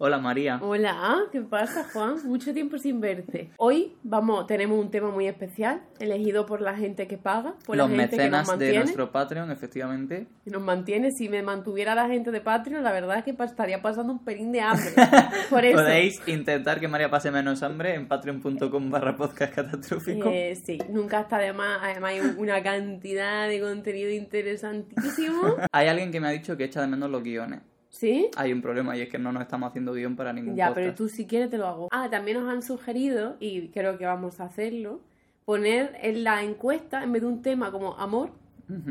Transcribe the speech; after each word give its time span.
Hola 0.00 0.18
María. 0.18 0.60
Hola, 0.62 1.24
¿qué 1.32 1.40
pasa, 1.40 1.84
Juan? 1.92 2.24
Mucho 2.24 2.54
tiempo 2.54 2.78
sin 2.78 3.00
verte. 3.00 3.50
Hoy 3.56 3.96
vamos, 4.04 4.46
tenemos 4.46 4.78
un 4.78 4.92
tema 4.92 5.10
muy 5.10 5.26
especial, 5.26 5.82
elegido 5.98 6.46
por 6.46 6.60
la 6.60 6.76
gente 6.76 7.08
que 7.08 7.18
paga, 7.18 7.56
por 7.66 7.76
Los 7.76 7.90
la 7.90 7.96
gente 7.96 8.16
que 8.16 8.30
nos 8.30 8.30
mecenas 8.30 8.46
de 8.46 8.52
mantiene. 8.52 8.78
nuestro 8.78 9.10
Patreon, 9.10 9.50
efectivamente. 9.50 10.28
que 10.44 10.50
nos 10.52 10.62
mantiene. 10.62 11.10
Si 11.10 11.28
me 11.28 11.42
mantuviera 11.42 11.96
la 11.96 12.06
gente 12.06 12.30
de 12.30 12.40
Patreon, 12.40 12.84
la 12.84 12.92
verdad 12.92 13.18
es 13.18 13.24
que 13.24 13.42
estaría 13.42 13.82
pasando 13.82 14.12
un 14.12 14.24
pelín 14.24 14.52
de 14.52 14.60
hambre. 14.60 14.92
Por 15.50 15.64
eso. 15.64 15.78
Podéis 15.78 16.22
intentar 16.28 16.78
que 16.78 16.86
María 16.86 17.10
pase 17.10 17.32
menos 17.32 17.64
hambre 17.64 17.94
en 17.94 18.06
patreon.com 18.06 18.90
barra 18.90 19.16
podcast 19.16 19.52
catastrófico. 19.52 20.28
Eh, 20.30 20.54
sí, 20.54 20.78
nunca 20.90 21.22
está 21.22 21.38
de 21.38 21.52
más. 21.52 21.80
Además, 21.82 22.12
hay 22.12 22.20
una 22.38 22.62
cantidad 22.62 23.48
de 23.48 23.60
contenido 23.60 24.10
interesantísimo. 24.10 25.56
Hay 25.72 25.88
alguien 25.88 26.12
que 26.12 26.20
me 26.20 26.28
ha 26.28 26.30
dicho 26.30 26.56
que 26.56 26.64
echa 26.64 26.80
de 26.82 26.86
menos 26.86 27.10
los 27.10 27.24
guiones. 27.24 27.62
¿Sí? 27.90 28.28
Hay 28.36 28.52
un 28.52 28.60
problema 28.60 28.96
y 28.96 29.00
es 29.00 29.08
que 29.08 29.18
no 29.18 29.32
nos 29.32 29.42
estamos 29.42 29.68
haciendo 29.68 29.92
guion 29.94 30.14
para 30.14 30.32
ningún 30.32 30.54
Ya, 30.56 30.66
podcast. 30.68 30.74
pero 30.84 30.94
tú 30.94 31.08
si 31.08 31.26
quieres 31.26 31.50
te 31.50 31.58
lo 31.58 31.66
hago. 31.66 31.88
Ah, 31.90 32.08
también 32.10 32.38
nos 32.40 32.52
han 32.52 32.62
sugerido, 32.62 33.36
y 33.40 33.68
creo 33.68 33.96
que 33.98 34.04
vamos 34.04 34.40
a 34.40 34.44
hacerlo, 34.44 35.00
poner 35.44 35.96
en 36.02 36.22
la 36.24 36.42
encuesta, 36.42 37.02
en 37.02 37.12
vez 37.12 37.22
de 37.22 37.28
un 37.28 37.42
tema 37.42 37.70
como 37.72 37.94
amor, 37.98 38.30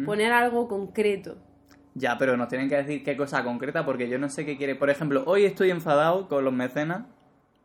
poner 0.06 0.32
algo 0.32 0.68
concreto. 0.68 1.38
Ya, 1.94 2.18
pero 2.18 2.36
nos 2.38 2.48
tienen 2.48 2.70
que 2.70 2.76
decir 2.78 3.04
qué 3.04 3.16
cosa 3.16 3.44
concreta 3.44 3.86
porque 3.86 4.10
yo 4.10 4.18
no 4.20 4.30
sé 4.30 4.46
qué 4.46 4.58
quiere. 4.58 4.76
Por 4.76 4.90
ejemplo, 4.90 5.24
hoy 5.26 5.46
estoy 5.46 5.70
enfadado 5.72 6.28
con 6.28 6.44
los 6.44 6.54
mecenas. 6.54 7.06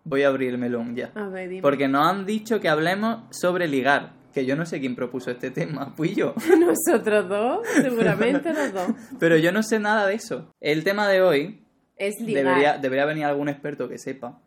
Voy 0.05 0.23
a 0.23 0.29
abrir 0.29 0.51
el 0.51 0.59
melón 0.59 0.95
ya. 0.97 1.11
A 1.15 1.29
ver, 1.29 1.49
dime. 1.49 1.63
Porque 1.63 1.87
nos 1.89 2.07
han 2.07 2.27
dicho 2.27 2.61
que 2.61 2.69
hablemos 2.69 3.25
sobre 3.31 3.69
ligar. 3.69 4.13
Que 4.33 4.47
yo 4.47 4.57
no 4.57 4.65
sé 4.65 4.81
quién 4.81 4.95
propuso 4.95 5.31
este 5.31 5.51
tema, 5.51 5.93
fui 5.97 6.15
yo. 6.15 6.35
Nosotros 6.59 7.29
dos, 7.29 7.67
seguramente 7.75 8.53
los 8.53 8.73
dos. 8.73 8.91
Pero 9.19 9.37
yo 9.37 9.53
no 9.53 9.63
sé 9.63 9.79
nada 9.79 10.07
de 10.07 10.15
eso. 10.15 10.53
El 10.61 10.85
tema 10.85 11.09
de 11.09 11.23
hoy 11.23 11.61
Es 11.97 12.15
debería, 12.19 12.79
debería 12.79 13.05
venir 13.05 13.25
algún 13.25 13.49
experto 13.49 13.89
que 13.89 13.99
sepa. 13.99 14.41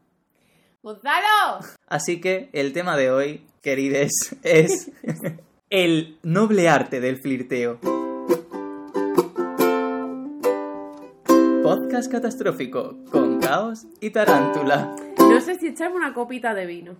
¡Gonzalo! 0.81 1.65
Así 1.87 2.21
que 2.21 2.49
el 2.53 2.73
tema 2.73 2.95
de 2.95 3.09
hoy, 3.09 3.43
querides, 3.61 4.35
es 4.43 4.91
el 5.71 6.17
noble 6.21 6.69
arte 6.69 6.99
del 6.99 7.17
flirteo. 7.17 7.79
Podcast 11.63 12.11
catastrófico 12.11 12.97
con 13.09 13.34
caos 13.45 13.85
y 14.01 14.09
tarántula. 14.09 14.95
No 15.19 15.39
sé 15.39 15.55
si 15.55 15.67
echarme 15.67 15.97
una 15.97 16.13
copita 16.13 16.53
de 16.53 16.65
vino. 16.65 16.95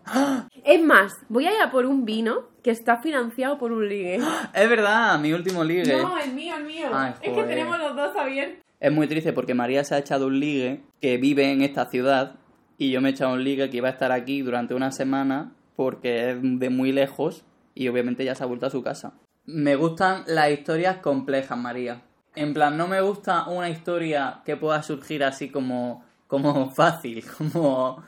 Es 0.64 0.84
más, 0.84 1.18
voy 1.28 1.48
a 1.48 1.54
ir 1.54 1.62
a 1.62 1.72
por 1.72 1.86
un 1.86 2.06
vino 2.06 2.50
que 2.64 2.72
está 2.72 2.98
financiado 2.98 3.58
por 3.58 3.72
un 3.72 3.88
ligue. 3.88 4.20
Es 4.54 4.70
verdad, 4.70 5.20
mi 5.20 5.34
último 5.34 5.64
ligue. 5.64 5.98
No, 5.98 6.18
el 6.18 6.34
mío, 6.34 6.56
el 6.58 6.66
mío. 6.66 6.88
Ay, 6.94 7.14
es 7.22 7.34
que 7.34 7.44
tenemos 7.44 7.80
los 7.80 7.96
dos 7.96 8.16
abiertos. 8.16 8.64
Es 8.80 8.92
muy 8.92 9.08
triste 9.08 9.34
porque 9.34 9.54
María 9.54 9.84
se 9.84 9.96
ha 9.96 9.98
echado 9.98 10.28
un 10.28 10.40
ligue 10.40 10.84
que 11.02 11.18
vive 11.18 11.52
en 11.52 11.62
esta 11.62 11.86
ciudad 11.86 12.36
y 12.78 12.92
yo 12.92 13.02
me 13.02 13.10
he 13.10 13.12
echado 13.14 13.34
un 13.34 13.44
ligue 13.44 13.70
que 13.70 13.78
iba 13.78 13.88
a 13.88 13.92
estar 13.92 14.12
aquí 14.12 14.42
durante 14.42 14.76
una 14.76 14.92
semana 14.92 15.54
porque 15.76 16.32
es 16.32 16.38
de 16.42 16.70
muy 16.70 16.92
lejos 16.92 17.44
y 17.74 17.88
obviamente 17.88 18.24
ya 18.24 18.36
se 18.36 18.44
ha 18.44 18.48
vuelto 18.48 18.68
a 18.68 18.70
su 18.70 18.84
casa. 18.84 19.14
Me 19.46 19.76
gustan 19.76 20.24
las 20.28 20.52
historias 20.52 20.98
complejas, 20.98 21.58
María. 21.58 22.02
En 22.36 22.54
plan, 22.54 22.78
no 22.78 22.88
me 22.88 23.00
gusta 23.02 23.48
una 23.48 23.70
historia 23.70 24.42
que 24.46 24.58
pueda 24.58 24.84
surgir 24.84 25.24
así 25.24 25.50
como, 25.50 26.04
como 26.42 26.70
fácil, 26.72 27.24
como, 27.38 28.04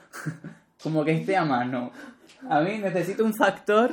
como 0.81 1.03
que 1.05 1.11
esté 1.11 1.35
a 1.37 1.45
mano. 1.45 1.91
A 2.49 2.61
mí 2.61 2.77
necesito 2.77 3.25
un 3.25 3.33
factor 3.33 3.91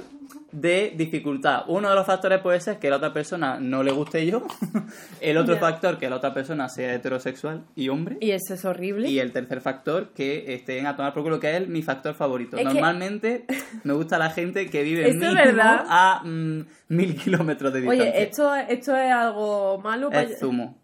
de 0.53 0.93
dificultad. 0.97 1.65
Uno 1.67 1.89
de 1.89 1.95
los 1.95 2.07
factores 2.07 2.41
puede 2.41 2.61
ser 2.61 2.79
que 2.79 2.89
la 2.91 2.97
otra 2.97 3.13
persona 3.13 3.59
no 3.59 3.83
le 3.83 3.91
guste 3.91 4.25
yo. 4.27 4.47
El 5.21 5.39
otro 5.39 5.57
factor, 5.57 5.99
que 5.99 6.09
la 6.11 6.17
otra 6.17 6.35
persona 6.35 6.69
sea 6.69 6.95
heterosexual 6.95 7.65
y 7.75 7.89
hombre. 7.89 8.19
Y 8.21 8.31
eso 8.31 8.55
es 8.55 8.65
horrible. 8.65 9.09
Y 9.09 9.19
el 9.19 9.33
tercer 9.33 9.61
factor, 9.63 10.11
que 10.15 10.55
estén 10.55 10.87
a 10.87 10.95
tomar 10.95 11.15
por 11.15 11.23
culo, 11.23 11.41
que 11.41 11.57
es 11.57 11.67
mi 11.69 11.83
factor 11.83 12.15
favorito. 12.15 12.57
Es 12.57 12.63
que- 12.63 12.69
Normalmente 12.75 13.45
me 13.83 13.95
gusta 13.95 14.19
la 14.19 14.31
gente 14.31 14.69
que 14.69 14.83
vive 14.83 15.09
es 15.09 15.17
mínimo 15.17 15.63
a 15.63 16.21
mm, 16.25 16.67
mil 16.89 17.17
kilómetros 17.17 17.73
de 17.73 17.81
distancia. 17.81 18.11
Oye, 18.13 18.23
¿esto, 18.23 18.55
¿esto 18.55 18.95
es 18.97 19.11
algo 19.11 19.79
malo? 19.83 20.11
para- 20.11 20.23
Es 20.23 20.39
zumo. 20.39 20.77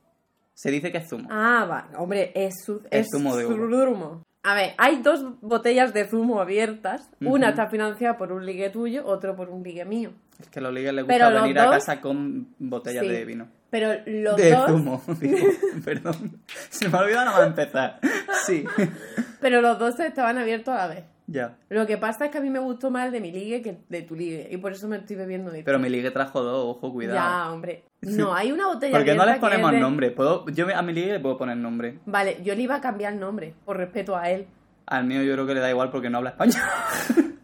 Se 0.63 0.71
dice 0.71 0.93
que 0.93 0.99
es 0.99 1.09
zumo. 1.09 1.27
Ah, 1.31 1.65
va. 1.65 1.89
Hombre, 1.99 2.33
es, 2.35 2.55
su- 2.67 2.83
Es 2.91 3.07
zumo 3.11 3.35
de 3.35 3.47
uva. 3.47 4.21
A 4.43 4.55
ver, 4.55 4.75
hay 4.77 5.01
dos 5.03 5.25
botellas 5.41 5.95
de 5.95 6.07
zumo 6.09 6.39
abiertas. 6.41 7.09
Una 7.21 7.51
está 7.51 7.69
financiada 7.69 8.19
por 8.19 8.31
un 8.33 8.45
ligue 8.45 8.69
tuyo, 8.69 9.07
otro 9.07 9.37
por 9.37 9.49
un 9.49 9.63
ligue 9.63 9.85
mío. 9.87 10.13
Es 10.39 10.49
que 10.49 10.59
a 10.59 10.63
los 10.63 10.73
ligues 10.75 10.93
les 10.93 11.05
gusta 11.07 11.31
venir 11.31 11.59
a 11.59 11.65
dos- 11.65 11.75
casa 11.77 12.01
con 12.03 12.49
botellas 12.59 13.05
Sí. 13.07 13.11
de 13.11 13.25
vino. 13.25 13.49
Pero 13.71 13.89
los 14.07 14.37
de 14.37 14.51
dos... 14.51 14.71
zumo, 14.71 15.03
digo. 15.21 15.47
Perdón. 15.85 16.39
Se 16.69 16.89
me 16.91 16.99
ha 16.99 17.01
olvidado 17.03 17.25
nada 17.27 17.39
más 17.39 17.47
empezar. 17.47 18.01
Sí. 18.45 18.65
Pero 19.41 19.63
los 19.63 19.79
dos 19.79 19.99
estaban 20.01 20.37
abiertos 20.37 20.75
a 20.75 20.79
la 20.79 20.95
vez. 20.95 21.05
Ya. 21.33 21.57
Lo 21.69 21.87
que 21.87 21.97
pasa 21.97 22.25
es 22.25 22.31
que 22.33 22.39
a 22.39 22.41
mí 22.41 22.51
me 22.51 22.59
gustó 22.59 22.91
más 22.91 23.07
el 23.07 23.13
de 23.13 23.21
mi 23.21 23.31
ligue 23.31 23.63
que 23.63 23.79
de 23.89 24.03
tu 24.03 24.17
ligue. 24.17 24.49
Y 24.51 24.57
por 24.57 24.73
eso 24.73 24.89
me 24.89 24.97
estoy 24.97 25.15
bebiendo 25.17 25.51
de 25.51 25.63
Pero 25.63 25.79
mi 25.79 25.89
ligue 25.89 26.11
trajo 26.11 26.43
dos, 26.43 26.77
ojo, 26.77 26.93
cuidado. 26.93 27.17
Ya, 27.17 27.53
hombre. 27.53 27.85
No, 28.03 28.35
hay 28.35 28.51
una 28.51 28.67
botella 28.67 28.97
¿Por 28.97 29.05
qué 29.05 29.15
no 29.15 29.25
les 29.25 29.39
ponemos 29.39 29.71
de- 29.71 29.79
nombre? 29.79 30.11
¿Puedo, 30.11 30.45
yo 30.49 30.67
a 30.77 30.83
mi 30.83 30.93
ligue 30.93 31.13
le 31.13 31.21
puedo 31.21 31.39
poner 31.39 31.57
nombre. 31.57 32.01
Vale, 32.07 32.39
yo 32.43 32.55
le 32.55 32.63
iba 32.63 32.77
a 32.77 32.81
cambiar 32.81 33.13
el 33.13 33.21
nombre, 33.21 33.55
por 33.65 33.77
respeto 33.77 34.17
a 34.17 34.29
él. 34.31 34.47
Al 34.87 35.05
mío 35.05 35.23
yo 35.23 35.35
creo 35.35 35.47
que 35.47 35.55
le 35.55 35.61
da 35.61 35.71
igual 35.71 35.91
porque 35.91 36.11
no 36.11 36.19
habla 36.19 36.31
español. 36.31 36.57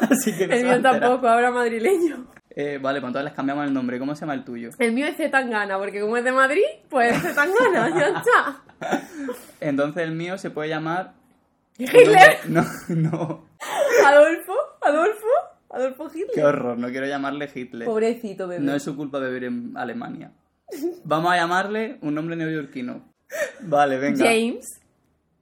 Así 0.00 0.36
que 0.36 0.46
no 0.46 0.54
El 0.54 0.64
mío 0.64 0.82
tampoco, 0.82 1.28
ahora 1.28 1.50
madrileño. 1.50 2.26
Eh, 2.54 2.78
vale, 2.80 3.00
pues 3.00 3.08
entonces 3.08 3.24
les 3.24 3.32
cambiamos 3.34 3.66
el 3.66 3.72
nombre. 3.72 3.98
¿Cómo 3.98 4.14
se 4.14 4.20
llama 4.22 4.34
el 4.34 4.44
tuyo? 4.44 4.70
El 4.78 4.92
mío 4.92 5.06
es 5.06 5.16
Zetangana, 5.16 5.78
porque 5.78 6.00
como 6.00 6.16
es 6.18 6.24
de 6.24 6.32
Madrid, 6.32 6.64
pues 6.90 7.16
es 7.16 7.22
Zetangana, 7.22 7.88
ya 7.98 8.06
está. 8.18 8.62
Entonces 9.60 10.02
el 10.02 10.12
mío 10.12 10.36
se 10.38 10.50
puede 10.50 10.68
llamar... 10.68 11.14
Hitler, 11.78 12.38
No, 12.48 12.64
no. 12.88 13.46
Adolfo, 14.06 14.54
Adolfo, 14.82 15.26
Adolfo 15.70 16.06
Hitler. 16.08 16.30
Qué 16.34 16.44
horror, 16.44 16.78
no 16.78 16.88
quiero 16.90 17.06
llamarle 17.06 17.50
Hitler. 17.52 17.86
Pobrecito 17.86 18.46
bebé. 18.48 18.62
No 18.62 18.74
es 18.74 18.82
su 18.82 18.96
culpa 18.96 19.18
vivir 19.20 19.44
en 19.44 19.76
Alemania. 19.76 20.32
Vamos 21.04 21.32
a 21.32 21.36
llamarle 21.36 21.98
un 22.02 22.14
nombre 22.14 22.36
neoyorquino. 22.36 23.02
Vale, 23.60 23.98
venga. 23.98 24.24
James. 24.24 24.81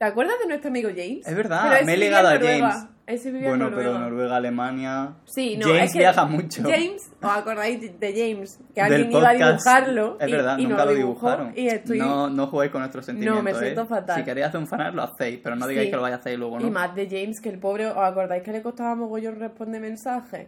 ¿Te 0.01 0.07
acuerdas 0.07 0.37
de 0.41 0.49
nuestro 0.49 0.71
amigo 0.71 0.89
James? 0.89 1.27
Es 1.27 1.37
verdad, 1.37 1.83
me 1.85 1.93
he 1.93 1.97
ligado 1.99 2.29
a. 2.29 2.39
James. 2.39 2.87
Ese 3.07 3.31
vivía 3.31 3.49
Bueno, 3.51 3.67
en 3.67 3.71
Noruega. 3.73 3.93
pero 3.93 4.05
Noruega, 4.09 4.37
Alemania... 4.37 5.15
Sí, 5.27 5.59
no, 5.59 5.67
James 5.67 5.83
es 5.87 5.93
que 5.93 5.99
viaja 5.99 6.25
mucho. 6.25 6.63
James, 6.63 7.13
¿os 7.21 7.31
acordáis 7.31 8.01
de- 8.01 8.13
James? 8.15 8.59
Que 8.75 8.81
alguien 8.81 9.11
iba 9.13 9.29
a 9.29 9.35
dibujarlo. 9.35 10.17
Es 10.21 10.29
y- 10.29 10.33
verdad, 10.33 10.59
y 10.59 10.63
no 10.63 10.69
nunca 10.71 10.85
lo 10.87 10.95
dibujaron. 10.95 11.53
Y 11.55 11.67
estoy... 11.67 11.99
No, 11.99 12.31
no 12.31 12.47
juguéis 12.47 12.73
con 12.73 12.81
nuestros 12.81 13.05
sentimientos. 13.05 13.43
me 13.43 13.53
siento 13.55 13.83
¿eh? 13.83 13.87
fatal. 13.87 14.17
Si 14.17 14.25
queréis 14.25 14.47
hacer 14.47 14.61
un 14.61 14.67
fanart, 14.69 14.95
lo 14.95 15.03
hacéis, 15.03 15.39
pero 15.43 15.55
no 15.57 15.67
digáis 15.67 15.89
Sí. 15.89 15.91
que 15.91 15.97
lo 15.97 16.03
vayáis 16.03 16.19
a 16.19 16.21
hacer 16.21 16.39
luego, 16.39 16.61
¿no? 16.61 16.67
Y 16.67 16.71
más 16.71 16.95
de 16.95 17.07
James, 17.07 17.41
que 17.43 17.49
el 17.51 17.59
pobre, 17.59 17.89
¿os 17.89 17.97
acordáis 17.99 18.43
que 18.43 18.53
le 18.53 18.63
costaba 18.63 18.95
mogollón 18.95 19.39
responder 19.39 19.83
mensajes? 19.83 20.47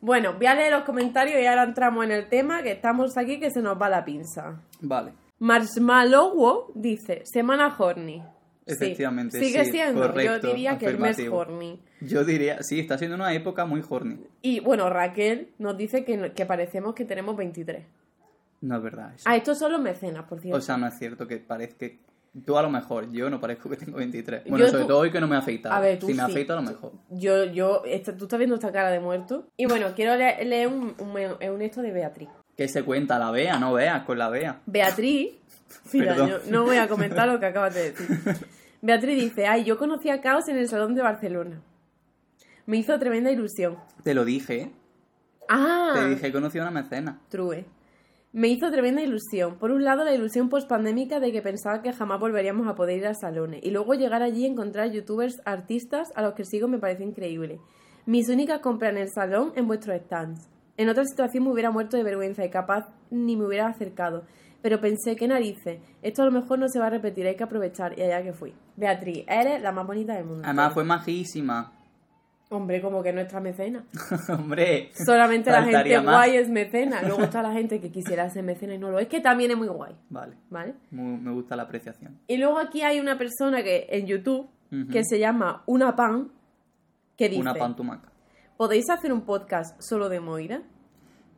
Bueno, 0.00 0.32
voy 0.38 0.46
a 0.46 0.54
leer 0.54 0.72
los 0.72 0.82
comentarios 0.82 1.40
y 1.40 1.46
ahora 1.46 1.62
entramos 1.64 2.04
en 2.06 2.10
el 2.10 2.28
tema, 2.28 2.62
que 2.64 2.72
estamos 2.72 3.16
aquí 3.16 3.38
que 3.38 3.50
se 3.52 3.60
nos 3.62 3.80
va 3.80 3.88
la 3.88 4.04
pinza. 4.04 4.60
Vale. 4.80 5.12
Marshmallow 5.38 6.72
dice, 6.74 7.20
semana 7.26 7.72
horny. 7.78 8.22
Sí, 8.66 8.72
Efectivamente, 8.74 9.40
Sigue 9.40 9.64
sí, 9.64 9.72
siendo, 9.72 10.02
correcto, 10.02 10.40
yo 10.46 10.48
diría 10.54 10.78
que 10.78 10.86
el 10.86 10.98
mes 10.98 11.18
horny. 11.28 11.80
Yo 12.00 12.24
diría, 12.24 12.62
sí, 12.62 12.78
está 12.78 12.96
siendo 12.96 13.16
una 13.16 13.32
época 13.34 13.64
muy 13.64 13.82
horny. 13.88 14.18
Y 14.40 14.60
bueno, 14.60 14.88
Raquel 14.88 15.48
nos 15.58 15.76
dice 15.76 16.04
que, 16.04 16.32
que 16.32 16.46
parecemos 16.46 16.94
que 16.94 17.04
tenemos 17.04 17.36
23. 17.36 17.84
No 18.60 18.76
es 18.76 18.82
verdad 18.82 19.14
eso. 19.16 19.24
Ah, 19.28 19.34
estos 19.36 19.58
son 19.58 19.72
los 19.72 19.80
mecenas, 19.80 20.24
por 20.24 20.40
cierto. 20.40 20.58
O 20.58 20.60
sea, 20.60 20.76
no 20.76 20.86
es 20.86 20.98
cierto 20.98 21.26
que 21.26 21.38
parezca... 21.38 21.86
Tú 22.46 22.56
a 22.56 22.62
lo 22.62 22.70
mejor, 22.70 23.10
yo 23.12 23.28
no 23.28 23.38
parezco 23.40 23.68
que 23.68 23.76
tengo 23.76 23.98
23. 23.98 24.44
Bueno, 24.44 24.64
Yo 24.64 24.70
sobre 24.70 24.82
tú- 24.84 24.88
todo 24.88 24.98
hoy 25.00 25.10
que 25.10 25.20
no 25.20 25.26
me 25.28 25.34
he 25.34 25.38
afeitado. 25.38 25.74
A 25.74 25.80
ver, 25.80 25.98
tú 25.98 26.06
si 26.06 26.14
me 26.14 26.24
sí. 26.24 26.30
afeito 26.30 26.52
a 26.54 26.56
lo 26.56 26.62
mejor. 26.62 26.92
Yo, 27.10 27.44
yo, 27.44 27.82
esta- 27.84 28.16
tú 28.16 28.24
estás 28.24 28.38
viendo 28.38 28.54
esta 28.54 28.72
cara 28.72 28.90
de 28.90 29.00
muerto. 29.00 29.48
Y 29.56 29.66
bueno, 29.66 29.88
quiero 29.96 30.16
le- 30.16 30.42
leer 30.44 30.68
un, 30.68 30.94
un, 30.98 31.50
un 31.50 31.62
esto 31.62 31.82
de 31.82 31.90
Beatriz. 31.92 32.28
¿Qué 32.56 32.68
se 32.68 32.84
cuenta? 32.84 33.18
La 33.18 33.30
vea, 33.32 33.58
no 33.58 33.72
veas, 33.74 34.04
con 34.04 34.16
la 34.18 34.30
vea. 34.30 34.60
Beatriz, 34.64 35.32
mira, 35.92 36.14
Perdón. 36.14 36.28
yo 36.30 36.38
no 36.50 36.64
voy 36.64 36.76
a 36.76 36.88
comentar 36.88 37.28
lo 37.28 37.38
que 37.40 37.46
acabas 37.46 37.74
de 37.74 37.92
decir. 37.92 38.18
Beatriz 38.80 39.20
dice, 39.20 39.46
ay, 39.46 39.64
yo 39.64 39.78
conocí 39.78 40.10
a 40.10 40.20
Caos 40.20 40.48
en 40.48 40.56
el 40.58 40.68
Salón 40.68 40.94
de 40.94 41.02
Barcelona. 41.02 41.60
Me 42.66 42.76
hizo 42.78 42.98
tremenda 42.98 43.30
ilusión. 43.30 43.76
Te 44.02 44.14
lo 44.14 44.24
dije, 44.24 44.60
¿eh? 44.62 44.72
Ah, 45.48 45.92
Te 45.94 46.08
dije 46.08 46.22
que 46.22 46.32
conocí 46.32 46.58
a 46.58 46.62
una 46.62 46.70
mecena. 46.70 47.20
true. 47.28 47.64
Me 48.34 48.48
hizo 48.48 48.70
tremenda 48.70 49.02
ilusión. 49.02 49.58
Por 49.58 49.70
un 49.72 49.84
lado, 49.84 50.04
la 50.04 50.14
ilusión 50.14 50.48
pospandémica 50.48 51.20
de 51.20 51.32
que 51.32 51.42
pensaba 51.42 51.82
que 51.82 51.92
jamás 51.92 52.18
volveríamos 52.18 52.66
a 52.66 52.74
poder 52.74 52.96
ir 52.96 53.06
a 53.06 53.12
salones. 53.12 53.60
Y 53.62 53.70
luego 53.70 53.92
llegar 53.92 54.22
allí 54.22 54.44
y 54.44 54.46
encontrar 54.46 54.90
youtubers 54.90 55.42
artistas 55.44 56.08
a 56.14 56.22
los 56.22 56.32
que 56.32 56.46
sigo 56.46 56.66
me 56.66 56.78
parece 56.78 57.04
increíble. 57.04 57.60
Mis 58.06 58.30
únicas 58.30 58.60
compras 58.60 58.92
en 58.92 58.98
el 58.98 59.10
salón 59.10 59.52
en 59.54 59.66
vuestros 59.66 60.00
stands. 60.00 60.48
En 60.78 60.88
otra 60.88 61.04
situación 61.04 61.44
me 61.44 61.50
hubiera 61.50 61.70
muerto 61.70 61.98
de 61.98 62.04
vergüenza 62.04 62.42
y 62.42 62.48
capaz 62.48 62.88
ni 63.10 63.36
me 63.36 63.44
hubiera 63.44 63.66
acercado. 63.68 64.24
Pero 64.62 64.80
pensé, 64.80 65.16
qué 65.16 65.26
narices, 65.26 65.80
esto 66.02 66.22
a 66.22 66.24
lo 66.26 66.30
mejor 66.30 66.58
no 66.58 66.68
se 66.68 66.78
va 66.78 66.86
a 66.86 66.90
repetir, 66.90 67.26
hay 67.26 67.34
que 67.36 67.42
aprovechar. 67.44 67.98
Y 67.98 68.02
allá 68.02 68.22
que 68.22 68.32
fui. 68.32 68.54
Beatriz, 68.76 69.24
eres 69.26 69.60
la 69.60 69.72
más 69.72 69.86
bonita 69.86 70.14
del 70.14 70.24
mundo. 70.24 70.42
Además 70.44 70.72
fue 70.72 70.84
majísima. 70.84 71.72
Hombre, 72.50 72.82
como 72.82 73.02
que 73.02 73.12
nuestra 73.14 73.40
mecena. 73.40 73.84
Hombre, 74.28 74.90
Solamente 75.06 75.50
la 75.50 75.62
gente 75.64 76.00
más. 76.02 76.14
guay 76.16 76.36
es 76.36 76.50
mecena. 76.50 77.02
Luego 77.02 77.22
está 77.22 77.42
la 77.42 77.52
gente 77.52 77.80
que 77.80 77.90
quisiera 77.90 78.28
ser 78.28 78.42
mecena 78.44 78.74
y 78.74 78.78
no 78.78 78.90
lo 78.90 78.98
es, 78.98 79.08
que 79.08 79.20
también 79.20 79.50
es 79.50 79.56
muy 79.56 79.68
guay, 79.68 79.96
Vale, 80.10 80.36
¿vale? 80.50 80.74
muy- 80.90 81.16
me 81.18 81.32
gusta 81.32 81.56
la 81.56 81.62
apreciación. 81.62 82.18
Y 82.28 82.36
luego 82.36 82.58
aquí 82.58 82.82
hay 82.82 83.00
una 83.00 83.16
persona 83.16 83.62
que 83.62 83.86
en 83.90 84.06
YouTube 84.06 84.48
que 84.90 85.02
se 85.04 85.18
llama 85.18 85.62
Una 85.66 85.96
Pan 85.96 86.30
que 87.16 87.28
dice, 87.28 87.40
Una 87.42 87.54
pantumaca. 87.54 88.10
¿podéis 88.56 88.88
hacer 88.90 89.12
un 89.12 89.22
podcast 89.22 89.78
solo 89.82 90.08
de 90.08 90.20
Moira? 90.20 90.62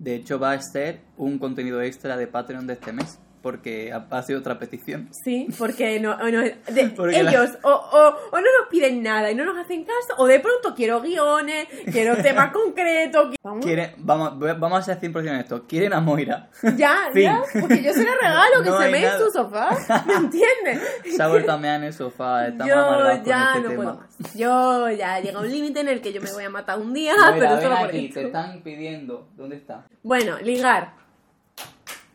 De 0.04 0.14
hecho, 0.14 0.38
va 0.38 0.52
a 0.52 0.60
ser 0.60 1.00
un 1.16 1.38
contenido 1.38 1.80
extra 1.80 2.18
de 2.18 2.26
Patreon 2.26 2.66
de 2.66 2.74
este 2.74 2.92
mes, 2.92 3.18
porque 3.44 3.92
ha, 3.92 4.22
sido 4.22 4.40
otra 4.40 4.58
petición. 4.58 5.10
Sí, 5.12 5.46
porque 5.58 6.00
no, 6.00 6.12
o 6.12 6.30
no- 6.30 6.40
de- 6.40 6.56
Porque 6.96 7.22
la- 7.22 7.30
ellos 7.30 7.50
o, 7.62 7.70
o- 7.70 8.16
o 8.32 8.36
no 8.40 8.46
nos 8.58 8.68
piden 8.70 9.02
nada 9.02 9.30
y 9.30 9.34
no 9.34 9.44
nos 9.44 9.58
hacen 9.58 9.84
caso, 9.84 10.14
o 10.16 10.26
de 10.26 10.40
pronto 10.40 10.74
quiero 10.74 11.02
guiones, 11.02 11.68
quiero 11.92 12.16
temas 12.22 12.52
concretos. 12.52 13.36
Vamos, 13.42 13.64
Quieren, 13.64 13.92
vamos, 13.98 14.38
vamos 14.58 14.78
a 14.78 14.82
ser 14.82 14.98
100% 15.12 15.40
esto. 15.40 15.64
Quieren 15.68 15.92
a 15.92 16.00
Moira. 16.00 16.48
ya, 16.76 17.10
ya, 17.14 17.42
porque 17.60 17.82
yo 17.82 17.92
se 17.92 18.02
le 18.02 18.14
regalo 18.16 18.62
que 18.62 18.70
No 18.70 18.80
se 18.80 18.88
mee 18.88 19.04
en 19.06 19.18
su 19.18 19.30
sofá, 19.30 19.76
¿me 20.06 20.14
entiendes? 20.14 20.80
Se 21.14 21.22
ha 21.22 21.28
vuelto 21.28 21.52
a 21.52 21.58
mear 21.58 21.76
en 21.76 21.84
el 21.84 21.92
sofá. 21.92 22.48
Yo 22.48 22.64
ya 23.24 23.52
este 23.56 23.60
no 23.60 23.68
tema. 23.68 23.74
puedo 23.76 23.94
más. 23.96 24.34
Yo 24.34 24.90
ya 24.90 25.20
llega 25.20 25.38
un 25.38 25.50
límite 25.52 25.80
en 25.80 25.88
el 25.88 26.00
que 26.00 26.14
yo 26.14 26.22
me 26.22 26.32
voy 26.32 26.44
a 26.44 26.50
matar 26.50 26.78
un 26.78 26.94
día, 26.94 27.12
Moira, 27.14 27.34
pero 27.38 27.60
solo 27.60 27.76
por 27.76 27.88
aquí, 27.88 28.06
esto. 28.06 28.20
te 28.20 28.26
están 28.26 28.62
pidiendo. 28.62 29.28
¿Dónde 29.36 29.56
está? 29.56 29.84
Bueno, 30.02 30.38
ligar. 30.38 30.94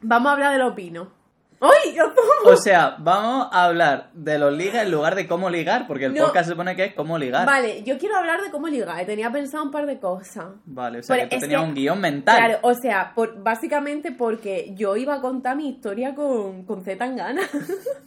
Vamos 0.02 0.30
a 0.30 0.34
hablar 0.34 0.54
de 0.54 0.60
lo 0.60 0.68
opino. 0.70 1.19
¡Ay! 1.62 1.98
O 2.46 2.56
sea, 2.56 2.96
vamos 3.00 3.50
a 3.52 3.66
hablar 3.66 4.10
de 4.14 4.40
los 4.40 4.54
ligas 4.54 4.84
en 4.86 4.92
lugar 4.92 5.16
de 5.16 5.28
cómo 5.28 5.50
ligar, 5.50 5.88
porque 5.88 6.06
el 6.06 6.14
No. 6.14 6.24
podcast 6.26 6.46
se 6.46 6.52
supone 6.52 6.76
que 6.76 6.86
es 6.86 6.94
cómo 6.94 7.18
ligar. 7.18 7.46
Vale, 7.46 7.84
yo 7.84 7.98
quiero 7.98 8.16
hablar 8.16 8.42
de 8.42 8.50
cómo 8.50 8.68
ligar. 8.70 9.06
Tenía 9.06 9.30
pensado 9.32 9.64
un 9.66 9.72
par 9.72 9.86
de 9.86 10.00
cosas. 10.00 10.46
Vale, 10.66 11.00
o 11.00 11.04
sea, 11.04 11.18
Pero 11.18 11.28
que 11.28 11.30
tú 11.32 11.36
es 11.36 11.42
tenías 11.42 11.62
que- 11.62 11.68
un 11.68 11.76
guion 11.76 12.00
mental. 12.00 12.38
Claro, 12.38 12.60
o 12.62 12.74
sea, 12.76 13.12
por, 13.14 13.44
básicamente 13.44 14.12
porque 14.14 14.74
yo 14.76 14.96
iba 14.96 15.16
a 15.16 15.22
contar 15.22 15.58
mi 15.58 15.68
historia 15.70 16.16
con, 16.16 16.64
con 16.64 16.84
Z 16.84 16.98
Tangana. 16.98 17.42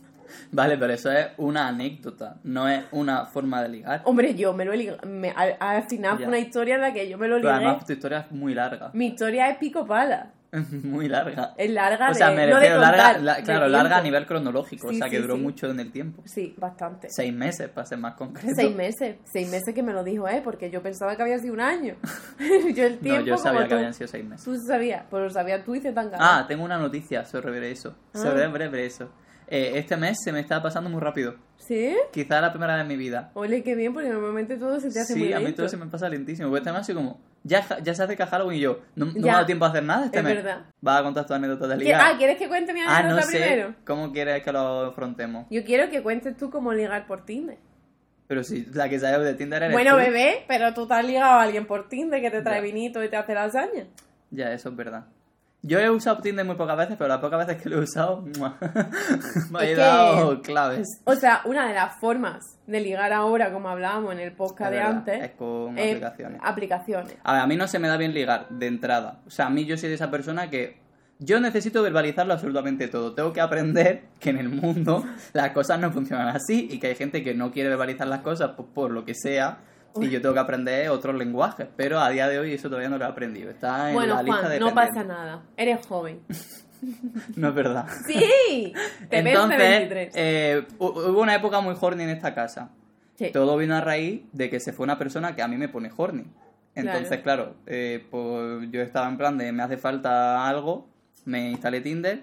Vale, 0.50 0.76
pero 0.78 0.92
eso 0.94 1.10
es 1.10 1.28
una 1.36 1.68
anécdota, 1.68 2.36
no 2.44 2.68
es 2.68 2.84
una 2.92 3.26
forma 3.26 3.62
de 3.62 3.68
ligar. 3.68 4.00
Hombre, 4.04 4.34
yo 4.34 4.52
me 4.54 4.64
lo 4.64 4.72
he 4.72 4.76
ligado. 4.78 4.98
me- 5.06 5.30
al, 5.36 5.56
al 5.60 5.82
final 5.88 6.18
Ya. 6.18 6.26
una 6.28 6.38
historia 6.38 6.76
en 6.76 6.80
la 6.80 6.92
que 6.92 7.08
yo 7.08 7.18
me 7.18 7.28
lo 7.28 7.36
Pero 7.36 7.52
ligué. 7.52 7.64
además 7.66 7.84
tu 7.86 7.92
historia 7.92 8.18
es 8.20 8.30
muy 8.32 8.54
larga. 8.54 8.90
Mi 8.94 9.08
historia 9.08 9.48
es 9.50 9.58
pico 9.58 9.86
pala. 9.86 10.30
muy 10.82 11.08
larga. 11.08 11.54
Es 11.56 11.70
larga 11.70 12.10
O 12.10 12.14
sea, 12.14 12.28
de, 12.30 12.36
me 12.36 12.42
no 12.42 12.56
de 12.56 12.60
refiero 12.60 12.80
larga, 12.80 13.36
de 13.36 13.42
claro, 13.42 13.68
larga 13.68 13.96
a 13.98 14.02
nivel 14.02 14.26
cronológico, 14.26 14.90
Sí, 14.90 14.96
o 14.96 14.98
sea, 14.98 15.08
que 15.08 15.16
sí, 15.16 15.22
duró 15.22 15.36
sí. 15.36 15.40
mucho 15.40 15.70
en 15.70 15.80
el 15.80 15.90
tiempo. 15.90 16.22
Sí, 16.26 16.54
bastante. 16.58 17.08
Seis 17.10 17.32
meses, 17.32 17.68
para 17.70 17.86
ser 17.86 17.98
más 17.98 18.14
concreto. 18.14 18.52
Seis 18.54 18.74
meses, 18.74 19.16
seis 19.24 19.48
meses 19.50 19.74
que 19.74 19.82
me 19.82 19.92
lo 19.92 20.04
dijo, 20.04 20.28
¿eh? 20.28 20.40
Porque 20.44 20.70
yo 20.70 20.82
pensaba 20.82 21.16
que 21.16 21.22
había 21.22 21.38
sido 21.38 21.54
un 21.54 21.60
año. 21.60 21.96
yo 22.74 22.84
el 22.84 22.98
tiempo 22.98 23.20
No, 23.20 23.26
yo 23.26 23.36
sabía 23.38 23.60
como 23.60 23.62
que 23.64 23.68
tú. 23.70 23.74
habían 23.76 23.94
sido 23.94 24.08
seis 24.08 24.24
meses. 24.24 24.44
Tú 24.44 24.56
sabías, 24.66 25.04
pues 25.08 25.22
lo 25.22 25.30
sabías 25.30 25.64
tú 25.64 25.74
y 25.74 25.80
Z 25.80 25.94
Tangana. 25.94 26.38
Ah, 26.40 26.46
tengo 26.46 26.64
una 26.64 26.78
noticia 26.78 27.24
sobre 27.24 27.70
eso. 27.70 27.96
Ah. 28.14 28.18
Sobre 28.18 28.86
eso. 28.86 29.10
Eh, 29.48 29.72
este 29.74 29.96
mes 29.96 30.16
se 30.22 30.32
me 30.32 30.40
está 30.40 30.62
pasando 30.62 30.88
muy 30.88 31.00
rápido. 31.00 31.34
¿Sí? 31.58 31.94
Quizá 32.12 32.40
la 32.40 32.50
primera 32.52 32.74
vez 32.74 32.82
en 32.82 32.88
mi 32.88 32.96
vida. 32.96 33.30
Ole, 33.34 33.62
qué 33.62 33.74
bien, 33.74 33.92
porque 33.92 34.08
normalmente 34.08 34.56
todo 34.56 34.80
se 34.80 34.90
te 34.90 35.00
hace 35.00 35.14
muy 35.14 35.28
Sí, 35.28 35.32
a 35.32 35.38
mí 35.38 35.44
lento. 35.44 35.58
todo 35.58 35.68
se 35.68 35.76
me 35.76 35.86
pasa 35.86 36.08
lentísimo. 36.08 36.48
Porque 36.48 36.60
este 36.60 36.72
mes 36.72 36.80
así 36.80 36.94
como, 36.94 37.20
ya, 37.44 37.64
ya 37.82 37.94
se 37.94 38.02
hace 38.02 38.16
Halloween 38.16 38.58
y 38.58 38.60
yo, 38.60 38.80
no, 38.94 39.06
no 39.06 39.12
me 39.14 39.30
ha 39.30 39.34
dado 39.34 39.46
tiempo 39.46 39.64
a 39.64 39.68
hacer 39.68 39.82
nada 39.82 40.04
este 40.06 40.18
Es 40.18 40.24
mes. 40.24 40.34
verdad. 40.36 40.60
¿Vas 40.80 41.00
a 41.00 41.02
contar 41.02 41.26
tu 41.26 41.34
anécdota 41.34 41.66
de 41.68 41.78
¿Qué- 41.78 41.84
ligar? 41.84 42.00
Ah, 42.04 42.14
¿quieres 42.18 42.36
que 42.38 42.48
cuente 42.48 42.72
mi 42.72 42.80
Ah, 42.80 42.98
anécdota 42.98 43.24
no 43.24 43.30
sé. 43.30 43.38
primero? 43.38 43.74
¿Cómo 43.86 44.12
quieres 44.12 44.42
que 44.42 44.52
lo 44.52 44.86
afrontemos? 44.86 45.46
Yo 45.50 45.64
quiero 45.64 45.90
que 45.90 46.02
cuentes 46.02 46.36
tú 46.36 46.50
cómo 46.50 46.72
ligar 46.72 47.06
por 47.06 47.24
Tinder. 47.24 47.58
Pero 48.28 48.44
si 48.44 48.64
la 48.72 48.88
que 48.88 48.98
sabe 48.98 49.24
de 49.24 49.34
Tinder 49.34 49.62
eres 49.62 49.74
Bueno, 49.74 49.90
tú. 49.92 49.96
bebé, 49.98 50.44
pero 50.48 50.72
tú 50.72 50.86
te 50.86 50.94
has 50.94 51.04
ligado 51.04 51.32
a 51.40 51.42
alguien 51.42 51.66
por 51.66 51.88
Tinder 51.88 52.20
que 52.20 52.30
te 52.30 52.40
trae 52.42 52.56
Ya. 52.56 52.62
vinito 52.62 53.02
y 53.04 53.08
te 53.08 53.16
hace 53.16 53.34
lasaña. 53.34 53.86
Ya, 54.30 54.52
eso 54.52 54.70
es 54.70 54.76
verdad. 54.76 55.04
Yo 55.64 55.78
he 55.78 55.88
usado 55.90 56.18
Tinder 56.20 56.44
muy 56.44 56.56
pocas 56.56 56.76
veces, 56.76 56.96
pero 56.98 57.06
las 57.08 57.18
pocas 57.20 57.46
veces 57.46 57.62
que 57.62 57.68
lo 57.68 57.76
he 57.76 57.84
usado, 57.84 58.24
¡mua! 58.36 58.56
me 59.50 59.58
ha 59.58 59.62
que- 59.62 59.76
dado 59.76 60.42
claves. 60.42 60.88
O 61.04 61.14
sea, 61.14 61.42
una 61.44 61.68
de 61.68 61.74
las 61.74 61.94
formas 62.00 62.58
de 62.66 62.80
ligar 62.80 63.12
ahora, 63.12 63.52
como 63.52 63.68
hablábamos 63.68 64.12
en 64.12 64.18
el 64.20 64.32
podcast 64.32 64.62
Es 64.62 64.70
de 64.70 64.76
verdad, 64.76 64.96
antes, 64.98 65.22
es 65.22 65.30
con 65.32 65.78
eh, 65.78 65.90
aplicaciones. 65.92 66.40
aplicaciones. 66.42 67.16
A 67.22 67.32
ver, 67.34 67.42
a 67.42 67.46
mí 67.46 67.56
no 67.56 67.68
se 67.68 67.78
me 67.78 67.86
da 67.86 67.96
bien 67.96 68.12
ligar 68.12 68.48
de 68.48 68.66
entrada. 68.66 69.20
O 69.26 69.30
sea, 69.30 69.46
a 69.46 69.50
mí 69.50 69.64
yo 69.64 69.76
soy 69.76 69.88
de 69.88 69.94
esa 69.94 70.10
persona 70.10 70.50
que 70.50 70.80
yo 71.20 71.38
necesito 71.38 71.80
verbalizarlo 71.84 72.32
absolutamente 72.32 72.88
todo. 72.88 73.14
Tengo 73.14 73.32
que 73.32 73.40
aprender 73.40 74.02
que 74.18 74.30
en 74.30 74.38
el 74.38 74.48
mundo 74.48 75.04
las 75.32 75.50
cosas 75.52 75.78
no 75.78 75.92
funcionan 75.92 76.26
así 76.28 76.66
y 76.72 76.80
que 76.80 76.88
hay 76.88 76.94
gente 76.96 77.22
que 77.22 77.34
no 77.34 77.52
quiere 77.52 77.68
verbalizar 77.68 78.08
las 78.08 78.22
cosas 78.22 78.50
por, 78.56 78.66
por 78.66 78.90
lo 78.90 79.04
que 79.04 79.14
sea. 79.14 79.58
Y 80.00 80.08
yo 80.08 80.20
tengo 80.22 80.34
que 80.34 80.40
aprender 80.40 80.88
otros 80.88 81.14
lenguajes, 81.14 81.66
pero 81.76 82.00
a 82.00 82.08
día 82.10 82.28
de 82.28 82.38
hoy 82.38 82.54
eso 82.54 82.68
todavía 82.68 82.88
no 82.88 82.98
lo 82.98 83.04
he 83.04 83.08
aprendido. 83.08 83.50
Está 83.50 83.88
en 83.90 83.94
Bueno, 83.94 84.14
la 84.14 84.22
lista 84.22 84.38
Juan, 84.40 84.50
de 84.52 84.60
no 84.60 84.74
pasa 84.74 85.04
nada. 85.04 85.42
Eres 85.56 85.86
joven. 85.86 86.20
No 87.36 87.50
es 87.50 87.54
verdad. 87.54 87.86
¡Sí! 88.08 88.72
Te 89.08 89.22
ves 89.22 89.34
Entonces, 89.34 89.58
23. 89.58 90.12
eh, 90.16 90.66
hu- 90.80 91.10
hubo 91.12 91.20
una 91.20 91.36
época 91.36 91.60
muy 91.60 91.76
horny 91.80 92.02
en 92.02 92.08
esta 92.10 92.34
casa. 92.34 92.70
Sí. 93.14 93.30
Todo 93.30 93.56
vino 93.56 93.76
a 93.76 93.80
raíz 93.80 94.22
de 94.32 94.50
que 94.50 94.58
se 94.58 94.72
fue 94.72 94.82
una 94.82 94.98
persona 94.98 95.36
que 95.36 95.42
a 95.42 95.46
mí 95.48 95.56
me 95.56 95.68
pone 95.68 95.92
horny. 95.96 96.24
Entonces, 96.74 97.20
claro, 97.20 97.54
eh, 97.66 98.04
pues 98.10 98.68
yo 98.72 98.80
estaba 98.82 99.06
en 99.08 99.16
plan 99.16 99.38
de 99.38 99.52
me 99.52 99.62
hace 99.62 99.76
falta 99.76 100.48
algo, 100.48 100.88
me 101.24 101.50
instalé 101.50 101.82
Tinder, 101.82 102.22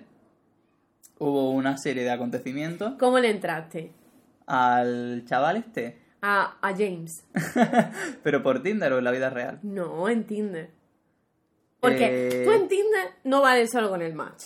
hubo 1.19 1.51
una 1.51 1.77
serie 1.77 2.03
de 2.03 2.11
acontecimientos 2.11 2.95
¿Cómo 2.99 3.19
le 3.19 3.29
entraste? 3.29 3.93
al 4.47 5.23
chaval 5.25 5.55
este, 5.57 5.98
A, 6.21 6.57
a 6.61 6.71
James. 6.71 7.23
pero 8.23 8.43
por 8.43 8.61
Tinder 8.61 8.91
o 8.93 8.97
en 8.97 9.03
la 9.03 9.11
vida 9.11 9.29
real. 9.29 9.59
No, 9.63 10.09
en 10.09 10.25
Tinder. 10.25 10.69
Porque 11.79 12.27
Eh, 12.27 12.45
tú 12.45 12.51
en 12.51 12.67
Tinder 12.67 13.07
no 13.23 13.41
vales 13.41 13.69
solo 13.71 13.89
con 13.89 14.01
el 14.01 14.13
match. 14.13 14.45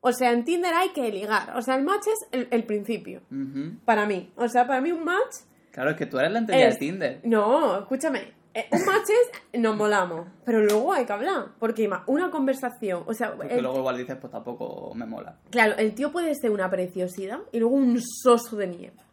O 0.00 0.12
sea, 0.12 0.32
en 0.32 0.44
Tinder 0.44 0.74
hay 0.74 0.90
que 0.90 1.10
ligar. 1.10 1.56
O 1.56 1.62
sea, 1.62 1.76
el 1.76 1.82
match 1.82 2.06
es 2.08 2.28
el, 2.30 2.48
el 2.50 2.64
principio. 2.64 3.22
Para 3.86 4.04
mí. 4.06 4.32
O 4.36 4.48
sea, 4.48 4.66
para 4.66 4.80
mí 4.82 4.92
un 4.92 5.04
match 5.04 5.34
Claro, 5.70 5.90
es 5.90 5.96
que 5.96 6.06
tú 6.06 6.18
eres 6.18 6.30
la 6.30 6.38
entendida 6.40 6.68
es... 6.68 6.74
de 6.74 6.78
Tinder. 6.78 7.20
No, 7.24 7.78
escúchame. 7.80 8.32
Eh, 8.52 8.66
Un 8.70 8.84
match 8.84 9.08
es 9.52 9.60
nos 9.60 9.74
molamos. 9.76 10.28
Pero 10.44 10.60
luego 10.60 10.92
hay 10.92 11.06
que 11.06 11.12
hablar. 11.12 11.46
Porque 11.58 11.90
una 12.06 12.30
conversación. 12.30 13.02
O 13.06 13.14
sea, 13.14 13.34
Porque 13.34 13.54
el- 13.54 13.62
luego 13.62 13.78
igual 13.78 13.96
dices, 13.96 14.16
pues 14.20 14.30
tampoco 14.30 14.92
me 14.94 15.06
mola. 15.06 15.38
claro, 15.50 15.74
el 15.78 15.94
tío 15.94 16.12
puede 16.12 16.34
ser 16.34 16.50
una 16.50 16.68
preciosidad 16.70 17.38
y 17.50 17.58
luego 17.60 17.74
un 17.74 17.98
soso 18.00 18.56
de 18.56 18.66
mierda. 18.68 19.03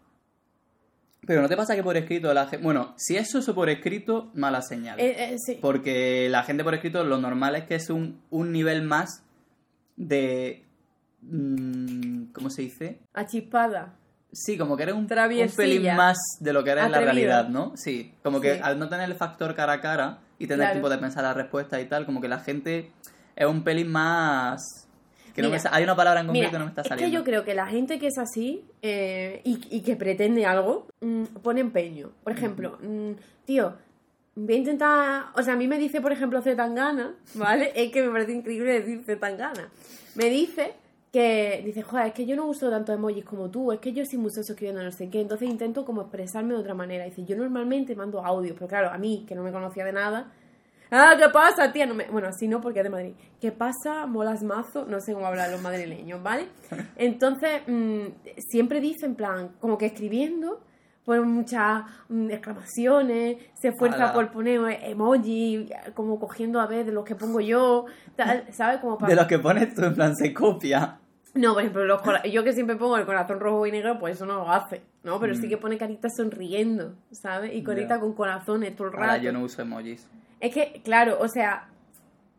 Pero 1.26 1.42
¿no 1.42 1.48
te 1.50 1.56
pasa 1.56 1.76
que 1.76 1.84
por 1.84 1.96
escrito 1.98 2.34
la 2.34 2.48
gente... 2.48 2.64
Bueno, 2.64 2.94
si 2.98 3.16
es 3.16 3.34
eso 3.36 3.54
por 3.54 3.70
escrito, 3.70 4.32
mala 4.34 4.62
señal. 4.62 5.00
Eh, 5.00 5.16
eh, 5.34 5.36
sí. 5.38 5.60
Porque 5.62 6.28
la 6.30 6.44
gente 6.44 6.64
por 6.64 6.74
escrito 6.74 7.04
lo 7.04 7.20
normal 7.20 7.56
es 7.56 7.66
que 7.66 7.76
es 7.76 7.90
un, 7.92 8.22
un 8.32 8.52
nivel 8.52 8.82
más 8.82 9.24
de... 9.96 10.66
mm, 11.22 12.32
¿Cómo 12.34 12.50
se 12.50 12.64
dice? 12.64 13.00
Achispada. 13.14 13.94
Sí, 14.34 14.58
como 14.58 14.78
que 14.78 14.84
eres 14.84 14.96
un, 14.96 15.02
un 15.04 15.56
pelín 15.56 15.96
más 15.96 16.18
de 16.40 16.54
lo 16.54 16.64
que 16.64 16.72
eres 16.72 16.86
en 16.86 16.92
la 16.92 17.02
realidad, 17.02 17.50
¿no? 17.50 17.74
Sí, 17.76 18.14
como 18.24 18.40
que 18.40 18.56
Sí. 18.56 18.60
al 18.64 18.80
no 18.80 18.88
tener 18.90 19.10
el 19.10 19.16
factor 19.16 19.54
cara 19.56 19.74
a 19.74 19.82
cara 19.82 20.20
y 20.40 20.48
tener 20.48 20.60
Claro. 20.60 20.72
tiempo 20.74 20.90
de 20.90 20.98
pensar 20.98 21.24
la 21.24 21.34
respuesta 21.34 21.80
y 21.82 21.86
tal, 21.86 22.06
como 22.06 22.22
que 22.22 22.30
la 22.30 22.40
gente 22.40 22.92
es 23.36 23.46
un 23.46 23.64
pelín 23.64 23.90
más... 23.92 24.88
Que 25.34 25.42
no 25.42 25.48
me 25.48 25.52
Mira, 25.58 25.60
sa- 25.64 25.76
hay 25.76 25.84
una 25.84 25.96
palabra 25.96 26.22
en 26.22 26.32
Mira, 26.32 26.48
concreto 26.48 26.52
que 26.52 26.60
no 26.60 26.66
me 26.66 26.70
está 26.72 26.82
es 26.82 26.88
saliendo. 26.88 27.10
que 27.12 27.16
yo 27.18 27.24
creo 27.24 27.44
que 27.46 27.54
la 27.56 27.68
gente 27.68 28.00
que 28.00 28.08
es 28.08 28.18
así 28.18 28.66
eh, 28.82 29.42
y, 29.44 29.60
y 29.70 29.82
que 29.82 29.96
pretende 29.96 30.46
algo, 30.46 30.88
mm, 31.02 31.24
pone 31.42 31.62
empeño. 31.62 32.12
Por 32.24 32.34
ejemplo, 32.34 32.78
mm, 32.82 33.12
tío, 33.46 33.74
voy 34.36 34.54
a 34.56 34.58
intentar... 34.58 35.26
O 35.36 35.42
sea, 35.44 35.54
a 35.54 35.58
mí 35.58 35.68
me 35.68 35.78
dice, 35.78 36.02
por 36.02 36.12
ejemplo, 36.12 36.42
Zetangana, 36.42 37.16
¿vale? 37.36 37.72
Es 37.76 37.92
que 37.92 38.02
me 38.02 38.12
parece 38.12 38.34
increíble 38.34 38.74
decir 38.82 39.04
Zetangana. 39.06 39.70
Me 40.16 40.26
dice 40.30 40.74
que... 41.12 41.62
Dice, 41.66 41.82
joder, 41.84 42.08
es 42.08 42.14
que 42.14 42.26
yo 42.26 42.36
no 42.36 42.46
uso 42.46 42.70
tantos 42.70 42.96
emojis 42.96 43.24
como 43.26 43.50
tú, 43.50 43.72
es 43.72 43.80
que 43.80 43.94
yo 43.94 44.06
soy 44.06 44.18
muy 44.18 44.32
escribiendo 44.36 44.82
no 44.84 44.92
sé 44.92 45.10
qué, 45.10 45.22
entonces 45.22 45.50
intento 45.50 45.86
como 45.86 46.02
expresarme 46.02 46.54
de 46.54 46.60
otra 46.60 46.74
manera. 46.74 47.06
Dice, 47.06 47.24
yo 47.26 47.36
normalmente 47.38 47.96
mando 47.96 48.26
audio, 48.26 48.54
pero 48.54 48.68
claro, 48.68 48.90
a 48.90 48.98
mí, 48.98 49.26
que 49.28 49.36
no 49.36 49.44
me 49.44 49.52
conocía 49.52 49.86
de 49.86 49.94
nada... 49.94 50.32
Ah, 50.94 51.16
¿qué 51.18 51.30
pasa, 51.30 51.72
tía? 51.72 51.86
No 51.86 51.94
me... 51.94 52.06
Bueno, 52.12 52.28
así 52.28 52.48
no, 52.48 52.60
porque 52.60 52.80
es 52.80 52.84
de 52.84 52.90
Madrid. 52.90 53.14
¿Qué 53.40 53.52
pasa? 53.54 54.06
Molas 54.08 54.44
mazo. 54.44 54.86
No 54.86 55.00
sé 55.00 55.14
cómo 55.14 55.26
hablan 55.26 55.52
los 55.52 55.62
madrileños, 55.62 56.22
¿vale? 56.22 56.48
Entonces, 56.98 57.62
mm, 57.66 58.08
siempre 58.38 58.82
dice 58.82 59.06
en 59.06 59.16
plan, 59.16 59.52
como 59.62 59.78
que 59.78 59.86
escribiendo, 59.86 60.62
por 61.06 61.26
muchas 61.26 61.84
mm, 62.10 62.30
exclamaciones, 62.32 63.38
se 63.60 63.70
esfuerza 63.70 64.12
por 64.14 64.32
poner 64.32 64.60
emoji, 64.84 65.70
como 65.94 66.20
cogiendo 66.20 66.60
a 66.60 66.68
ver 66.68 66.86
de 66.86 66.92
los 66.92 67.06
que 67.06 67.16
pongo 67.16 67.40
yo, 67.40 67.86
tal, 68.16 68.46
¿sabes? 68.52 68.80
Como 68.82 68.98
para... 68.98 69.10
De 69.10 69.16
los 69.16 69.28
que 69.28 69.40
pones 69.40 69.74
tú 69.74 69.84
en 69.86 69.96
plan 69.96 70.16
se 70.16 70.34
copia. 70.34 70.98
No, 71.34 71.54
por 71.54 71.62
ejemplo, 71.62 71.86
los 71.86 72.02
yo 72.30 72.44
que 72.44 72.52
siempre 72.52 72.76
pongo 72.76 72.98
el 72.98 73.06
corazón 73.06 73.40
rojo 73.40 73.66
y 73.66 73.72
negro, 73.72 73.98
pues 73.98 74.16
eso 74.18 74.26
no 74.26 74.36
lo 74.36 74.52
hace, 74.52 74.82
¿no? 75.04 75.18
Pero 75.22 75.34
sí 75.36 75.48
Mm. 75.48 75.50
que 75.50 75.58
pone 75.58 75.78
caritas 75.78 76.12
sonriendo, 76.18 76.96
¿sabes? 77.12 77.54
Y 77.54 77.64
Ya. 77.64 78.00
con 78.02 78.14
corazones 78.14 78.76
todo 78.76 78.88
el 78.88 78.94
rato. 78.94 79.06
Ahora 79.06 79.18
yo 79.24 79.32
no 79.32 79.42
uso 79.42 79.62
emojis. 79.62 80.06
Es 80.42 80.54
que, 80.54 80.82
claro, 80.84 81.18
o 81.22 81.28
sea, 81.28 81.70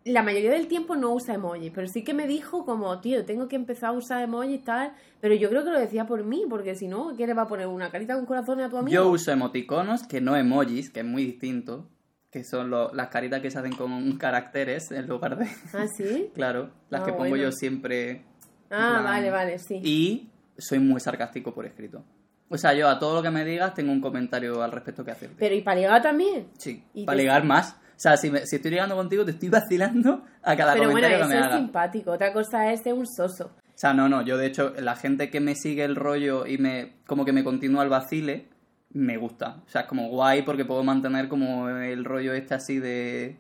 la 0.04 0.23
mayoría 0.25 0.50
del 0.50 0.66
tiempo 0.66 0.97
no 0.97 1.12
usa 1.14 1.35
emoji, 1.35 1.71
pero 1.71 1.87
sí 1.87 2.02
que 2.02 2.12
me 2.14 2.26
dijo 2.26 2.64
como, 2.64 3.00
tío, 3.00 3.25
tengo 3.25 3.47
que 3.47 3.54
empezar 3.56 3.90
a 3.90 3.92
usar 3.92 4.23
emoji 4.23 4.54
y 4.54 4.59
tal, 4.59 4.92
pero 5.21 5.35
yo 5.37 5.49
creo 5.49 5.62
que 5.64 5.71
lo 5.71 5.78
decía 5.78 6.06
por 6.06 6.25
mí, 6.25 6.42
porque 6.50 6.75
si 6.75 6.88
no, 6.88 7.16
¿qué 7.16 7.26
le 7.26 7.35
va 7.35 7.42
a 7.42 7.49
poner 7.49 7.68
una 7.68 7.90
carita 7.90 8.14
con 8.16 8.26
corazones 8.26 8.66
a 8.66 8.68
tu 8.68 8.76
amigo? 8.76 8.92
Yo 8.92 9.09
uso 9.09 9.30
emoticonos, 9.30 10.02
que 10.06 10.21
no 10.21 10.37
emojis, 10.37 10.90
que 10.90 11.00
es 11.00 11.06
muy 11.06 11.25
distinto. 11.25 11.88
que 12.32 12.44
son 12.44 12.71
lo- 12.71 12.94
las 12.94 13.09
caritas 13.09 13.42
que 13.42 13.50
se 13.50 13.59
hacen 13.59 13.76
con 13.76 14.16
caracteres 14.16 14.90
en 14.90 15.06
lugar 15.06 15.37
de... 15.37 15.44
¿Ah, 15.75 15.85
sí? 15.87 16.30
claro, 16.35 16.71
las 16.88 17.02
Ah, 17.02 17.04
que 17.04 17.12
pongo 17.12 17.37
yo 17.37 17.52
siempre. 17.52 18.25
Ah, 18.71 19.00
plan- 19.00 19.04
vale, 19.04 19.30
vale, 19.30 19.59
sí. 19.59 19.80
Y 19.85 20.30
soy 20.56 20.78
muy 20.78 20.99
sarcástico 20.99 21.52
por 21.52 21.66
escrito. 21.66 22.02
O 22.49 22.56
sea, 22.56 22.73
yo 22.73 22.88
a 22.88 22.99
todo 22.99 23.16
lo 23.16 23.23
que 23.23 23.30
me 23.30 23.44
digas 23.44 23.75
tengo 23.75 23.92
un 23.92 24.00
comentario 24.00 24.62
al 24.62 24.73
respecto 24.73 25.04
que 25.04 25.11
hacerte. 25.11 25.37
Pero 25.38 25.54
¿y 25.54 25.61
para 25.61 25.76
ligar 25.78 26.00
también? 26.00 26.49
Sí, 26.56 26.82
y 26.94 27.04
para 27.04 27.16
te- 27.16 27.23
ligar 27.23 27.44
más. 27.44 27.76
O 28.02 28.09
sea, 28.09 28.16
si, 28.16 28.30
me- 28.30 28.44
si 28.47 28.56
estoy 28.56 28.73
ligando 28.73 28.97
contigo, 28.97 29.25
te 29.25 29.30
estoy 29.30 29.49
vacilando 29.49 30.25
a 30.42 30.56
cada 30.56 30.73
Pero 30.73 30.90
bueno, 30.90 31.06
comentario 31.06 31.16
eso 31.18 31.28
que 31.28 31.35
me 31.35 31.40
es 31.40 31.47
hagas. 31.47 31.59
simpático. 31.61 32.11
Otra 32.11 32.32
cosa 32.32 32.73
es 32.73 32.82
ser 32.82 32.94
un 32.94 33.06
soso. 33.06 33.52
O 33.56 33.78
sea, 33.78 33.94
no, 33.94 34.09
no, 34.09 34.23
yo 34.23 34.37
de 34.37 34.47
hecho, 34.47 34.75
la 34.80 34.97
gente 34.97 35.30
que 35.30 35.38
me 35.40 35.54
sigue 35.54 35.85
el 35.85 35.94
rollo 35.94 36.44
y 36.47 36.59
me 36.59 36.94
como 37.06 37.25
que 37.25 37.32
me 37.32 37.44
continúa 37.44 37.85
el 37.85 37.88
vacile, 37.90 38.49
me 38.92 39.16
gusta. 39.18 39.62
O 39.64 39.68
sea, 39.68 39.82
es 39.82 39.87
como 39.87 40.09
guay 40.09 40.42
porque 40.42 40.64
puedo 40.64 40.82
mantener 40.82 41.28
como 41.28 41.68
el 41.68 42.04
rollo 42.04 42.32
este 42.35 42.54
así 42.54 42.78
de 42.80 43.37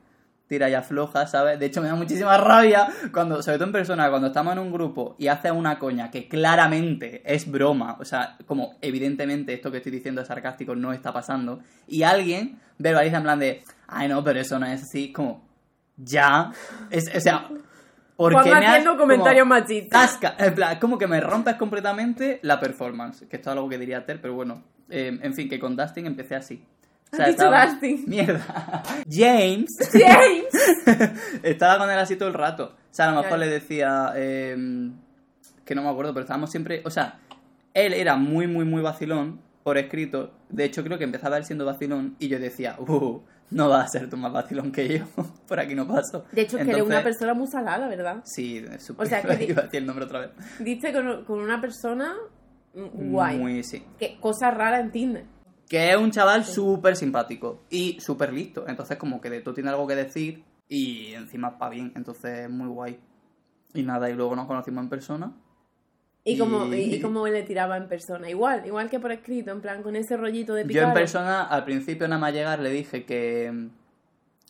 tira 0.52 0.68
y 0.68 0.74
afloja, 0.74 1.26
¿sabes? 1.26 1.58
De 1.58 1.64
hecho, 1.64 1.80
me 1.80 1.88
da 1.88 1.94
muchísima 1.94 2.36
rabia 2.36 2.86
cuando, 3.10 3.42
sobre 3.42 3.56
todo 3.56 3.68
en 3.68 3.72
persona, 3.72 4.10
cuando 4.10 4.26
estamos 4.26 4.52
en 4.52 4.58
un 4.58 4.70
grupo 4.70 5.16
y 5.18 5.28
hace 5.28 5.50
una 5.50 5.78
coña 5.78 6.10
que 6.10 6.28
claramente 6.28 7.22
es 7.24 7.50
broma, 7.50 7.96
o 7.98 8.04
sea, 8.04 8.36
como 8.44 8.74
evidentemente 8.82 9.54
esto 9.54 9.70
que 9.70 9.78
estoy 9.78 9.92
diciendo 9.92 10.20
es 10.20 10.28
sarcástico, 10.28 10.74
no 10.76 10.92
está 10.92 11.10
pasando, 11.10 11.60
y 11.86 12.02
alguien 12.02 12.58
verbaliza 12.76 13.16
en 13.16 13.22
plan 13.22 13.38
de, 13.38 13.62
ay 13.88 14.08
no, 14.08 14.22
pero 14.22 14.40
eso 14.40 14.58
no 14.58 14.66
es 14.66 14.82
así, 14.82 15.10
como, 15.10 15.42
ya, 15.96 16.52
es, 16.90 17.10
o 17.16 17.20
sea, 17.20 17.48
¿por 18.14 18.34
Juan 18.34 18.44
qué 18.44 18.50
me 18.50 18.56
has- 18.66 18.72
haciendo 18.72 18.98
comentarios 18.98 19.46
machistas. 19.46 20.18
En 20.38 20.54
plan, 20.54 20.78
como 20.78 20.98
que 20.98 21.06
me 21.06 21.18
rompes 21.20 21.54
completamente 21.54 22.40
la 22.42 22.60
performance, 22.60 23.26
que 23.26 23.36
esto 23.36 23.48
es 23.48 23.56
algo 23.56 23.70
que 23.70 23.78
diría 23.78 24.04
Ter, 24.04 24.20
pero 24.20 24.34
bueno, 24.34 24.64
eh, 24.90 25.18
en 25.22 25.32
fin, 25.32 25.48
que 25.48 25.58
con 25.58 25.76
Dustin 25.76 26.04
empecé 26.04 26.34
así. 26.34 26.62
O 27.12 27.16
dicho 27.16 27.30
estaba- 27.30 27.66
Dustin. 27.66 28.04
Mierda. 28.06 28.82
James 29.10 29.68
James. 29.92 31.10
estaba 31.42 31.78
con 31.78 31.90
él 31.90 31.98
así 31.98 32.16
todo 32.16 32.28
el 32.28 32.34
rato. 32.34 32.74
O 32.90 32.94
sea, 32.94 33.06
a 33.06 33.10
lo 33.10 33.16
mejor 33.16 33.28
Claro. 33.38 33.44
le 33.44 33.48
decía 33.50 34.12
eh, 34.16 34.90
que 35.64 35.74
no 35.74 35.82
me 35.82 35.88
acuerdo, 35.90 36.12
pero 36.14 36.22
estábamos 36.24 36.50
siempre, 36.50 36.82
o 36.84 36.90
sea, 36.90 37.18
él 37.74 37.92
era 37.94 38.16
muy, 38.16 38.46
muy, 38.46 38.64
muy 38.64 38.82
vacilón 38.82 39.40
por 39.62 39.78
escrito. 39.78 40.32
De 40.50 40.64
hecho, 40.64 40.82
creo 40.84 40.98
que 40.98 41.04
empezaba 41.04 41.36
él 41.38 41.44
siendo 41.44 41.64
vacilón 41.64 42.16
y 42.18 42.28
yo 42.28 42.38
decía, 42.38 42.76
uh, 42.78 43.20
no 43.50 43.68
vas 43.68 43.84
a 43.84 43.88
ser 43.98 44.10
tú 44.10 44.16
más 44.16 44.32
vacilón 44.32 44.72
que 44.72 44.98
yo. 44.98 45.04
por 45.46 45.58
aquí 45.60 45.74
no 45.74 45.86
paso. 45.86 46.24
De 46.32 46.42
hecho, 46.42 46.58
es 46.58 46.64
que 46.64 46.70
eres 46.72 46.82
una 46.82 47.02
persona 47.02 47.32
muy 47.34 47.46
salada, 47.46 47.88
¿verdad? 47.88 48.22
Sí, 48.24 48.64
es 48.70 48.82
súper- 48.84 49.06
O 49.06 49.08
sea, 49.08 49.22
que 49.22 49.44
iba 49.44 49.60
a 49.60 49.64
decir 49.64 49.80
el 49.80 49.86
nombre 49.86 50.04
otra 50.04 50.20
vez. 50.20 50.30
Diste 50.58 50.92
con, 50.92 51.24
con 51.24 51.38
una 51.40 51.60
persona 51.60 52.14
mm, 52.74 53.10
guay. 53.10 53.38
Muy, 53.38 53.62
sí. 53.62 53.82
Que, 53.98 54.18
cosa 54.20 54.50
rara 54.50 54.80
en 54.80 54.90
Tinder. 54.90 55.24
Que 55.72 55.90
es 55.90 55.96
un 55.96 56.10
chaval 56.10 56.44
súper 56.44 56.96
simpático 56.96 57.62
y 57.70 57.98
súper 57.98 58.30
listo. 58.30 58.66
Entonces, 58.68 58.98
como 58.98 59.22
que 59.22 59.30
de 59.30 59.40
todo 59.40 59.54
tiene 59.54 59.70
algo 59.70 59.86
que 59.86 59.94
decir 59.94 60.44
y 60.68 61.14
encima 61.14 61.48
va 61.56 61.70
bien. 61.70 61.94
Entonces, 61.96 62.50
muy 62.50 62.66
guay. 62.68 63.00
Y 63.72 63.82
nada, 63.82 64.10
y 64.10 64.12
luego 64.12 64.36
nos 64.36 64.46
conocimos 64.46 64.82
en 64.84 64.90
persona. 64.90 65.32
Y 66.24 66.36
como, 66.36 66.66
Y- 66.74 67.00
como 67.00 67.26
le 67.26 67.42
tiraba 67.44 67.78
en 67.78 67.88
persona. 67.88 68.28
Igual, 68.28 68.66
igual 68.66 68.90
que 68.90 69.00
por 69.00 69.12
escrito, 69.12 69.50
en 69.50 69.62
plan, 69.62 69.82
con 69.82 69.96
ese 69.96 70.18
rollito 70.18 70.52
de 70.52 70.60
Yo 70.64 70.68
picar. 70.68 70.88
en 70.88 70.92
persona, 70.92 71.44
al 71.44 71.64
principio 71.64 72.06
nada 72.06 72.20
más 72.20 72.34
llegar, 72.34 72.58
le 72.60 72.68
dije 72.68 73.06
que... 73.06 73.70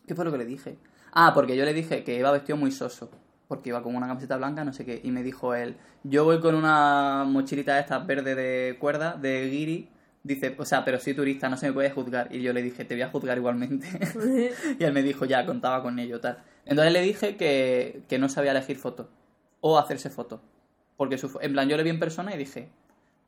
¿Qué 0.05 0.17
fue 0.17 0.25
lo 0.25 0.33
que 0.33 0.39
le 0.39 0.45
dije? 0.45 0.77
Ah, 1.13 1.31
porque 1.35 1.57
yo 1.57 1.65
le 1.65 1.73
dije 1.73 2.03
que 2.03 2.19
iba 2.19 2.33
vestido 2.33 2.57
muy 2.57 2.73
soso. 2.73 3.09
Porque 3.47 3.69
iba 3.69 3.81
con 3.81 3.95
una 3.95 4.09
camiseta 4.09 4.37
blanca, 4.37 4.65
no 4.65 4.73
sé 4.73 4.85
qué. 4.85 5.01
Y 5.05 5.13
me 5.13 5.23
dijo 5.23 5.55
él, 5.55 5.77
yo 6.03 6.25
voy 6.25 6.41
con 6.41 6.57
una 6.57 7.23
mochilita 7.29 7.75
de 7.77 7.81
estas 7.83 8.05
verde 8.09 8.35
de 8.35 8.77
cuerda, 8.81 9.15
de 9.15 9.49
guiri. 9.49 9.89
Dice, 10.25 10.55
o 10.57 10.65
sea, 10.65 10.85
pero 10.85 11.01
soy 11.01 11.15
turista, 11.15 11.49
no 11.49 11.57
se 11.57 11.67
me 11.67 11.73
puede 11.73 11.91
juzgar. 11.91 12.33
Y 12.35 12.43
yo 12.43 12.53
le 12.53 12.63
dije, 12.63 12.85
te 12.85 12.95
voy 12.95 13.03
a 13.03 13.09
juzgar 13.09 13.39
igualmente. 13.39 13.89
y 14.79 14.85
él 14.85 14.93
me 14.93 15.03
dijo, 15.03 15.25
ya, 15.25 15.45
contaba 15.45 15.83
con 15.83 15.99
ello, 15.99 16.21
tal. 16.21 16.39
Entonces 16.65 16.93
le 16.93 17.01
dije 17.01 17.37
que, 17.37 18.03
que 18.09 18.19
no 18.19 18.29
sabía 18.29 18.53
elegir 18.53 18.79
fotos. 18.79 19.07
O 19.61 19.79
hacerse 19.79 20.11
fotos. 20.11 20.41
Porque 20.97 21.19
su, 21.19 21.37
en 21.41 21.53
plan, 21.53 21.69
yo 21.69 21.77
le 21.77 21.83
vi 21.83 21.91
en 21.91 21.99
persona 21.99 22.35
y 22.35 22.39
dije, 22.39 22.69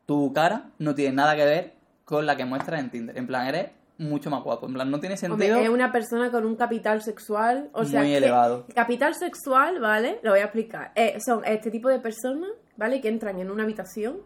tu 0.07 0.33
cara 0.33 0.71
no 0.79 0.95
tiene 0.95 1.17
nada 1.17 1.35
que 1.35 1.45
ver 1.45 1.75
con 2.05 2.27
la 2.27 2.37
que 2.37 2.45
muestras 2.45 2.81
en 2.81 2.91
Tinder. 2.91 3.19
En 3.19 3.27
plan, 3.27 3.47
eres 3.47 3.71
mucho 3.99 4.31
más 4.31 4.45
guapo. 4.45 4.67
En 4.67 4.75
plan, 4.75 4.91
no 4.91 5.01
tiene 5.01 5.15
Hombre, 5.15 5.47
sentido 5.47 5.59
es 5.59 5.69
una 5.69 5.91
persona 5.91 6.31
con 6.31 6.45
un 6.45 6.55
capital 6.57 7.03
sexual. 7.03 7.71
O 7.73 7.85
sea, 7.85 8.01
muy 8.01 8.11
que- 8.11 8.19
elevado. 8.19 8.67
Capital 8.75 9.15
sexual, 9.15 9.81
¿vale? 9.81 10.21
Lo 10.23 10.31
voy 10.31 10.41
a 10.41 10.45
explicar. 10.45 10.93
Eh, 10.95 11.19
son 11.25 11.45
este 11.45 11.71
tipo 11.71 11.89
de 11.89 11.99
personas, 11.99 12.51
¿vale? 12.77 13.01
Que 13.01 13.09
entran 13.09 13.41
en 13.41 13.51
una 13.51 13.65
habitación 13.65 14.19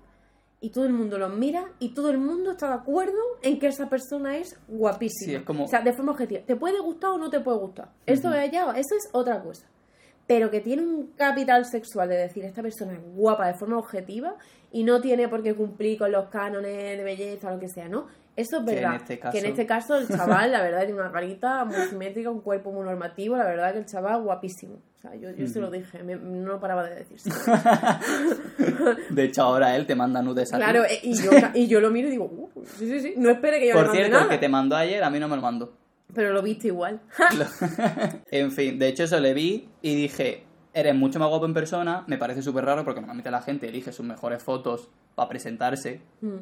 y 0.60 0.70
todo 0.70 0.86
el 0.86 0.92
mundo 0.92 1.18
los 1.18 1.32
mira 1.34 1.70
y 1.78 1.90
todo 1.90 2.10
el 2.10 2.18
mundo 2.18 2.50
está 2.52 2.68
de 2.68 2.74
acuerdo 2.74 3.18
en 3.42 3.58
que 3.60 3.68
esa 3.68 3.88
persona 3.88 4.36
es 4.38 4.58
guapísima. 4.66 5.26
Sí, 5.30 5.34
es 5.36 5.42
como- 5.42 5.64
O 5.64 5.68
sea, 5.68 5.82
de 5.82 5.92
forma 5.92 6.12
objetiva. 6.12 6.40
¿Te 6.44 6.56
puede 6.56 6.80
gustar 6.80 7.10
o 7.10 7.18
no 7.18 7.30
te 7.30 7.40
puede 7.40 7.58
gustar? 7.58 7.90
Eso 8.06 8.32
es 8.34 8.50
ya, 8.50 8.70
eso 8.72 8.94
es 8.96 9.08
otra 9.12 9.42
cosa. 9.42 9.66
Pero 10.26 10.50
que 10.50 10.60
tiene 10.60 10.82
un 10.82 11.06
capital 11.16 11.64
sexual 11.64 12.08
de 12.08 12.16
decir 12.16 12.44
esta 12.44 12.60
persona 12.60 12.92
es 12.92 13.00
guapa 13.14 13.46
de 13.46 13.54
forma 13.54 13.78
objetiva 13.78 14.36
y 14.70 14.84
no 14.84 15.00
tiene 15.00 15.26
por 15.28 15.42
qué 15.42 15.54
cumplir 15.54 15.96
con 15.98 16.12
los 16.12 16.26
cánones 16.28 16.98
de 16.98 17.02
belleza 17.04 17.48
o 17.48 17.54
lo 17.54 17.58
que 17.60 17.68
sea, 17.68 17.88
¿no? 17.88 18.08
Eso 18.40 18.58
es 18.58 18.64
Que 18.64 18.70
en 18.70 18.76
verdad. 18.76 18.94
este 18.96 19.18
caso- 19.18 19.32
Que 19.32 19.38
en 19.40 19.46
este 19.46 19.66
caso 19.66 19.96
el 19.98 20.06
chaval, 20.08 20.52
la 20.52 20.62
verdad, 20.62 20.80
tiene 20.86 21.00
una 21.00 21.10
carita 21.12 21.64
muy 21.64 21.76
simétrica, 21.88 22.30
un 22.30 22.40
cuerpo 22.40 22.70
muy 22.72 22.84
normativo, 22.84 23.36
la 23.36 23.44
verdad 23.44 23.72
que 23.72 23.78
el 23.80 23.86
chaval 23.86 24.22
guapísimo. 24.22 24.74
O 24.96 25.00
sea, 25.00 25.14
yo, 25.14 25.30
yo 25.30 25.46
se 25.46 25.60
lo 25.60 25.70
dije, 25.70 26.02
me- 26.02 26.16
no 26.16 26.58
paraba 26.60 26.84
de 26.84 26.94
decirse. 26.96 27.30
De 29.10 29.24
hecho, 29.24 29.42
ahora 29.42 29.76
él 29.76 29.86
te 29.86 29.94
manda 29.94 30.22
nudes 30.22 30.52
a. 30.52 30.56
Claro, 30.56 30.82
y 31.02 31.14
yo, 31.14 31.30
y 31.54 31.66
yo 31.66 31.80
lo 31.80 31.90
miro 31.90 32.08
y 32.08 32.10
digo, 32.12 32.24
uh, 32.26 32.64
sí, 32.64 32.88
sí, 32.88 33.00
sí, 33.00 33.14
no 33.16 33.30
espere 33.30 33.58
que 33.60 33.68
yo 33.68 33.74
Por 33.74 33.82
le 33.82 33.88
mande 33.88 33.98
cierto, 34.02 34.16
el 34.16 34.22
nada. 34.24 34.32
que 34.34 34.38
te 34.38 34.48
mandó 34.48 34.76
ayer 34.76 35.02
a 35.02 35.10
mí 35.10 35.18
no 35.18 35.28
me 35.28 35.36
lo 35.36 35.42
mandó. 35.42 35.72
Pero 36.14 36.32
lo 36.32 36.42
viste 36.42 36.68
igual. 36.68 37.00
en 38.30 38.50
fin, 38.52 38.78
de 38.78 38.88
hecho 38.88 39.04
eso 39.04 39.20
le 39.20 39.34
vi 39.34 39.68
y 39.82 39.94
dije, 39.94 40.44
eres 40.72 40.94
mucho 40.94 41.18
más 41.18 41.28
guapo 41.28 41.44
en 41.46 41.54
persona, 41.54 42.04
me 42.06 42.18
parece 42.18 42.42
súper 42.42 42.64
raro 42.64 42.84
porque 42.84 43.00
normalmente 43.00 43.30
la 43.30 43.42
gente 43.42 43.68
elige 43.68 43.92
sus 43.92 44.06
mejores 44.06 44.42
fotos 44.42 44.88
para 45.14 45.28
presentarse. 45.28 46.00
Mm. 46.20 46.36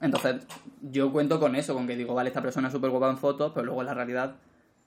Entonces, 0.00 0.36
yo 0.82 1.10
cuento 1.12 1.40
con 1.40 1.56
eso, 1.56 1.74
con 1.74 1.86
que 1.86 1.96
digo, 1.96 2.14
vale, 2.14 2.28
esta 2.28 2.40
persona 2.42 2.68
es 2.68 2.72
súper 2.72 2.90
guapa 2.90 3.10
en 3.10 3.18
fotos, 3.18 3.52
pero 3.54 3.66
luego 3.66 3.80
en 3.80 3.86
la 3.86 3.94
realidad, 3.94 4.36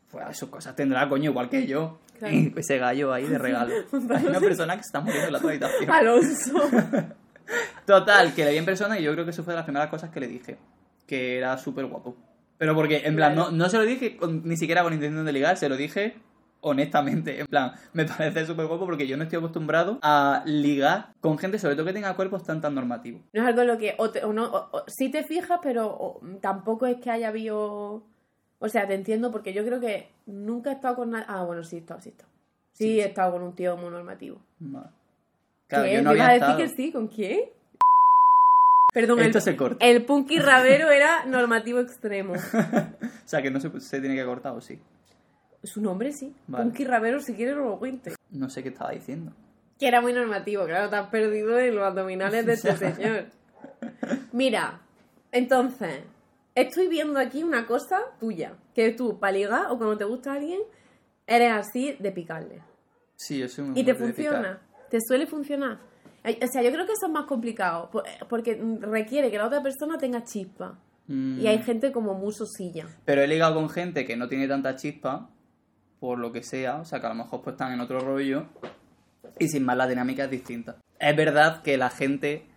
pues 0.10 0.38
sus 0.38 0.50
cosas 0.50 0.75
tendrá, 0.75 1.08
coño, 1.10 1.31
igual 1.31 1.50
que 1.50 1.67
yo. 1.67 2.00
Claro. 2.20 2.36
Ese 2.55 2.77
gallo 2.77 3.12
ahí 3.13 3.25
de 3.25 3.38
regalo. 3.38 3.74
Hay 4.15 4.25
una 4.25 4.39
persona 4.39 4.77
que 4.77 4.84
se 4.84 4.88
está 4.88 5.01
muriendo 5.01 5.27
en 5.27 5.34
la 5.34 5.39
otra 5.39 5.50
habitación. 5.50 5.89
Alonso. 5.91 6.53
Total, 7.86 8.34
que 8.34 8.46
le 8.46 8.51
vi 8.51 8.58
en 8.58 8.65
persona 8.65 9.00
y 9.00 9.03
yo 9.03 9.12
creo 9.13 9.25
que 9.25 9.31
eso 9.31 9.43
fue 9.43 9.53
de 9.53 9.58
las 9.58 9.65
primeras 9.65 9.89
cosas 9.89 10.10
que 10.12 10.20
le 10.20 10.27
dije. 10.27 10.58
Que 11.08 11.38
era 11.38 11.58
súper 11.58 11.86
guapo. 11.88 12.15
Pero 12.58 12.75
porque, 12.75 13.01
en 13.05 13.15
plan, 13.15 13.34
Claro. 13.34 13.51
no, 13.51 13.58
no 13.58 13.70
se 13.70 13.77
lo 13.77 13.84
dije 13.84 14.15
con- 14.17 14.43
ni 14.48 14.55
siquiera 14.55 14.84
con 14.84 14.93
intención 14.93 15.25
de 15.25 15.31
ligar, 15.34 15.58
se 15.58 15.67
lo 15.67 15.75
dije 15.75 16.15
honestamente. 16.61 17.39
En 17.41 17.47
plan, 17.47 17.73
me 17.93 18.05
parece 18.05 18.45
súper 18.45 18.65
guapo 18.67 18.85
porque 18.85 19.07
yo 19.07 19.17
no 19.17 19.23
estoy 19.23 19.37
acostumbrado 19.39 19.99
a 20.01 20.43
ligar 20.45 21.13
con 21.21 21.37
gente, 21.37 21.59
sobre 21.59 21.75
todo 21.75 21.85
que 21.85 21.93
tenga 21.93 22.15
cuerpos 22.15 22.43
tan 22.43 22.61
tan 22.61 22.73
normativos. 22.75 23.21
No 23.33 23.41
es 23.41 23.47
algo 23.47 23.61
en 23.61 23.67
lo 23.67 23.77
que 23.77 23.95
o 23.97 24.09
te- 24.11 24.23
o 24.23 24.33
no, 24.33 24.45
o- 24.45 24.83
sí 24.87 25.09
te 25.11 25.23
fijas, 25.23 25.59
pero 25.61 26.19
tampoco 26.41 26.85
es 26.87 26.97
que 26.97 27.11
haya 27.11 27.27
habido... 27.29 28.03
O 28.63 28.69
sea, 28.69 28.87
te 28.87 28.93
entiendo 28.93 29.31
porque 29.31 29.53
yo 29.53 29.65
creo 29.65 29.79
que 29.79 30.11
nunca 30.27 30.69
he 30.71 30.73
estado 30.73 30.95
con 30.95 31.09
nadie... 31.11 31.25
Ah, 31.27 31.43
bueno, 31.43 31.63
sí 31.63 31.77
he 31.77 31.79
estado, 31.79 31.99
sí 31.99 32.09
he 32.09 32.11
estado. 32.11 32.29
Sí, 32.73 32.99
he 32.99 33.05
estado 33.05 33.33
con 33.33 33.43
un 33.43 33.55
tío 33.55 33.75
muy 33.75 33.89
normativo. 33.89 34.39
Claro, 35.67 35.85
¿Qué? 35.85 35.93
yo 35.93 36.01
no 36.03 36.11
¿Me 36.11 36.15
ibas 36.17 36.27
había 36.27 36.27
a 36.27 36.33
decir 36.33 36.43
estado. 36.49 36.57
que 36.57 36.67
sí? 36.69 36.91
¿Con 36.91 37.07
quién? 37.07 37.39
Perdón, 38.93 39.19
Esto 39.21 39.37
el, 39.37 39.43
se 39.43 39.55
corta. 39.55 39.85
el 39.85 40.05
punky 40.05 40.37
rabero 40.39 40.89
era 40.91 41.25
normativo 41.25 41.79
extremo. 41.79 42.33
O 43.23 43.27
sea, 43.31 43.41
que 43.41 43.49
no 43.51 43.61
se, 43.61 43.79
se 43.79 44.01
tiene 44.01 44.15
que 44.15 44.25
cortar, 44.25 44.51
¿o 44.53 44.59
sí? 44.59 44.77
Su 45.63 45.81
nombre 45.81 46.11
sí. 46.11 46.33
Vale. 46.47 46.65
Punky 46.65 46.85
rabero, 46.85 47.19
si 47.19 47.33
quieres 47.33 47.55
lo 47.55 47.77
cuente. 47.77 48.13
No 48.31 48.49
sé 48.49 48.63
qué 48.63 48.69
estaba 48.69 48.91
diciendo. 48.91 49.31
Que 49.79 49.87
era 49.87 50.01
muy 50.01 50.13
normativo, 50.13 50.65
claro, 50.65 50.89
te 50.89 50.95
has 50.95 51.07
perdido 51.09 51.57
en 51.59 51.75
los 51.75 51.83
abdominales 51.83 52.45
de 52.45 52.53
este 52.53 52.75
señor. 52.77 53.25
Mira, 54.31 54.81
entonces, 55.31 56.01
estoy 56.55 56.87
viendo 56.87 57.19
aquí 57.19 57.43
una 57.43 57.65
cosa 57.67 57.97
tuya, 58.19 58.53
que 58.73 58.91
tú, 58.91 59.19
para 59.19 59.33
ligar 59.33 59.65
o 59.69 59.77
cuando 59.77 59.97
te 59.97 60.03
gusta 60.05 60.33
alguien, 60.33 60.59
eres 61.27 61.51
así 61.51 61.95
de 61.99 62.11
picarle. 62.11 62.61
Sí, 63.15 63.39
yo 63.39 63.47
soy 63.47 63.65
muy 63.65 63.79
Y 63.79 63.83
te 63.83 63.93
funciona, 63.95 64.61
te 64.89 64.99
suele 65.01 65.27
funcionar. 65.27 65.79
O 66.23 66.47
sea, 66.51 66.61
yo 66.61 66.71
creo 66.71 66.85
que 66.85 66.93
eso 66.93 67.07
es 67.07 67.11
más 67.11 67.25
complicado, 67.25 67.89
po- 67.91 68.03
porque 68.29 68.59
requiere 68.81 69.31
que 69.31 69.37
la 69.37 69.47
otra 69.47 69.61
persona 69.63 69.97
tenga 69.97 70.23
chispa. 70.23 70.77
Mm. 71.07 71.39
Y 71.39 71.47
hay 71.47 71.63
gente 71.63 71.91
como 71.91 72.13
muy 72.13 72.31
sosilla. 72.31 72.85
Pero 73.05 73.21
he 73.21 73.27
ligado 73.27 73.55
con 73.55 73.69
gente 73.69 74.05
que 74.05 74.15
no 74.15 74.27
tiene 74.27 74.47
tanta 74.47 74.75
chispa, 74.75 75.29
por 76.01 76.17
lo 76.17 76.31
que 76.31 76.41
sea, 76.41 76.77
o 76.77 76.86
sea, 76.86 77.00
que 77.00 77.05
a 77.05 77.10
lo 77.10 77.15
mejor 77.15 77.43
pues 77.43 77.53
están 77.53 77.74
en 77.74 77.79
otro 77.79 78.00
rollo, 78.00 78.48
y 79.38 79.48
sin 79.50 79.63
más 79.63 79.77
la 79.77 79.86
dinámica 79.86 80.24
es 80.24 80.31
distinta. 80.31 80.77
Es 81.00 81.15
verdad 81.15 81.62
que 81.62 81.77
la 81.77 81.91
gente, 81.91 82.48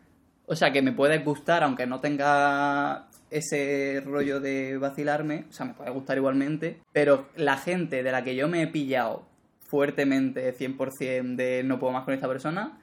o 0.46 0.56
sea, 0.56 0.72
que 0.72 0.80
me 0.80 0.92
puede 0.92 1.18
gustar, 1.18 1.62
aunque 1.62 1.86
no 1.86 2.00
tenga 2.00 3.06
ese 3.28 4.02
rollo 4.02 4.40
de 4.40 4.78
vacilarme, 4.78 5.44
o 5.50 5.52
sea, 5.52 5.66
me 5.66 5.74
puede 5.74 5.90
gustar 5.90 6.16
igualmente, 6.16 6.80
pero 6.92 7.28
la 7.36 7.58
gente 7.58 8.02
de 8.02 8.12
la 8.12 8.24
que 8.24 8.34
yo 8.34 8.48
me 8.48 8.62
he 8.62 8.66
pillado 8.66 9.26
fuertemente, 9.60 10.56
100% 10.56 11.36
de 11.36 11.64
no 11.64 11.78
puedo 11.78 11.92
más 11.92 12.04
con 12.04 12.14
esta 12.14 12.28
persona, 12.28 12.80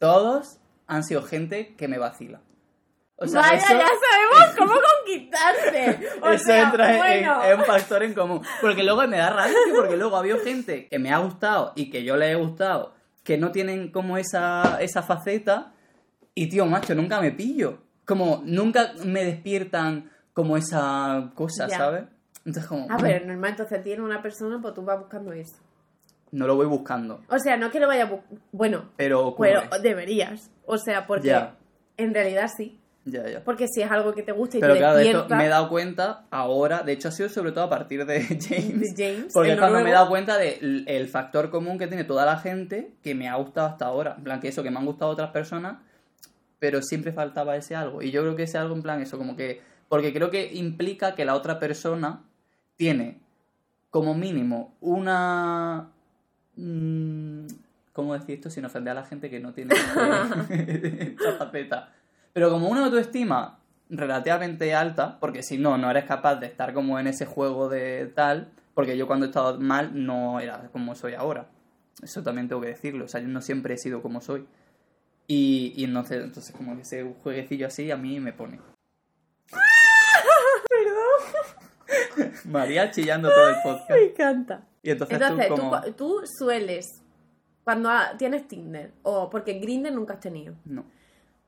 todos 0.00 0.58
han 0.88 1.04
sido 1.04 1.22
gente 1.22 1.76
que 1.76 1.86
me 1.86 1.98
vacila. 1.98 2.40
O 3.22 3.26
sea, 3.26 3.42
Vaya, 3.42 3.56
eso- 3.56 3.74
ya 3.78 3.86
sabemos 3.86 4.56
cómo 4.58 4.72
conquistarte. 4.98 6.08
O 6.22 6.30
Eso 6.30 6.44
sea, 6.44 6.62
entra 6.64 6.92
en- 6.92 6.98
bueno. 6.98 7.44
en, 7.44 7.50
en 7.52 7.58
un 7.60 7.64
factor 7.66 8.02
en 8.02 8.14
común. 8.14 8.42
Porque 8.60 8.82
luego 8.82 9.06
me 9.06 9.18
da 9.18 9.30
rabia, 9.30 9.56
porque 9.76 9.96
luego 9.96 10.16
había 10.16 10.38
gente 10.38 10.88
que 10.88 10.98
me 10.98 11.12
ha 11.12 11.18
gustado 11.18 11.72
y 11.76 11.90
que 11.90 12.02
yo 12.02 12.16
le 12.16 12.30
he 12.30 12.34
gustado, 12.34 12.94
que 13.22 13.36
no 13.38 13.50
tienen 13.52 13.90
como 13.92 14.16
esa, 14.16 14.78
esa 14.80 15.02
faceta, 15.02 15.72
y 16.34 16.48
tío, 16.48 16.64
macho, 16.66 16.94
nunca 16.94 17.20
me 17.20 17.30
pillo. 17.32 17.78
Como 18.06 18.42
nunca 18.44 18.92
me 19.04 19.24
despiertan 19.24 20.10
como 20.32 20.56
esa 20.56 21.30
cosa, 21.34 21.68
Ya. 21.68 21.76
¿sabes? 21.76 22.04
Entonces 22.46 22.66
como... 22.66 22.86
Ah, 22.88 22.96
pero 23.00 23.26
normal, 23.26 23.50
entonces 23.50 23.84
tiene 23.84 24.02
una 24.02 24.22
persona, 24.22 24.58
pues 24.62 24.72
tú 24.74 24.82
vas 24.82 24.98
buscando 24.98 25.32
eso. 25.32 25.56
No 26.32 26.46
lo 26.46 26.56
voy 26.56 26.66
buscando, 26.66 27.20
O 27.28 27.38
sea, 27.38 27.56
no 27.58 27.66
es 27.66 27.72
que 27.72 27.80
lo 27.80 27.86
vaya 27.88 28.04
a 28.04 28.06
buscar. 28.06 28.38
Bueno, 28.52 28.90
pero 28.96 29.34
pero 29.38 29.62
deberías. 29.82 30.50
O 30.64 30.78
sea, 30.78 31.06
porque 31.06 31.28
Ya. 31.28 31.56
en 31.98 32.14
realidad 32.14 32.48
sí. 32.56 32.79
Ya, 33.06 33.26
ya. 33.28 33.42
Porque 33.42 33.66
si 33.66 33.80
es 33.80 33.90
algo 33.90 34.12
que 34.14 34.22
te 34.22 34.32
gusta 34.32 34.58
y 34.58 34.60
Pero 34.60 34.74
te 34.74 34.78
claro, 34.78 34.96
de 34.96 35.02
esto 35.04 35.18
despierta. 35.18 35.36
me 35.36 35.46
he 35.46 35.48
dado 35.48 35.68
cuenta 35.70 36.24
ahora, 36.30 36.82
de 36.82 36.92
hecho 36.92 37.08
ha 37.08 37.12
sido 37.12 37.28
sobre 37.30 37.52
todo 37.52 37.64
a 37.64 37.70
partir 37.70 38.04
de 38.04 38.20
James. 38.48 38.94
De 38.94 38.94
James, 38.96 39.32
porque 39.32 39.56
cuando 39.56 39.80
me 39.80 39.88
he 39.90 39.92
dado 39.92 40.08
cuenta 40.08 40.36
del 40.36 40.84
el 40.86 41.08
factor 41.08 41.50
común 41.50 41.78
que 41.78 41.86
tiene 41.86 42.04
toda 42.04 42.26
la 42.26 42.36
gente 42.38 42.92
que 43.02 43.14
me 43.14 43.28
ha 43.28 43.36
gustado 43.36 43.66
hasta 43.68 43.86
ahora. 43.86 44.14
En 44.18 44.24
plan, 44.24 44.40
que 44.40 44.48
eso, 44.48 44.62
que 44.62 44.70
me 44.70 44.78
han 44.78 44.84
gustado 44.86 45.10
otras 45.10 45.30
personas, 45.30 45.78
pero 46.58 46.82
siempre 46.82 47.12
faltaba 47.12 47.56
ese 47.56 47.74
algo. 47.74 48.02
Y 48.02 48.10
yo 48.10 48.20
creo 48.20 48.36
que 48.36 48.42
ese 48.42 48.58
algo, 48.58 48.74
en 48.74 48.82
plan, 48.82 49.00
eso, 49.00 49.16
como 49.16 49.34
que. 49.34 49.62
Porque 49.88 50.12
creo 50.12 50.30
que 50.30 50.52
implica 50.52 51.14
que 51.14 51.24
la 51.24 51.34
otra 51.34 51.58
persona 51.58 52.22
tiene 52.76 53.18
como 53.90 54.14
mínimo 54.14 54.76
una. 54.80 55.88
mm, 56.56 57.46
¿Cómo 57.92 58.14
decir 58.14 58.36
esto 58.36 58.50
sin 58.50 58.64
ofender 58.66 58.92
a 58.92 58.94
la 59.00 59.04
gente 59.04 59.30
que 59.30 59.40
no 59.40 59.52
tiene 59.52 59.74
esta 60.50 61.32
faceta? 61.38 61.92
Pero 62.32 62.50
como 62.50 62.68
una 62.68 62.84
autoestima 62.84 63.58
relativamente 63.88 64.74
alta, 64.74 65.18
porque 65.18 65.42
si 65.42 65.58
no, 65.58 65.76
no 65.76 65.90
eres 65.90 66.04
capaz 66.04 66.36
de 66.36 66.46
estar 66.46 66.72
como 66.72 66.98
en 66.98 67.08
ese 67.08 67.26
juego 67.26 67.68
de 67.68 68.06
tal, 68.06 68.52
porque 68.74 68.96
yo 68.96 69.06
cuando 69.06 69.26
he 69.26 69.28
estado 69.28 69.58
mal 69.58 70.04
no 70.04 70.40
era 70.40 70.68
como 70.72 70.94
soy 70.94 71.14
ahora. 71.14 71.48
Eso 72.02 72.22
también 72.22 72.48
tengo 72.48 72.62
que 72.62 72.68
decirlo, 72.68 73.04
o 73.04 73.08
sea, 73.08 73.20
yo 73.20 73.28
no 73.28 73.40
siempre 73.40 73.74
he 73.74 73.78
sido 73.78 74.00
como 74.00 74.20
soy. 74.20 74.46
Y, 75.26 75.72
y 75.76 75.84
entonces, 75.84 76.24
entonces 76.24 76.54
como 76.56 76.74
que 76.76 76.82
ese 76.82 77.14
jueguecillo 77.22 77.66
así 77.66 77.90
a 77.90 77.96
mí 77.96 78.20
me 78.20 78.32
pone. 78.32 78.60
Perdón. 80.68 82.32
María 82.46 82.90
chillando 82.90 83.28
todo 83.28 83.50
el 83.50 83.56
podcast. 83.62 83.90
Me 83.90 84.02
encanta. 84.04 84.66
Y 84.82 84.90
entonces, 84.90 85.20
Entonces, 85.20 85.48
tú 85.48 85.54
tú, 85.54 85.60
como... 85.60 85.80
tú 85.94 86.20
sueles, 86.38 87.02
cuando 87.64 87.90
tienes 88.16 88.48
Tinder, 88.48 88.92
o 89.02 89.28
porque 89.28 89.54
Grindr 89.54 89.92
nunca 89.92 90.14
has 90.14 90.20
tenido, 90.20 90.54
No. 90.64 90.84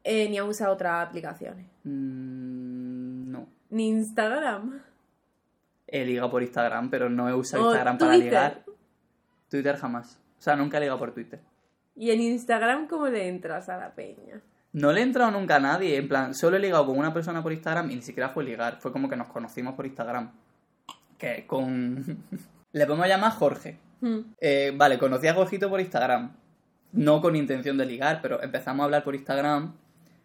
Eh, 0.05 0.29
ni 0.29 0.39
has 0.39 0.47
usado 0.49 0.73
otras 0.75 1.07
aplicaciones, 1.09 1.67
Mm, 1.85 3.31
no. 3.31 3.47
ni 3.71 3.89
Instagram. 3.89 4.81
He 5.87 6.05
ligado 6.05 6.31
por 6.31 6.43
Instagram, 6.43 6.91
pero 6.91 7.11
no 7.11 7.29
he 7.29 7.35
usado 7.35 7.65
O 7.65 7.71
Instagram 7.71 7.99
para 7.99 8.17
ligar. 8.17 8.65
Twitter 9.51 9.77
jamás. 9.77 10.19
O 10.39 10.43
sea, 10.43 10.57
nunca 10.57 10.79
he 10.79 10.81
ligado 10.81 10.99
por 10.99 11.13
Twitter. 11.13 11.41
Y 11.95 12.11
en 12.11 12.21
Instagram, 12.23 12.87
¿cómo 12.89 13.09
le 13.09 13.29
entras 13.29 13.69
a 13.69 13.77
la 13.77 13.95
peña? 13.95 14.41
No 14.73 14.91
le 14.93 15.01
he 15.01 15.03
entrado 15.03 15.31
nunca 15.31 15.57
a 15.57 15.61
nadie. 15.61 15.97
En 15.99 16.09
plan, 16.09 16.35
solo 16.35 16.57
he 16.57 16.61
ligado 16.61 16.87
con 16.87 16.99
una 16.99 17.13
persona 17.13 17.43
por 17.43 17.53
Instagram 17.53 17.91
y 17.91 17.97
ni 17.97 18.03
siquiera 18.03 18.31
fue 18.31 18.43
ligar. 18.45 18.79
Fue 18.81 18.91
como 18.91 19.09
que 19.11 19.17
nos 19.17 19.29
conocimos 19.29 19.75
por 19.75 19.85
Instagram. 19.85 20.31
Que 21.19 21.47
con. 21.47 22.25
le 22.73 22.87
podemos 22.87 23.07
llamar 23.07 23.33
Jorge. 23.33 23.79
Hmm. 24.01 24.21
Eh, 24.41 24.73
vale, 24.75 24.99
conocí 24.99 25.27
a 25.29 25.35
Jorgito 25.35 25.69
por 25.69 25.81
Instagram. 25.81 26.33
No 26.93 27.21
con 27.21 27.37
intención 27.37 27.77
de 27.77 27.85
ligar, 27.85 28.21
pero 28.23 28.43
empezamos 28.43 28.81
a 28.81 28.85
hablar 28.85 29.05
por 29.05 29.15
Instagram. 29.15 29.75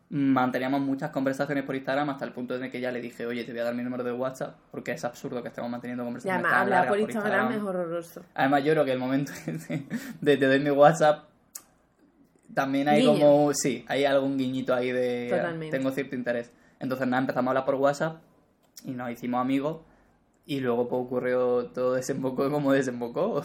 Manteníamos 0.09 0.79
muchas 0.79 1.11
conversaciones 1.11 1.65
por 1.65 1.75
Instagram 1.75 2.09
hasta 2.11 2.23
el 2.23 2.31
punto 2.31 2.57
de 2.57 2.71
que 2.71 2.79
ya 2.79 2.91
le 2.91 3.01
dije, 3.01 3.25
oye, 3.25 3.43
te 3.43 3.51
voy 3.51 3.59
a 3.59 3.65
dar 3.65 3.75
mi 3.75 3.83
número 3.83 4.05
de 4.05 4.13
WhatsApp 4.13 4.55
porque 4.71 4.91
es 4.91 5.03
absurdo 5.03 5.41
que 5.41 5.49
estemos 5.49 5.69
manteniendo 5.69 6.03
Y 6.03 6.05
conversaciones 6.05 6.45
además, 6.45 6.51
tan 6.51 6.61
hablar 6.61 6.79
largas 6.79 6.93
por 6.93 7.09
Instagram, 7.09 7.51
es 7.51 7.61
horroroso. 7.61 8.21
Además, 8.33 8.63
yo 8.63 8.71
creo 8.71 8.85
que 8.85 8.91
el 8.93 8.99
momento 8.99 9.33
de, 9.45 9.85
de 10.21 10.37
te 10.37 10.45
doy 10.45 10.59
mi 10.59 10.71
WhatsApp 10.71 11.25
también 12.57 12.87
hay 12.89 13.01
Guiño. 13.01 13.19
como. 13.19 13.53
Sí, 13.53 13.85
hay 13.87 14.05
algún 14.05 14.35
guiñito 14.35 14.73
ahí 14.73 14.91
de. 14.91 15.27
Totalmente. 15.29 15.77
Tengo 15.77 15.91
cierto 15.91 16.15
interés. 16.15 16.51
Entonces, 16.79 17.07
nada, 17.07 17.21
empezamos 17.21 17.47
a 17.47 17.51
hablar 17.51 17.65
por 17.65 17.75
WhatsApp 17.75 18.17
y 18.83 18.91
nos 18.91 19.11
hicimos 19.11 19.39
amigos. 19.41 19.81
Y 20.45 20.61
luego 20.61 20.87
pues, 20.87 21.01
ocurrió 21.03 21.65
todo 21.67 21.93
desembocó 21.93 22.49
como 22.49 22.71
desembocó. 22.71 23.43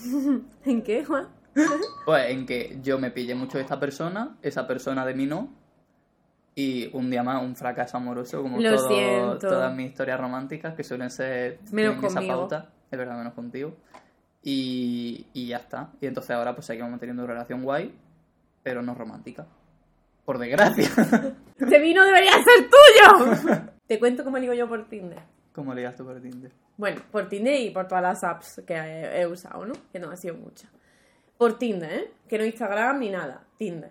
¿En 0.64 0.82
qué, 0.82 1.04
Juan? 1.04 1.28
pues 2.04 2.30
en 2.30 2.46
que 2.46 2.78
yo 2.82 2.98
me 2.98 3.10
pillé 3.10 3.34
mucho 3.34 3.58
de 3.58 3.62
esta 3.62 3.78
persona, 3.78 4.36
esa 4.42 4.66
persona 4.66 5.06
de 5.06 5.14
mí 5.14 5.26
no. 5.26 5.52
Y 6.54 6.90
un 6.96 7.10
día 7.10 7.22
más, 7.22 7.42
un 7.42 7.54
fracaso 7.56 7.96
amoroso, 7.96 8.42
como 8.42 8.58
Lo 8.58 8.76
todo- 8.76 8.88
siento. 8.88 9.38
todas 9.38 9.74
mis 9.74 9.90
historias 9.90 10.20
románticas, 10.20 10.74
que 10.74 10.82
suelen 10.84 11.10
ser 11.10 11.58
Menos 11.72 12.02
esa 12.02 12.14
conmigo. 12.14 12.34
pauta, 12.40 12.70
es 12.90 12.98
verdad, 12.98 13.16
menos 13.16 13.34
contigo. 13.34 13.76
Y, 14.42 15.26
y 15.32 15.46
ya 15.48 15.58
está. 15.58 15.90
Y 16.00 16.06
entonces 16.06 16.30
ahora 16.34 16.54
pues 16.54 16.66
seguimos 16.66 16.90
manteniendo 16.90 17.22
una 17.24 17.32
relación 17.32 17.62
guay, 17.62 17.94
pero 18.62 18.82
no 18.82 18.94
romántica. 18.94 19.46
Por 20.24 20.38
desgracia. 20.38 20.88
¡Este 21.58 21.78
vino 21.80 22.04
debería 22.04 22.32
ser 22.32 22.68
tuyo! 22.68 23.60
Te 23.86 23.98
cuento 23.98 24.24
cómo 24.24 24.38
ligo 24.38 24.54
yo 24.54 24.68
por 24.68 24.88
Tinder. 24.88 25.20
¿Cómo 25.52 25.74
ligas 25.74 25.96
tú 25.96 26.04
por 26.04 26.20
Tinder? 26.20 26.52
Bueno, 26.76 27.00
por 27.10 27.28
Tinder 27.28 27.60
y 27.60 27.70
por 27.70 27.86
todas 27.88 28.02
las 28.02 28.24
apps 28.24 28.62
que 28.66 28.74
he, 28.74 29.20
he 29.22 29.26
usado, 29.26 29.66
¿no? 29.66 29.74
Que 29.92 29.98
no 29.98 30.08
han 30.10 30.16
sido 30.16 30.36
muchas. 30.36 30.70
Por 31.36 31.58
Tinder, 31.58 31.92
¿eh? 31.92 32.10
Que 32.28 32.38
no 32.38 32.44
Instagram 32.44 32.98
ni 33.00 33.10
nada. 33.10 33.42
Tinder. 33.56 33.90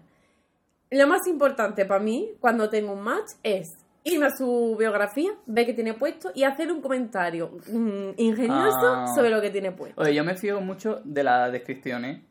Lo 0.91 1.07
más 1.07 1.27
importante 1.27 1.85
para 1.85 1.99
mí, 2.03 2.31
cuando 2.39 2.69
tengo 2.69 2.93
un 2.93 3.01
match, 3.01 3.31
es 3.43 3.77
irme 4.03 4.25
a 4.27 4.35
su 4.35 4.75
biografía, 4.79 5.31
ver 5.45 5.65
qué 5.65 5.73
tiene 5.73 5.93
puesto 5.93 6.31
y 6.33 6.43
hacer 6.43 6.71
un 6.71 6.81
comentario 6.81 7.51
mm, 7.67 8.11
ingenioso 8.17 8.77
Ah. 8.95 9.05
sobre 9.15 9.29
lo 9.29 9.39
que 9.41 9.49
tiene 9.51 9.71
puesto. 9.71 10.01
Oye, 10.01 10.15
yo 10.15 10.23
me 10.23 10.35
fío 10.35 10.59
mucho 10.61 11.01
de 11.03 11.23
la 11.23 11.49
descripción, 11.51 12.05
¿eh? 12.05 12.23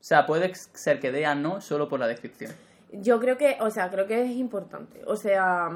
O 0.00 0.06
sea, 0.06 0.26
puede 0.26 0.52
ser 0.54 1.00
que 1.00 1.10
dé 1.12 1.24
a 1.24 1.34
no 1.34 1.60
solo 1.62 1.88
por 1.88 1.98
la 1.98 2.06
descripción. 2.06 2.52
Yo 2.92 3.18
creo 3.20 3.38
que, 3.38 3.56
o 3.60 3.70
sea, 3.70 3.90
creo 3.90 4.06
que 4.06 4.22
es 4.22 4.30
importante. 4.32 5.00
O 5.06 5.16
sea, 5.16 5.70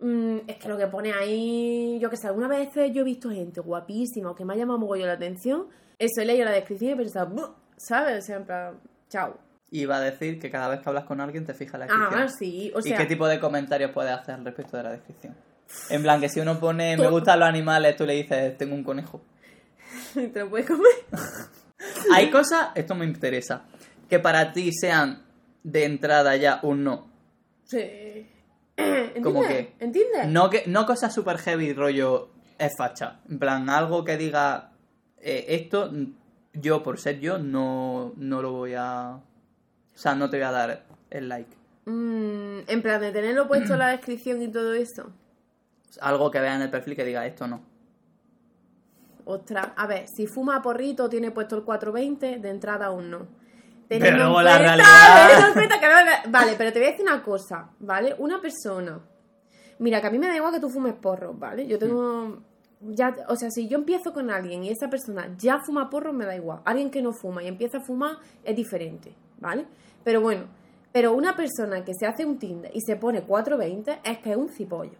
mm, 0.00 0.36
es 0.46 0.56
que 0.56 0.68
lo 0.68 0.76
que 0.78 0.86
pone 0.86 1.12
ahí, 1.12 1.98
yo 2.00 2.08
que 2.10 2.16
sé, 2.16 2.28
algunas 2.28 2.50
veces 2.50 2.92
yo 2.92 3.00
he 3.00 3.04
visto 3.04 3.30
gente 3.30 3.60
guapísima 3.60 4.30
o 4.30 4.34
que 4.36 4.44
me 4.44 4.54
ha 4.54 4.56
llamado 4.56 4.78
mogollón 4.78 5.08
la 5.08 5.14
atención. 5.14 5.66
Eso 5.98 6.20
he 6.20 6.24
leído 6.26 6.44
la 6.44 6.52
descripción 6.52 6.90
y 6.90 6.92
he 6.94 6.96
pensado, 6.96 7.56
¿sabes? 7.76 8.22
O 8.22 8.26
sea, 8.26 8.36
en 8.36 8.44
plan, 8.44 8.78
chao. 9.08 9.36
Iba 9.70 9.96
a 9.96 10.00
decir 10.00 10.38
que 10.38 10.50
cada 10.50 10.68
vez 10.68 10.80
que 10.80 10.88
hablas 10.88 11.04
con 11.04 11.20
alguien 11.20 11.44
te 11.44 11.52
fijas 11.54 11.78
la 11.78 11.86
descripción. 11.86 12.22
Ah, 12.22 12.28
sí, 12.28 12.72
o 12.74 12.78
¿Y 12.78 12.82
sea, 12.82 12.96
qué 12.96 13.06
tipo 13.06 13.26
de 13.26 13.38
comentarios 13.38 13.90
puedes 13.90 14.12
hacer 14.12 14.36
al 14.36 14.44
respecto 14.44 14.76
de 14.76 14.82
la 14.82 14.92
descripción? 14.92 15.34
En 15.90 16.02
plan, 16.02 16.20
que 16.20 16.28
si 16.28 16.40
uno 16.40 16.58
pone 16.58 16.96
me 16.96 17.08
gustan 17.08 17.40
los 17.40 17.48
animales, 17.48 17.96
tú 17.96 18.06
le 18.06 18.14
dices 18.14 18.56
tengo 18.56 18.74
un 18.74 18.82
conejo. 18.82 19.22
te 20.14 20.40
lo 20.40 20.48
puedes 20.48 20.66
comer. 20.66 20.92
Hay 22.14 22.30
cosas, 22.30 22.68
esto 22.74 22.94
me 22.94 23.04
interesa, 23.04 23.64
que 24.08 24.18
para 24.18 24.52
ti 24.52 24.72
sean 24.72 25.22
de 25.62 25.84
entrada 25.84 26.34
ya 26.36 26.60
un 26.62 26.84
no. 26.84 27.08
Sí. 27.64 27.78
¿En 28.76 29.22
¿Cómo 29.22 29.40
Tinder? 29.40 29.66
qué? 29.78 29.84
¿En 29.84 29.92
Tinder? 29.92 30.28
No, 30.28 30.50
que, 30.50 30.64
no 30.66 30.86
cosas 30.86 31.12
super 31.12 31.38
heavy, 31.38 31.72
rollo, 31.72 32.30
es 32.58 32.72
facha. 32.76 33.20
En 33.28 33.38
plan, 33.38 33.68
algo 33.68 34.04
que 34.04 34.16
diga 34.16 34.72
eh, 35.20 35.46
esto, 35.48 35.90
yo 36.54 36.82
por 36.82 36.98
ser 36.98 37.20
yo, 37.20 37.38
no, 37.38 38.12
no 38.16 38.42
lo 38.42 38.52
voy 38.52 38.74
a. 38.76 39.20
O 39.98 40.00
sea, 40.00 40.14
no 40.14 40.30
te 40.30 40.36
voy 40.36 40.46
a 40.46 40.52
dar 40.52 40.84
el 41.10 41.28
like. 41.28 41.56
Mm, 41.86 42.60
en 42.68 42.82
plan, 42.82 43.00
de 43.00 43.10
tenerlo 43.10 43.48
puesto 43.48 43.72
en 43.72 43.80
la 43.80 43.88
descripción 43.88 44.40
y 44.40 44.46
todo 44.46 44.72
eso. 44.72 45.10
Algo 46.00 46.30
que 46.30 46.38
vea 46.38 46.54
en 46.54 46.62
el 46.62 46.70
perfil 46.70 46.94
que 46.94 47.04
diga 47.04 47.26
esto 47.26 47.48
no. 47.48 47.60
Ostras, 49.24 49.70
a 49.74 49.88
ver, 49.88 50.06
si 50.06 50.28
fuma 50.28 50.62
porrito 50.62 51.08
tiene 51.08 51.32
puesto 51.32 51.56
el 51.56 51.64
420, 51.64 52.38
de 52.38 52.48
entrada 52.48 52.86
aún 52.86 53.10
no. 53.10 53.26
Pero 53.88 54.04
Teniendo 54.04 54.26
luego 54.26 54.42
la 54.42 54.50
cuenta- 54.56 54.76
realidad. 54.76 55.80
que 56.24 56.30
Vale, 56.30 56.54
pero 56.56 56.72
te 56.72 56.78
voy 56.78 56.88
a 56.88 56.90
decir 56.92 57.04
una 57.04 57.20
cosa, 57.24 57.70
¿vale? 57.80 58.14
Una 58.18 58.40
persona. 58.40 59.00
Mira, 59.80 60.00
que 60.00 60.06
a 60.06 60.10
mí 60.10 60.20
me 60.20 60.28
da 60.28 60.36
igual 60.36 60.52
que 60.54 60.60
tú 60.60 60.70
fumes 60.70 60.94
porros, 60.94 61.36
¿vale? 61.36 61.66
Yo 61.66 61.76
tengo. 61.76 62.40
Ya, 62.82 63.16
o 63.26 63.34
sea, 63.34 63.50
si 63.50 63.66
yo 63.66 63.78
empiezo 63.78 64.12
con 64.12 64.30
alguien 64.30 64.62
y 64.62 64.70
esa 64.70 64.88
persona 64.88 65.34
ya 65.36 65.58
fuma 65.58 65.90
porros, 65.90 66.14
me 66.14 66.24
da 66.24 66.36
igual. 66.36 66.60
Alguien 66.64 66.88
que 66.88 67.02
no 67.02 67.12
fuma 67.12 67.42
y 67.42 67.48
empieza 67.48 67.78
a 67.78 67.80
fumar 67.80 68.18
es 68.44 68.54
diferente, 68.54 69.12
¿vale? 69.40 69.66
Pero 70.08 70.22
bueno, 70.22 70.44
pero 70.90 71.12
una 71.12 71.36
persona 71.36 71.84
que 71.84 71.92
se 71.92 72.06
hace 72.06 72.24
un 72.24 72.38
Tinder 72.38 72.70
y 72.74 72.80
se 72.80 72.96
pone 72.96 73.20
420 73.24 74.00
es 74.10 74.18
que 74.20 74.30
es 74.30 74.36
un 74.38 74.48
cipollo. 74.48 74.96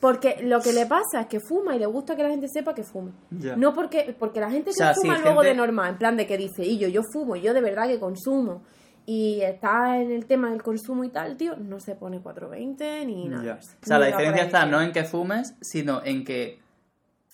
Porque 0.00 0.38
lo 0.42 0.60
que 0.60 0.72
le 0.72 0.86
pasa 0.86 1.20
es 1.20 1.26
que 1.28 1.38
fuma 1.38 1.76
y 1.76 1.78
le 1.78 1.86
gusta 1.86 2.16
que 2.16 2.24
la 2.24 2.30
gente 2.30 2.48
sepa 2.48 2.74
que 2.74 2.82
fume. 2.82 3.12
Ya. 3.30 3.54
No 3.54 3.72
porque, 3.72 4.12
porque 4.18 4.40
la 4.40 4.50
gente 4.50 4.64
que 4.64 4.70
O 4.70 4.72
sea, 4.72 4.92
fuma 4.94 5.18
sí, 5.18 5.22
luego 5.22 5.42
gente- 5.42 5.50
de 5.50 5.54
normal, 5.54 5.90
en 5.92 5.98
plan 5.98 6.16
de 6.16 6.26
que 6.26 6.36
dice, 6.36 6.64
y 6.64 6.78
yo, 6.78 6.88
yo 6.88 7.02
fumo, 7.12 7.36
y 7.36 7.42
yo 7.42 7.54
de 7.54 7.60
verdad 7.60 7.86
que 7.86 8.00
consumo, 8.00 8.62
y 9.06 9.40
está 9.42 10.00
en 10.00 10.10
el 10.10 10.26
tema 10.26 10.50
del 10.50 10.64
consumo 10.64 11.04
y 11.04 11.10
tal, 11.10 11.36
tío, 11.36 11.54
no 11.56 11.78
se 11.78 11.94
pone 11.94 12.20
420 12.20 13.06
ni 13.06 13.28
nada. 13.28 13.60
O 13.60 13.86
sea, 13.86 14.00
la 14.00 14.06
Ni 14.06 14.12
por 14.12 14.20
diferencia 14.22 14.46
está 14.46 14.66
no 14.66 14.80
en 14.82 14.90
que 14.90 15.04
fumes, 15.04 15.54
sino 15.60 16.02
en 16.04 16.24
que 16.24 16.58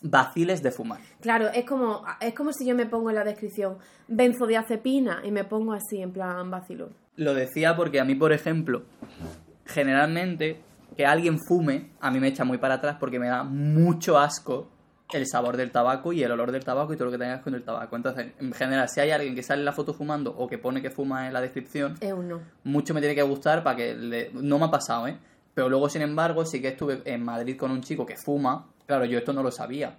vaciles 0.02 0.62
de 0.62 0.70
fumar. 0.70 1.00
Claro, 1.22 1.48
es 1.48 1.64
como, 1.64 2.02
es 2.20 2.34
como 2.34 2.52
si 2.52 2.66
yo 2.66 2.74
me 2.74 2.84
pongo 2.84 3.08
en 3.08 3.16
la 3.16 3.24
descripción 3.24 3.78
benzodiazepina 4.08 5.22
y 5.24 5.30
me 5.30 5.44
pongo 5.44 5.72
así, 5.72 6.02
en 6.02 6.12
plan 6.12 6.50
vacilón. 6.50 6.90
Lo 7.16 7.34
decía 7.34 7.76
porque 7.76 8.00
a 8.00 8.04
mí, 8.04 8.14
por 8.14 8.32
ejemplo, 8.32 8.82
generalmente 9.64 10.60
que 10.96 11.04
alguien 11.06 11.38
fume, 11.38 11.90
a 12.00 12.10
mí 12.10 12.20
me 12.20 12.28
echa 12.28 12.44
muy 12.44 12.58
para 12.58 12.74
atrás 12.74 12.96
porque 12.98 13.18
me 13.18 13.28
da 13.28 13.42
mucho 13.44 14.18
asco 14.18 14.70
el 15.12 15.26
sabor 15.26 15.56
del 15.56 15.70
tabaco 15.70 16.12
y 16.12 16.22
el 16.22 16.32
olor 16.32 16.50
del 16.52 16.64
tabaco 16.64 16.92
y 16.92 16.96
todo 16.96 17.06
lo 17.06 17.12
que 17.12 17.18
tengas 17.18 17.40
con 17.42 17.54
el 17.54 17.62
tabaco. 17.62 17.94
Entonces, 17.96 18.32
en 18.40 18.52
general, 18.52 18.88
si 18.88 19.00
hay 19.00 19.10
alguien 19.10 19.34
que 19.34 19.42
sale 19.42 19.60
en 19.60 19.64
la 19.66 19.72
foto 19.72 19.94
fumando 19.94 20.34
o 20.36 20.48
que 20.48 20.58
pone 20.58 20.82
que 20.82 20.90
fuma 20.90 21.26
en 21.26 21.32
la 21.32 21.40
descripción, 21.40 21.96
no. 22.00 22.40
mucho 22.64 22.92
me 22.94 23.00
tiene 23.00 23.14
que 23.14 23.22
gustar 23.22 23.62
para 23.62 23.76
que... 23.76 23.94
le- 23.94 24.30
No 24.32 24.58
me 24.58 24.64
ha 24.64 24.70
pasado, 24.70 25.06
¿eh? 25.06 25.16
Pero 25.54 25.68
luego, 25.68 25.88
sin 25.88 26.02
embargo, 26.02 26.44
sí 26.44 26.60
que 26.60 26.68
estuve 26.68 27.02
en 27.04 27.22
Madrid 27.24 27.56
con 27.56 27.70
un 27.70 27.82
chico 27.82 28.04
que 28.04 28.16
fuma. 28.16 28.66
Claro, 28.86 29.04
yo 29.04 29.18
esto 29.18 29.32
no 29.32 29.42
lo 29.42 29.50
sabía. 29.50 29.96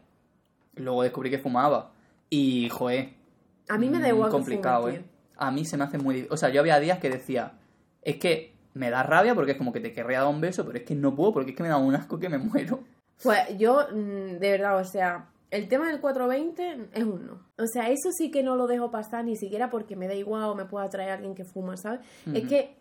Luego 0.76 1.04
descubrí 1.04 1.30
que 1.32 1.40
fumaba. 1.40 1.92
Y, 2.30 2.70
joder, 2.70 3.14
A 3.70 3.78
mí 3.78 3.90
me 3.90 4.00
da 4.00 4.10
igual 4.10 4.30
que 4.30 4.36
complicado, 4.36 4.82
fumes, 4.84 5.00
¿eh? 5.00 5.04
tío. 5.04 5.17
A 5.38 5.52
mí 5.52 5.66
se 5.66 5.78
me 5.78 5.84
hace 5.84 5.98
muy 5.98 6.16
difícil. 6.16 6.34
O 6.34 6.38
sea, 6.38 6.50
yo 6.50 6.62
había 6.62 6.80
días 6.80 7.00
que 7.00 7.10
decía, 7.10 7.54
es 8.02 8.18
que 8.18 8.54
me 8.74 8.90
da 8.90 9.04
rabia 9.04 9.36
porque 9.36 9.52
es 9.52 9.58
como 9.58 9.74
que 9.74 9.80
te 9.80 9.94
querría 9.94 10.20
dar 10.20 10.30
un 10.30 10.42
beso, 10.42 10.66
pero 10.66 10.78
es 10.78 10.84
que 10.84 10.96
no 10.96 11.16
puedo 11.16 11.34
porque 11.34 11.52
es 11.52 11.58
que 11.58 11.64
me 11.64 11.70
da 11.70 11.78
un 11.78 11.96
asco 11.96 12.20
que 12.20 12.30
me 12.30 12.38
muero. 12.38 12.84
Pues 13.24 13.58
yo, 13.58 13.88
mm, 13.92 14.38
de 14.38 14.52
verdad, 14.52 14.78
o 14.78 14.86
sea, 14.86 15.30
el 15.50 15.68
tema 15.68 15.88
del 15.88 16.00
420 16.00 16.90
es 16.94 17.04
un 17.04 17.26
no. 17.26 17.40
O 17.58 17.66
sea, 17.66 17.90
eso 17.90 18.12
sí 18.16 18.30
que 18.30 18.44
no 18.44 18.56
lo 18.56 18.68
dejo 18.68 18.92
pasar 18.92 19.26
ni 19.26 19.36
siquiera 19.36 19.72
porque 19.72 19.96
me 19.96 20.08
da 20.08 20.14
igual 20.14 20.44
o 20.44 20.54
me 20.54 20.66
pueda 20.66 20.86
atraer 20.86 21.10
a 21.10 21.14
alguien 21.16 21.34
que 21.34 21.44
fuma, 21.44 21.78
¿sabes? 21.78 22.02
Es 22.32 22.48
que, 22.48 22.76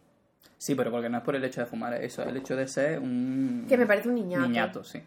Sí, 0.58 0.74
pero 0.74 0.90
porque 0.90 1.08
no 1.08 1.18
es 1.18 1.24
por 1.24 1.36
el 1.36 1.44
hecho 1.44 1.60
de 1.60 1.66
fumar, 1.66 1.94
eso 1.94 2.22
es 2.22 2.28
el 2.28 2.36
hecho 2.38 2.56
de 2.56 2.66
ser 2.66 2.98
un... 2.98 3.66
que 3.68 3.76
me 3.76 3.86
parece 3.86 4.08
un 4.08 4.14
niñato. 4.14 4.46
Niñato, 4.46 4.84
sí. 4.84 5.02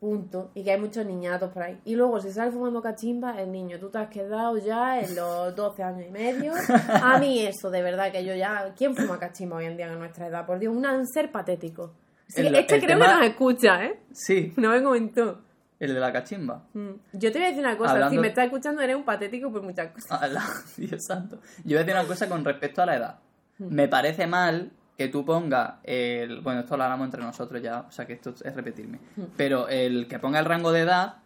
Punto. 0.00 0.52
Y 0.54 0.62
que 0.62 0.72
hay 0.72 0.80
muchos 0.80 1.04
niñatos 1.04 1.50
por 1.52 1.62
ahí. 1.64 1.80
Y 1.84 1.96
luego, 1.96 2.20
si 2.20 2.30
sale 2.30 2.52
fumando 2.52 2.80
cachimba, 2.80 3.40
el 3.40 3.50
niño, 3.50 3.78
tú 3.80 3.90
te 3.90 3.98
has 3.98 4.08
quedado 4.08 4.56
ya 4.58 5.00
en 5.00 5.16
los 5.16 5.54
12 5.56 5.82
años 5.82 6.06
y 6.06 6.10
medio. 6.10 6.52
A 7.02 7.18
mí 7.18 7.40
eso, 7.46 7.68
de 7.70 7.82
verdad, 7.82 8.12
que 8.12 8.24
yo 8.24 8.34
ya... 8.34 8.72
¿Quién 8.76 8.94
fuma 8.94 9.18
cachimba 9.18 9.56
hoy 9.56 9.64
en 9.66 9.76
día 9.76 9.90
en 9.92 9.98
nuestra 9.98 10.28
edad? 10.28 10.46
Por 10.46 10.58
Dios, 10.60 10.74
un 10.74 11.06
ser 11.06 11.32
patético. 11.32 11.94
Sí, 12.28 12.42
El- 12.46 12.54
este 12.54 12.76
el 12.76 12.80
creo 12.84 12.96
tema- 12.98 13.06
que 13.06 13.12
nos 13.20 13.26
escucha, 13.30 13.84
¿eh? 13.86 13.98
Sí, 14.12 14.52
No 14.56 14.70
me 14.70 14.82
comentó. 14.82 15.40
el 15.80 15.94
de 15.94 16.00
la 16.00 16.12
cachimba. 16.12 16.64
Mm. 16.74 16.90
Yo 17.14 17.32
te 17.32 17.38
voy 17.38 17.46
a 17.46 17.48
decir 17.48 17.64
una 17.64 17.76
cosa, 17.76 17.92
Hablando- 17.92 18.10
si 18.14 18.18
me 18.18 18.28
estás 18.28 18.44
escuchando 18.44 18.82
eres 18.82 18.94
un 18.96 19.04
patético 19.04 19.50
por 19.50 19.62
muchas 19.62 19.90
cosas. 19.92 20.20
Dios 20.76 21.04
santo. 21.04 21.40
Yo 21.64 21.70
voy 21.70 21.76
a 21.76 21.78
decir 21.80 21.94
una 21.94 22.06
cosa 22.06 22.28
con 22.28 22.44
respecto 22.44 22.82
a 22.82 22.86
la 22.86 22.96
edad. 22.96 23.18
Hmm. 23.58 23.74
Me 23.74 23.88
parece 23.88 24.26
mal 24.28 24.70
que 24.98 25.06
tú 25.06 25.24
pongas 25.24 25.74
el... 25.84 26.40
Bueno, 26.40 26.60
esto 26.60 26.76
lo 26.76 26.82
hablamos 26.82 27.04
entre 27.06 27.22
nosotros 27.22 27.62
ya, 27.62 27.86
o 27.88 27.90
sea 27.92 28.04
que 28.04 28.14
esto 28.14 28.34
es 28.44 28.54
repetirme. 28.54 28.98
Hmm. 29.14 29.22
Pero 29.36 29.68
el 29.68 30.08
que 30.08 30.18
ponga 30.18 30.40
el 30.40 30.44
rango 30.44 30.72
de 30.72 30.80
edad, 30.80 31.18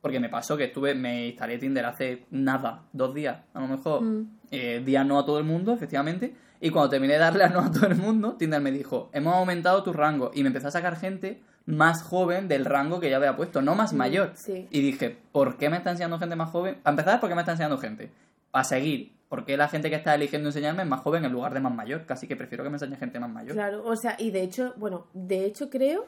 porque 0.00 0.18
me 0.18 0.28
pasó 0.28 0.56
que 0.56 0.64
estuve, 0.64 0.96
me 0.96 1.28
instalé 1.28 1.56
Tinder 1.58 1.86
hace 1.86 2.26
nada, 2.32 2.82
dos 2.92 3.14
días, 3.14 3.38
a 3.54 3.60
lo 3.60 3.68
mejor. 3.68 4.02
Mm. 4.02 4.38
Eh, 4.50 4.82
di 4.84 4.96
a 4.96 5.04
no 5.04 5.20
a 5.20 5.24
todo 5.24 5.38
el 5.38 5.44
mundo, 5.44 5.72
efectivamente. 5.72 6.34
Y 6.60 6.70
cuando 6.70 6.90
terminé 6.90 7.12
de 7.12 7.20
darle 7.20 7.44
a 7.44 7.48
no 7.48 7.60
a 7.60 7.70
todo 7.70 7.86
el 7.86 7.94
mundo, 7.94 8.34
Tinder 8.36 8.60
me 8.60 8.72
dijo, 8.72 9.08
hemos 9.12 9.32
aumentado 9.32 9.84
tu 9.84 9.92
rango. 9.92 10.32
Y 10.34 10.42
me 10.42 10.48
empezó 10.48 10.66
a 10.66 10.70
sacar 10.72 10.96
gente 10.96 11.40
más 11.66 12.02
joven 12.02 12.48
del 12.48 12.64
rango 12.64 12.98
que 12.98 13.08
ya 13.08 13.18
había 13.18 13.36
puesto, 13.36 13.62
no 13.62 13.76
más 13.76 13.92
mayor. 13.92 14.30
Mm, 14.30 14.36
sí. 14.36 14.66
Y 14.70 14.80
dije, 14.80 15.16
¿por 15.30 15.56
qué 15.56 15.70
me 15.70 15.76
está 15.76 15.92
enseñando 15.92 16.18
gente 16.18 16.34
más 16.34 16.50
joven? 16.50 16.80
Para 16.82 16.94
empezar, 16.94 17.20
¿por 17.20 17.28
qué 17.28 17.36
me 17.36 17.42
está 17.42 17.52
enseñando 17.52 17.78
gente? 17.78 18.10
Para 18.50 18.64
seguir. 18.64 19.12
¿Por 19.32 19.46
qué 19.46 19.56
la 19.56 19.66
gente 19.66 19.88
que 19.88 19.96
está 19.96 20.14
eligiendo 20.14 20.50
enseñarme 20.50 20.82
es 20.82 20.88
más 20.90 21.00
joven 21.00 21.24
en 21.24 21.32
lugar 21.32 21.54
de 21.54 21.60
más 21.60 21.74
mayor? 21.74 22.04
Casi 22.04 22.28
que 22.28 22.36
prefiero 22.36 22.64
que 22.64 22.68
me 22.68 22.76
enseñe 22.76 22.96
gente 22.96 23.18
más 23.18 23.30
mayor. 23.30 23.54
Claro, 23.54 23.82
o 23.82 23.96
sea, 23.96 24.14
y 24.18 24.30
de 24.30 24.42
hecho, 24.42 24.74
bueno, 24.76 25.06
de 25.14 25.46
hecho 25.46 25.70
creo 25.70 26.04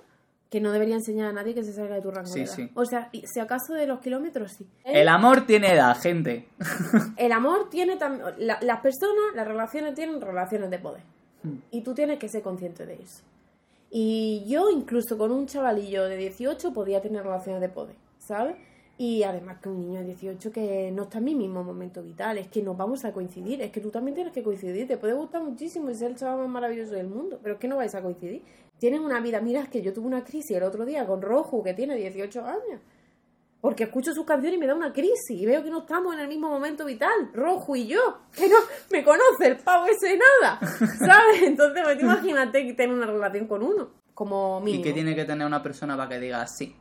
que 0.51 0.61
no 0.61 0.71
debería 0.73 0.97
enseñar 0.97 1.29
a 1.29 1.33
nadie 1.33 1.55
que 1.55 1.65
se 1.65 1.73
salga 1.73 1.95
de 1.95 2.03
tu 2.03 2.11
rango 2.11 2.29
Sí, 2.29 2.41
de 2.41 2.45
edad. 2.45 2.55
sí. 2.55 2.71
O 2.75 2.85
sea, 2.85 3.09
si 3.11 3.41
acaso 3.41 3.73
de 3.73 3.87
los 3.87 4.01
kilómetros, 4.01 4.53
sí. 4.53 4.69
El 4.85 5.09
amor 5.09 5.47
tiene 5.47 5.73
edad, 5.73 5.97
gente. 5.99 6.51
El 7.17 7.33
amor 7.33 7.71
tiene 7.71 7.97
también... 7.97 8.27
las 8.37 8.81
personas, 8.81 9.35
las 9.35 9.49
relaciones 9.49 9.95
tienen 9.95 10.21
relaciones 10.21 10.69
de 10.69 10.79
poder. 10.79 11.05
Hmm. 11.45 11.61
Y 11.71 11.81
tú 11.81 11.95
tienes 11.95 12.19
que 12.19 12.29
ser 12.29 12.43
consciente 12.43 12.85
de 12.85 12.97
eso. 12.97 13.23
Y 13.91 14.45
yo 14.47 14.69
incluso 14.69 15.17
con 15.17 15.33
un 15.33 15.47
chavalillo 15.47 16.05
de 16.05 16.19
18 16.19 16.75
podía 16.75 17.01
tener 17.01 17.23
relaciones 17.23 17.63
de 17.63 17.71
poder, 17.71 17.97
¿sabes? 18.19 18.57
Y 18.97 19.25
además 19.25 19.59
que 19.61 19.69
un 19.69 19.81
niño 19.81 20.01
de 20.01 20.07
18 20.07 20.53
que 20.53 20.93
no 20.93 21.05
está 21.05 21.19
en 21.19 21.25
mi 21.25 21.35
mismo 21.35 21.65
momento 21.65 22.01
vital, 22.01 22.39
es 22.39 22.47
que 22.49 22.63
nos 22.63 22.77
vamos 22.77 23.05
a 23.05 23.13
coincidir, 23.13 23.61
es 23.61 23.73
que 23.73 23.81
tú 23.81 23.91
también 23.91 24.15
tienes 24.15 24.33
que 24.33 24.45
coincidir, 24.45 24.87
te 24.87 24.97
puede 24.97 25.15
gustar 25.15 25.43
muchísimo 25.43 25.91
y 25.91 25.95
ser 25.97 26.13
el 26.13 26.17
chaval 26.17 26.39
más 26.39 26.49
maravilloso 26.49 26.93
del 26.93 27.09
mundo, 27.09 27.41
pero 27.43 27.55
es 27.55 27.61
que 27.61 27.67
no 27.67 27.77
vais 27.77 27.93
a 27.95 28.03
coincidir. 28.03 28.43
Tienes 28.79 29.01
una 29.01 29.21
vida, 29.21 29.41
mira, 29.41 29.63
es 29.63 29.69
que 29.69 29.83
yo 29.83 29.93
tuve 29.93 30.07
una 30.07 30.23
crisis 30.23 30.57
el 30.57 30.63
otro 30.63 30.85
día 30.85 31.07
con 31.07 31.23
Roju, 31.23 31.63
que 31.65 31.75
tiene 31.75 31.97
18 31.97 32.45
años. 32.45 32.81
Porque 33.61 33.85
escucho 33.85 34.13
sus 34.13 34.27
canciones 34.27 34.59
y 34.59 34.61
me 34.61 34.67
da 34.67 34.75
una 34.75 34.93
crisis 34.93 35.31
y 35.31 35.47
veo 35.47 35.65
que 35.65 35.71
no 35.71 35.81
estamos 35.81 36.15
en 36.15 36.21
el 36.21 36.29
mismo 36.29 36.49
momento 36.49 36.85
vital, 36.85 37.31
Rojo 37.33 37.75
y 37.75 37.87
yo, 37.87 38.19
que 38.31 38.47
no 38.47 38.57
me 38.93 39.03
conoce 39.03 39.47
el 39.47 39.57
pavo 39.57 39.87
ese 39.87 40.09
de 40.09 40.19
nada, 40.19 40.61
¿sabes? 40.99 41.43
Entonces, 41.43 41.83
pues, 41.83 42.01
imagínate 42.01 42.65
que 42.65 42.75
tener 42.75 42.95
una 42.95 43.07
relación 43.07 43.49
con 43.49 43.63
uno, 43.63 43.89
como 44.13 44.61
¿Y 44.61 44.65
mínimo. 44.67 44.85
qué 44.85 44.93
tiene 44.93 45.17
que 45.17 45.25
tener 45.25 45.47
una 45.47 45.63
persona 45.63 45.97
para 45.97 46.11
que 46.11 46.21
diga 46.21 46.47
sí? 46.47 46.77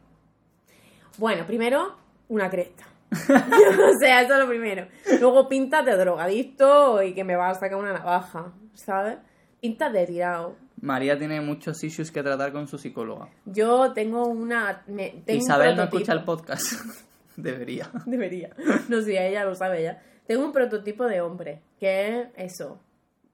Bueno, 1.18 1.46
primero, 1.46 2.03
una 2.30 2.50
cresta. 2.50 2.86
o 3.14 4.00
sea, 4.00 4.22
eso 4.22 4.34
es 4.34 4.40
lo 4.40 4.48
primero. 4.48 4.88
Luego, 5.20 5.48
pintas 5.48 5.86
de 5.86 5.96
drogadicto 5.96 7.02
y 7.04 7.14
que 7.14 7.24
me 7.24 7.36
va 7.36 7.50
a 7.50 7.56
sacar 7.56 7.78
una 7.78 7.94
navaja, 7.94 8.52
¿sabes? 8.74 9.18
Pintas 9.62 9.94
de 9.94 10.06
tirado. 10.08 10.56
María 10.82 11.18
tiene 11.18 11.40
muchos 11.40 11.82
issues 11.84 12.12
que 12.12 12.24
tratar 12.24 12.52
con 12.52 12.68
su 12.68 12.78
psicóloga. 12.78 13.30
Yo 13.46 13.94
tengo 13.94 14.26
una... 14.28 14.84
me- 14.88 15.22
tengo 15.26 15.40
un 15.40 15.46
Isabel 15.46 15.76
no 15.78 15.84
escucha 15.84 16.14
el 16.14 16.24
podcast. 16.24 16.74
Debería. 17.38 17.90
Debería. 18.06 18.50
No 18.90 19.02
sé, 19.02 19.28
ella 19.28 19.46
lo 19.46 19.56
sabe 19.56 19.84
ya. 19.84 20.02
Tengo 20.28 20.44
un 20.46 20.52
prototipo 20.52 21.06
de 21.06 21.22
hombre, 21.22 21.62
que 21.80 22.20
es 22.22 22.28
eso. 22.36 22.80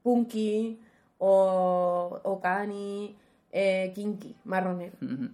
Punky 0.02 0.78
o, 1.18 2.20
o 2.22 2.40
cani, 2.40 3.16
eh, 3.52 3.92
kinky, 3.94 4.36
marronero. 4.44 4.92
Ujú. 5.02 5.28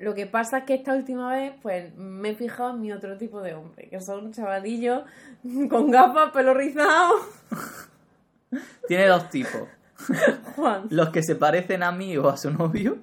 Lo 0.00 0.14
que 0.14 0.26
pasa 0.26 0.58
es 0.58 0.64
que 0.64 0.74
esta 0.74 0.94
última 0.94 1.32
vez, 1.32 1.52
pues, 1.62 1.94
me 1.96 2.30
he 2.30 2.34
fijado 2.34 2.70
en 2.70 2.80
mi 2.80 2.92
otro 2.92 3.16
tipo 3.16 3.40
de 3.40 3.54
hombre, 3.54 3.88
que 3.88 4.00
son 4.00 4.32
chavalillos 4.32 5.02
con 5.70 5.90
gafas, 5.90 6.30
pelo 6.32 6.54
rizado. 6.54 7.14
Tiene 8.88 9.06
dos 9.06 9.30
tipos. 9.30 9.68
Juan. 10.56 10.86
Los 10.90 11.10
que 11.10 11.22
se 11.22 11.36
parecen 11.36 11.82
a 11.82 11.92
mí 11.92 12.16
o 12.16 12.28
a 12.28 12.36
su 12.36 12.50
novio 12.50 12.98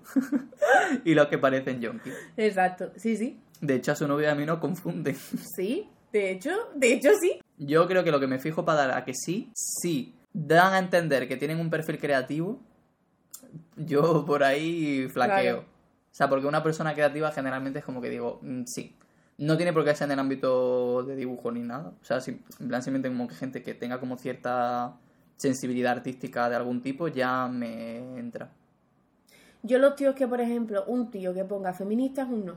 y 1.05 1.13
los 1.13 1.27
que 1.27 1.37
parecen 1.37 1.79
Yonki. 1.79 2.11
Exacto, 2.37 2.91
sí, 2.95 3.15
sí. 3.15 3.39
De 3.61 3.75
hecho, 3.75 3.91
a 3.91 3.95
su 3.95 4.07
novio 4.07 4.27
y 4.27 4.29
a 4.29 4.35
mí 4.35 4.45
no 4.45 4.59
confunden. 4.59 5.15
Sí, 5.55 5.89
de 6.11 6.31
hecho, 6.31 6.51
de 6.75 6.93
hecho 6.93 7.09
sí. 7.19 7.39
Yo 7.57 7.87
creo 7.87 8.03
que 8.03 8.11
lo 8.11 8.19
que 8.19 8.27
me 8.27 8.39
fijo 8.39 8.65
para 8.65 8.87
dar 8.87 8.97
a 8.97 9.05
que 9.05 9.13
sí, 9.13 9.51
sí, 9.53 10.15
dan 10.33 10.73
a 10.73 10.79
entender 10.79 11.27
que 11.27 11.37
tienen 11.37 11.59
un 11.59 11.69
perfil 11.69 11.99
creativo, 11.99 12.59
yo 13.75 14.25
por 14.25 14.43
ahí 14.43 15.07
flaqueo. 15.09 15.63
Claro. 15.63 15.78
O 16.11 16.15
sea, 16.19 16.27
porque 16.29 16.47
una 16.47 16.63
persona 16.63 16.93
creativa 16.93 17.31
generalmente 17.31 17.79
es 17.79 17.85
como 17.85 18.01
que 18.01 18.09
digo, 18.09 18.39
mm, 18.41 18.63
sí. 18.65 18.95
No 19.37 19.55
tiene 19.55 19.71
por 19.71 19.85
qué 19.85 19.95
ser 19.95 20.05
en 20.07 20.13
el 20.13 20.19
ámbito 20.19 21.03
de 21.03 21.15
dibujo 21.15 21.51
ni 21.51 21.61
nada. 21.61 21.93
O 22.01 22.03
sea, 22.05 22.19
si- 22.19 22.41
en 22.59 22.67
plan, 22.67 22.81
simplemente 22.83 23.09
como 23.09 23.27
que 23.27 23.35
gente 23.35 23.63
que 23.63 23.73
tenga 23.73 23.99
como 23.99 24.17
cierta 24.17 24.97
sensibilidad 25.37 25.93
artística 25.93 26.49
de 26.49 26.55
algún 26.57 26.81
tipo 26.81 27.07
ya 27.07 27.47
me 27.47 28.17
entra. 28.19 28.51
Yo 29.63 29.77
los 29.79 29.95
tíos 29.95 30.15
que, 30.15 30.27
por 30.27 30.41
ejemplo, 30.41 30.83
un 30.87 31.09
tío 31.11 31.33
que 31.33 31.45
ponga 31.45 31.73
feminista 31.73 32.23
es 32.23 32.29
un 32.29 32.45
no. 32.45 32.55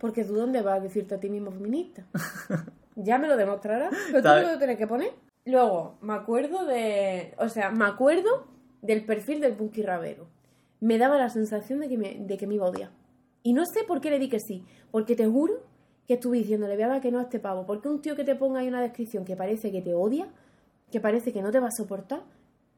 Porque 0.00 0.24
tú 0.24 0.34
dónde 0.34 0.62
vas 0.62 0.78
a 0.78 0.82
decirte 0.82 1.14
a 1.16 1.20
ti 1.20 1.28
mismo 1.30 1.50
feminista. 1.50 2.04
Ya 3.00 3.16
me 3.16 3.28
lo 3.28 3.36
demostrarás. 3.36 3.90
Pero 4.10 4.22
tú 4.22 4.28
me 4.28 4.52
lo 4.54 4.58
tienes 4.58 4.76
que 4.76 4.88
poner. 4.88 5.12
Luego, 5.44 5.98
me 6.00 6.14
acuerdo 6.14 6.66
de... 6.66 7.32
O 7.38 7.48
sea, 7.48 7.70
me 7.70 7.84
acuerdo 7.84 8.48
del 8.82 9.04
perfil 9.04 9.40
del 9.40 9.52
Punky 9.52 9.82
Ravero. 9.84 10.26
Me 10.80 10.98
daba 10.98 11.18
la 11.18 11.30
sensación 11.30 11.80
de 11.80 11.88
que 11.88 11.98
me, 11.98 12.14
de 12.14 12.36
que 12.36 12.46
me 12.46 12.54
iba 12.54 12.66
a 12.66 12.70
odiar. 12.70 12.90
Y 13.42 13.52
no 13.52 13.64
sé 13.66 13.84
por 13.84 14.00
qué 14.00 14.10
le 14.10 14.18
di 14.18 14.28
que 14.28 14.40
sí. 14.40 14.64
Porque 14.90 15.16
te 15.16 15.26
juro 15.26 15.54
que 16.06 16.14
estuve 16.14 16.38
diciéndole, 16.38 16.74
voy 16.74 16.84
a 16.84 16.88
dar 16.88 17.00
que 17.00 17.10
no 17.10 17.18
a 17.18 17.22
este 17.22 17.38
pavo. 17.38 17.66
Porque 17.66 17.88
un 17.88 18.00
tío 18.00 18.16
que 18.16 18.24
te 18.24 18.34
ponga 18.34 18.60
ahí 18.60 18.68
una 18.68 18.80
descripción 18.80 19.24
que 19.24 19.36
parece 19.36 19.70
que 19.70 19.82
te 19.82 19.94
odia, 19.94 20.28
que 20.90 21.00
parece 21.00 21.32
que 21.32 21.42
no 21.42 21.50
te 21.50 21.60
va 21.60 21.68
a 21.68 21.76
soportar, 21.76 22.22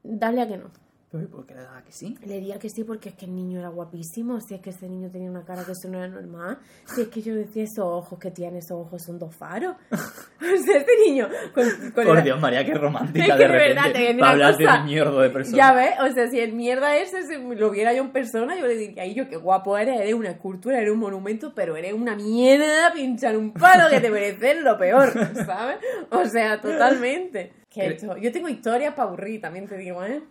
dale 0.03 0.41
a 0.41 0.49
que 0.49 0.57
no. 0.57 0.71
Pero 1.13 1.25
¿y 1.25 1.27
por 1.27 1.45
qué 1.45 1.55
le 1.57 1.63
da 1.63 1.79
a 1.79 1.83
que 1.83 1.91
sí? 1.91 2.17
Le 2.25 2.35
diría 2.37 2.57
que 2.61 2.69
sí 2.71 2.85
porque 2.85 3.09
es 3.09 3.15
que 3.17 3.25
el 3.25 3.35
niño 3.35 3.59
era 3.59 3.69
guapísimo, 3.69 4.41
si 4.41 4.55
es 4.55 4.61
que 4.61 4.71
ese 4.71 4.89
niño 4.89 5.11
tenía 5.11 5.29
una 5.29 5.45
cara 5.45 5.65
que 5.65 5.73
eso 5.73 5.89
no 5.89 5.99
era 5.99 6.07
normal, 6.07 6.59
si 6.85 7.03
es 7.03 7.09
que 7.09 7.21
yo 7.21 7.35
decía 7.35 7.65
esos 7.65 7.85
ojos 7.85 8.17
que 8.19 8.31
tiene, 8.31 8.59
esos 8.59 8.79
ojos 8.79 9.03
son 9.05 9.19
dos 9.19 9.35
faros. 9.35 9.75
o 9.91 10.63
sea, 10.65 10.77
este 10.79 10.93
niño 11.05 11.29
con, 11.53 11.65
con 11.95 12.05
Por 12.05 12.15
la- 12.15 12.21
Dios, 12.23 12.41
María, 12.41 12.65
qué 12.65 12.75
romántica 12.75 13.25
Es 13.25 13.33
que 13.33 13.39
de 13.39 13.49
repente. 13.49 13.75
verdad, 13.75 13.93
te 13.93 14.15
para 14.21 14.53
de 14.57 14.67
un 14.67 14.85
mierdo 14.85 15.21
de 15.21 15.31
persona. 15.31 15.57
Ya 15.57 15.73
ves, 15.73 15.95
o 16.01 16.15
sea, 16.15 16.29
si 16.31 16.39
el 16.39 16.53
mierda 16.53 16.97
ese 16.97 17.25
se 17.25 17.39
lo 17.39 17.71
viera 17.71 17.93
yo 17.93 18.03
en 18.03 18.13
persona, 18.13 18.57
yo 18.57 18.69
le 18.69 18.77
diría, 18.77 19.03
ay, 19.03 19.13
yo 19.15 19.29
qué 19.29 19.37
guapo 19.37 19.77
eres, 19.77 20.01
eres 20.01 20.15
una 20.15 20.31
escultura, 20.31 20.79
eres 20.79 20.93
un 20.93 21.01
monumento, 21.01 21.53
pero 21.57 21.77
eres 21.77 21.93
una 21.93 22.15
mierda 22.15 22.93
pinchar 22.93 23.37
un 23.37 23.53
palo 23.53 23.91
que 23.91 23.99
te 23.99 24.11
mereces 24.11 24.63
lo 24.63 24.79
peor, 24.79 25.13
¿sabes? 25.45 25.79
O 26.11 26.25
sea, 26.27 26.61
totalmente. 26.61 27.53
Que 27.69 27.87
esto- 27.87 28.17
yo 28.17 28.31
tengo 28.31 28.49
historias 28.49 28.95
para 28.95 29.09
aburrir, 29.09 29.41
también 29.41 29.67
te 29.67 29.77
digo, 29.77 30.05
¿eh? 30.05 30.23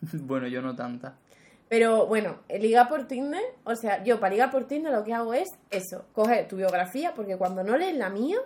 Bueno, 0.12 0.46
yo 0.46 0.62
no 0.62 0.74
tanta. 0.74 1.16
Pero 1.68 2.06
bueno, 2.06 2.38
ligar 2.48 2.88
por 2.88 3.06
Tinder, 3.06 3.42
o 3.64 3.76
sea, 3.76 4.02
yo 4.02 4.18
para 4.18 4.32
ligar 4.32 4.50
por 4.50 4.66
Tinder 4.66 4.92
lo 4.92 5.04
que 5.04 5.14
hago 5.14 5.34
es 5.34 5.48
eso, 5.70 6.04
coger 6.12 6.48
tu 6.48 6.56
biografía, 6.56 7.14
porque 7.14 7.36
cuando 7.36 7.62
no 7.62 7.76
lees 7.76 7.96
la 7.96 8.10
mía, 8.10 8.38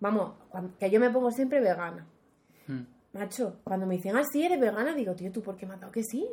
vamos, 0.00 0.34
que 0.78 0.90
yo 0.90 1.00
me 1.00 1.08
pongo 1.08 1.30
siempre 1.30 1.60
vegana. 1.60 2.06
Mm. 2.66 2.82
Macho, 3.14 3.56
cuando 3.64 3.86
me 3.86 3.96
dicen, 3.96 4.16
ah, 4.16 4.24
sí, 4.30 4.44
eres 4.44 4.60
vegana, 4.60 4.94
digo, 4.94 5.14
tío, 5.14 5.32
¿tú 5.32 5.42
por 5.42 5.56
qué 5.56 5.64
me 5.64 5.74
has 5.74 5.80
dado 5.80 5.92
que 5.92 6.02
sí? 6.02 6.28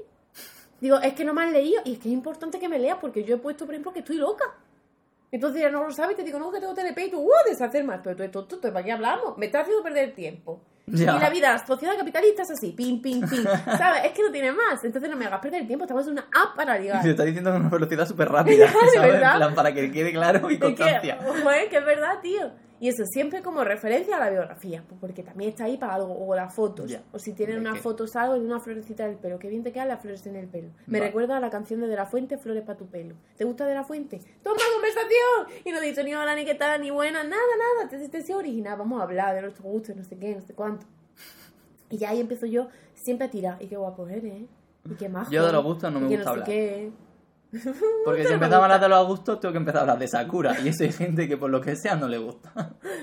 Digo, 0.81 0.97
es 0.97 1.13
que 1.13 1.23
no 1.23 1.33
me 1.33 1.43
has 1.43 1.51
leído 1.51 1.81
y 1.85 1.93
es 1.93 1.99
que 1.99 2.09
es 2.09 2.13
importante 2.13 2.59
que 2.59 2.67
me 2.67 2.79
leas 2.79 2.97
porque 2.99 3.23
yo 3.23 3.35
he 3.35 3.39
puesto, 3.39 3.65
por 3.65 3.73
ejemplo, 3.73 3.93
que 3.93 3.99
estoy 3.99 4.17
loca. 4.17 4.45
Entonces 5.31 5.61
ya 5.61 5.69
no 5.69 5.83
lo 5.83 5.91
sabes 5.91 6.13
y 6.13 6.17
te 6.17 6.23
digo, 6.23 6.39
no, 6.39 6.51
que 6.51 6.59
tengo 6.59 6.73
TDP 6.73 6.99
y 7.07 7.11
tú, 7.11 7.19
¡uh! 7.21 7.31
deshacer 7.47 7.83
más. 7.83 8.01
Pero 8.03 8.15
tú 8.15 8.23
eres 8.23 8.31
tonto, 8.31 8.59
¿para 8.61 8.83
qué 8.83 8.91
hablamos? 8.91 9.37
Me 9.37 9.45
estás 9.45 9.63
haciendo 9.63 9.83
perder 9.83 10.15
tiempo. 10.15 10.61
Ya. 10.91 11.15
Y 11.15 11.19
la 11.19 11.29
vida, 11.29 11.51
la 11.53 11.65
sociedad 11.65 11.97
capitalista 11.97 12.43
es 12.43 12.51
así, 12.51 12.71
pim, 12.71 13.01
pim, 13.01 13.21
pim. 13.27 13.43
¿Sabes? 13.65 14.05
Es 14.05 14.11
que 14.11 14.23
no 14.23 14.31
tiene 14.31 14.51
más. 14.51 14.83
Entonces 14.83 15.09
no 15.09 15.15
me 15.15 15.25
hagas 15.25 15.39
perder 15.39 15.61
el 15.61 15.67
tiempo. 15.67 15.85
Estamos 15.85 16.05
en 16.07 16.13
una 16.13 16.27
app 16.33 16.55
para 16.55 16.77
ligar. 16.77 17.01
Se 17.03 17.11
está 17.11 17.23
diciendo 17.23 17.51
con 17.51 17.61
una 17.61 17.69
velocidad 17.69 18.07
súper 18.07 18.29
rápida, 18.29 18.67
¿sabes? 18.71 18.95
En 18.95 19.01
verdad. 19.01 19.37
plan, 19.37 19.55
para 19.55 19.73
que 19.73 19.91
quede 19.91 20.11
claro 20.11 20.49
y 20.49 20.53
Es 20.53 20.59
que, 20.59 20.65
constancia. 20.65 21.19
joder, 21.43 21.69
que 21.69 21.77
es 21.77 21.85
verdad, 21.85 22.19
tío. 22.21 22.51
Y 22.81 22.87
eso 22.87 23.03
siempre 23.05 23.41
como 23.41 23.63
referencia 23.65 24.15
a 24.15 24.19
la 24.19 24.29
biografía, 24.29 24.83
pues 24.87 24.99
porque 25.01 25.21
también 25.21 25.49
está 25.49 25.65
ahí 25.65 25.77
para 25.77 25.95
algo, 25.95 26.13
o 26.25 26.33
las 26.33 26.53
fotos. 26.53 26.97
O 27.11 27.19
si 27.19 27.33
tienen 27.33 27.59
unas 27.59 27.79
fotos 27.79 28.15
algo 28.15 28.35
de 28.35 28.39
una 28.45 28.59
florecita 28.61 29.05
del 29.05 29.17
pelo. 29.17 29.37
Qué 29.37 29.49
bien 29.49 29.63
te 29.63 29.71
quedan 29.73 29.89
las 29.89 30.01
flores 30.01 30.25
en 30.27 30.37
el 30.37 30.47
pelo. 30.47 30.69
Me 30.87 30.99
Va. 30.99 31.07
recuerda 31.07 31.37
a 31.37 31.39
la 31.41 31.49
canción 31.49 31.81
de 31.81 31.87
De 31.87 31.95
La 31.97 32.05
Fuente, 32.05 32.37
Flores 32.37 32.63
para 32.63 32.77
tu 32.77 32.87
pelo. 32.87 33.15
¿Te 33.37 33.43
gusta 33.43 33.65
De 33.65 33.73
La 33.75 33.83
Fuente? 33.83 34.21
¡Toma 34.43 34.61
conversación! 34.73 35.61
Y 35.65 35.71
no 35.71 35.79
he 35.79 35.85
dicho 35.87 36.03
ni 36.03 36.15
hola, 36.15 36.35
ni 36.35 36.45
qué 36.45 36.55
tal, 36.55 36.81
ni 36.81 36.89
buena, 36.89 37.23
nada, 37.23 37.41
nada. 37.77 37.89
Te, 37.89 38.07
te, 38.07 38.23
te 38.23 38.33
original, 38.33 38.77
vamos 38.77 38.99
a 39.01 39.03
hablar 39.03 39.35
de 39.35 39.41
nuestros 39.41 39.65
gustos, 39.65 39.95
no 39.97 40.03
sé 40.05 40.17
qué, 40.17 40.35
no 40.35 40.41
sé 40.41 40.53
cuánto. 40.53 40.85
Y 41.89 41.97
ya 41.97 42.11
ahí 42.11 42.21
empiezo 42.21 42.45
yo 42.45 42.69
siempre 42.93 43.27
a 43.27 43.29
tirar. 43.29 43.61
Y 43.61 43.67
qué 43.67 43.75
guapo 43.75 44.07
eres, 44.07 44.23
¿eh? 44.23 44.45
Y 44.89 44.93
qué 44.95 45.09
majo. 45.09 45.29
Yo 45.31 45.45
de 45.45 45.51
los 45.51 45.63
gustos 45.63 45.91
no 45.91 45.99
me 45.99 46.07
y 46.07 46.15
gusta 46.15 46.19
no 46.19 46.23
sé 46.23 46.29
hablar. 46.31 46.45
qué. 46.47 46.91
Porque 48.05 48.23
si 48.23 48.29
me 48.29 48.33
empezamos 48.35 48.61
a 48.61 48.63
hablar 48.65 48.79
de 48.81 48.89
los 48.89 49.07
gustos, 49.07 49.39
tengo 49.39 49.51
que 49.51 49.57
empezar 49.57 49.79
a 49.79 49.81
hablar 49.81 49.99
de 49.99 50.07
Sakura. 50.07 50.59
Y 50.63 50.69
eso 50.69 50.83
hay 50.83 50.91
gente 50.91 51.27
que 51.27 51.37
por 51.37 51.49
lo 51.49 51.61
que 51.61 51.75
sea 51.75 51.95
no 51.95 52.07
le 52.07 52.17
gusta. 52.17 52.51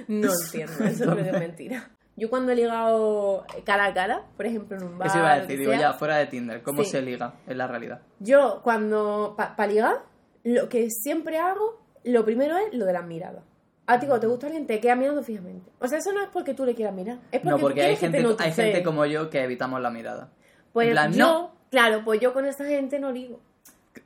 No 0.08 0.30
entiendo, 0.32 0.84
eso 0.84 1.12
es 1.18 1.32
mentira. 1.32 1.90
Yo 2.18 2.30
cuando 2.30 2.52
he 2.52 2.56
ligado 2.56 3.44
cara 3.64 3.86
a 3.86 3.92
cara, 3.94 4.22
por 4.36 4.46
ejemplo 4.46 4.76
en 4.78 4.84
un 4.84 4.98
bar, 4.98 5.08
Eso 5.08 5.18
iba 5.18 5.32
a 5.32 5.40
decir, 5.40 5.58
digo, 5.58 5.72
sea, 5.72 5.80
ya, 5.80 5.92
fuera 5.92 6.16
de 6.16 6.26
Tinder, 6.26 6.62
¿cómo 6.62 6.82
Sí. 6.82 6.90
se 6.90 7.02
liga 7.02 7.34
en 7.46 7.58
la 7.58 7.66
realidad? 7.66 8.00
yo 8.20 8.60
cuando, 8.62 9.34
para 9.36 9.66
ligar, 9.66 9.96
lo 10.42 10.68
que 10.70 10.88
siempre 10.90 11.38
hago, 11.38 11.82
lo 12.04 12.24
primero 12.24 12.56
es 12.56 12.72
lo 12.72 12.86
de 12.86 12.92
las 12.94 13.04
miradas. 13.04 13.42
A 13.88 14.00
ti 14.00 14.06
cuando 14.06 14.20
te 14.22 14.26
gusta 14.28 14.46
alguien, 14.46 14.66
te 14.66 14.80
queda 14.80 14.96
mirando 14.96 15.22
fijamente. 15.22 15.70
O 15.78 15.86
sea, 15.88 15.98
eso 15.98 16.10
no 16.12 16.22
es 16.22 16.28
porque 16.32 16.54
tú 16.54 16.64
le 16.64 16.74
quieras 16.74 16.94
mirar, 16.94 17.18
es 17.30 17.40
porque, 17.40 17.48
No, 17.50 17.58
porque 17.58 17.80
hay 17.82 17.96
quieres 17.96 18.00
que 18.00 18.08
te 18.22 18.24
gente, 18.26 18.42
hay 18.42 18.52
gente 18.52 18.82
como 18.82 19.04
yo 19.04 19.28
que 19.28 19.42
evitamos 19.44 19.80
la 19.82 19.90
mirada. 19.90 20.30
Pues 20.72 20.86
en 20.88 20.92
plan, 20.94 21.12
yo, 21.12 21.18
no. 21.18 21.54
claro, 21.70 22.00
pues 22.04 22.18
yo 22.20 22.32
con 22.32 22.46
esa 22.46 22.64
gente 22.64 22.98
no 22.98 23.12
ligo. 23.12 23.40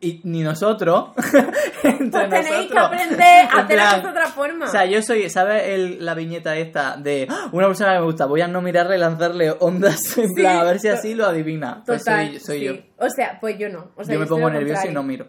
Y 0.00 0.20
ni 0.24 0.42
nosotros, 0.42 1.10
entre 1.82 2.28
Pues 2.28 2.46
tenéis 2.46 2.70
que 2.70 2.78
aprender 2.78 3.20
a 3.22 3.40
en 3.42 3.48
hacer 3.48 3.56
las 3.58 3.66
plan, 3.66 3.88
cosas 3.88 4.02
de 4.02 4.08
otra 4.10 4.26
forma. 4.26 4.64
O 4.66 4.68
sea, 4.68 4.84
yo 4.86 5.02
soy, 5.02 5.28
¿sabes 5.30 5.62
el- 5.68 6.04
la 6.04 6.14
viñeta 6.14 6.56
esta 6.56 6.96
de 6.96 7.26
"Ah, 7.28 7.48
una 7.52 7.66
persona 7.66 7.92
que 7.94 7.98
me 8.00 8.04
gusta, 8.04 8.26
voy 8.26 8.40
a 8.40 8.48
no 8.48 8.62
mirarle 8.62 8.96
y 8.96 8.98
lanzarle 8.98 9.50
ondas 9.60 9.98
en 10.18 10.28
Sí, 10.28 10.34
plan 10.34 10.56
a 10.58 10.64
ver 10.64 10.78
si 10.80 10.88
así 10.88 11.14
lo 11.14 11.26
adivina? 11.26 11.82
Pues 11.84 12.04
Total, 12.04 12.28
soy, 12.28 12.40
soy 12.40 12.58
sí. 12.60 12.64
yo. 12.66 12.74
O 13.04 13.10
sea, 13.10 13.38
pues 13.40 13.58
yo 13.58 13.68
no. 13.68 13.90
O 13.96 14.04
sea, 14.04 14.14
yo 14.14 14.20
me 14.20 14.26
pongo 14.26 14.48
nervioso 14.50 14.86
y 14.88 14.92
no 14.92 15.02
miro. 15.02 15.26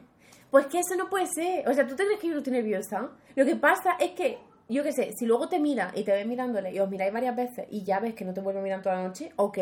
Pues 0.50 0.68
que 0.68 0.80
eso 0.80 0.96
no 0.98 1.10
puede 1.10 1.28
ser. 1.28 1.68
O 1.68 1.74
sea, 1.74 1.88
¿tú 1.88 1.96
te 1.96 2.04
crees 2.06 2.20
que 2.20 2.28
yo 2.28 2.34
no 2.34 2.40
estoy 2.40 2.54
nerviosa? 2.54 3.10
Lo 3.36 3.46
que 3.46 3.56
pasa 3.56 3.92
es 4.00 4.12
que, 4.12 4.38
yo 4.68 4.84
qué 4.84 4.92
sé, 4.92 5.12
si 5.18 5.26
luego 5.26 5.48
te 5.48 5.60
mira 5.60 5.92
y 5.96 6.04
te 6.04 6.12
ves 6.12 6.26
mirándole 6.28 6.74
y 6.74 6.80
os 6.80 6.90
miráis 6.90 7.12
varias 7.14 7.36
veces 7.36 7.66
y 7.70 7.84
ya 7.86 8.00
ves 8.00 8.14
que 8.16 8.26
no 8.26 8.34
te 8.34 8.42
vuelve 8.42 8.60
a 8.60 8.64
mirar 8.64 8.82
toda 8.82 8.96
la 8.96 9.04
noche, 9.04 9.32
ok, 9.38 9.58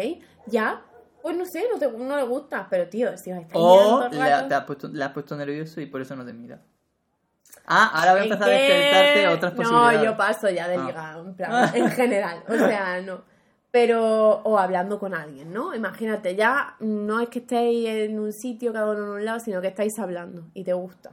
ya, 0.48 0.82
pues 1.22 1.38
no 1.38 1.46
sé, 1.46 1.66
no, 1.72 1.78
te, 1.80 1.92
no 1.92 2.16
le 2.16 2.24
gusta. 2.24 2.68
Pero 2.70 2.88
tío, 2.88 3.18
si 3.18 3.32
os 3.32 3.40
estáis 3.40 3.52
O 3.54 3.76
mirando 3.76 4.10
todo 4.10 4.24
el 4.42 4.48
te 4.48 4.56
has 4.56 4.64
puesto, 4.66 4.88
le 4.88 5.04
has 5.04 5.12
puesto 5.12 5.36
nervioso 5.36 5.82
y 5.82 5.86
por 5.86 6.02
eso 6.02 6.16
no 6.16 6.26
te 6.26 6.34
mira. 6.34 6.62
Ah, 7.66 7.92
ahora 7.94 8.12
voy 8.14 8.22
a 8.22 8.24
¿En 8.26 8.32
empezar 8.32 8.50
a 8.50 8.58
despertarte 8.58 9.28
otras 9.28 9.54
posibilidades. 9.54 10.00
No, 10.00 10.06
yo 10.06 10.18
paso 10.18 10.50
ya 10.50 10.68
de 10.68 10.76
Ah. 10.78 11.18
en 11.24 11.34
plan, 11.36 11.72
en 11.76 11.92
general. 11.92 12.44
O 12.48 12.54
sea, 12.54 13.02
no. 13.02 13.22
Pero, 13.72 14.42
o 14.44 14.58
hablando 14.58 14.98
con 14.98 15.14
alguien, 15.14 15.54
¿no? 15.54 15.76
Imagínate, 15.76 16.36
ya 16.36 16.76
no 16.80 17.20
es 17.20 17.30
que 17.30 17.40
estéis 17.40 17.88
en 17.88 18.20
un 18.20 18.34
sitio, 18.34 18.74
cada 18.74 18.92
uno 18.92 19.04
en 19.04 19.10
un 19.10 19.26
lado, 19.26 19.40
sino 19.40 19.62
que 19.62 19.68
estáis 19.68 19.94
hablando 20.00 20.46
y 20.56 20.64
te 20.64 20.74
gusta. 20.74 21.12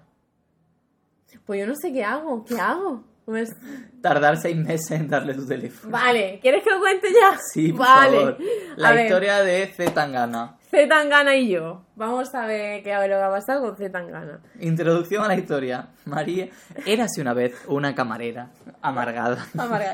Pues 1.44 1.60
yo 1.60 1.66
no 1.66 1.74
sé 1.76 1.92
qué 1.92 2.02
hago, 2.02 2.44
¿qué 2.44 2.58
hago? 2.58 3.04
Pues, 3.26 3.54
Tardar 4.00 4.36
seis 4.36 4.56
meses 4.56 4.88
en 4.92 5.08
darle 5.08 5.34
tu 5.34 5.44
teléfono. 5.46 5.90
vale, 5.92 6.38
¿quieres 6.40 6.62
que 6.62 6.70
lo 6.70 6.78
cuente 6.78 7.08
ya? 7.12 7.36
Sí, 7.52 7.72
por 7.72 7.80
vale. 7.80 8.16
favor. 8.16 8.38
La 8.76 8.88
A 8.90 8.92
ver, 8.92 9.06
historia 9.06 9.42
de 9.42 9.66
Z 9.66 9.92
Tangana. 9.92 10.56
Z 10.70 10.88
Tangana 10.88 11.34
y 11.34 11.48
yo. 11.48 11.84
Vamos 11.96 12.32
a 12.36 12.46
ver 12.46 12.84
qué 12.84 12.92
a 12.92 13.00
lo 13.00 13.16
que 13.16 13.22
ha 13.22 13.28
pasado 13.30 13.62
con 13.62 13.76
Z 13.76 13.90
Tangana. 13.90 14.38
Introducción 14.60 15.24
a 15.24 15.28
la 15.28 15.34
historia. 15.34 15.88
María 16.04 16.48
érase 16.86 17.20
una 17.20 17.34
vez 17.34 17.52
una 17.66 17.96
camarera 17.96 18.50
amargada 18.80 19.44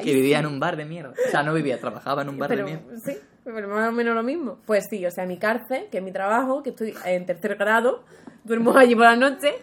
que 0.05 0.12
vivía 0.12 0.40
en 0.40 0.47
un 0.47 0.61
bar 0.61 0.77
de 0.77 0.85
mierda. 0.85 1.14
O 1.27 1.31
sea, 1.31 1.42
no 1.42 1.55
vivía, 1.55 1.81
trabajaba 1.81 2.21
en 2.23 2.29
un 2.29 2.38
bar 2.38 2.51
Pero 2.51 2.66
de 2.66 2.73
mierda. 2.73 2.99
sí, 3.03 3.16
pero 3.45 3.66
más 3.68 3.88
o 3.88 3.92
menos 3.92 4.14
lo 4.14 4.23
mismo. 4.23 4.59
Pues 4.66 4.85
sí, 4.90 5.07
o 5.07 5.11
sea, 5.11 5.25
mi 5.25 5.38
cárcel, 5.38 5.87
que 5.90 5.99
es 5.99 6.05
mi 6.05 6.12
trabajo, 6.12 6.62
que 6.62 6.71
estoy 6.71 6.92
en 7.07 7.25
tercer 7.25 7.57
grado, 7.57 8.05
duermo 8.45 8.77
allí 8.77 8.95
por 8.95 9.05
la 9.05 9.16
noche. 9.16 9.55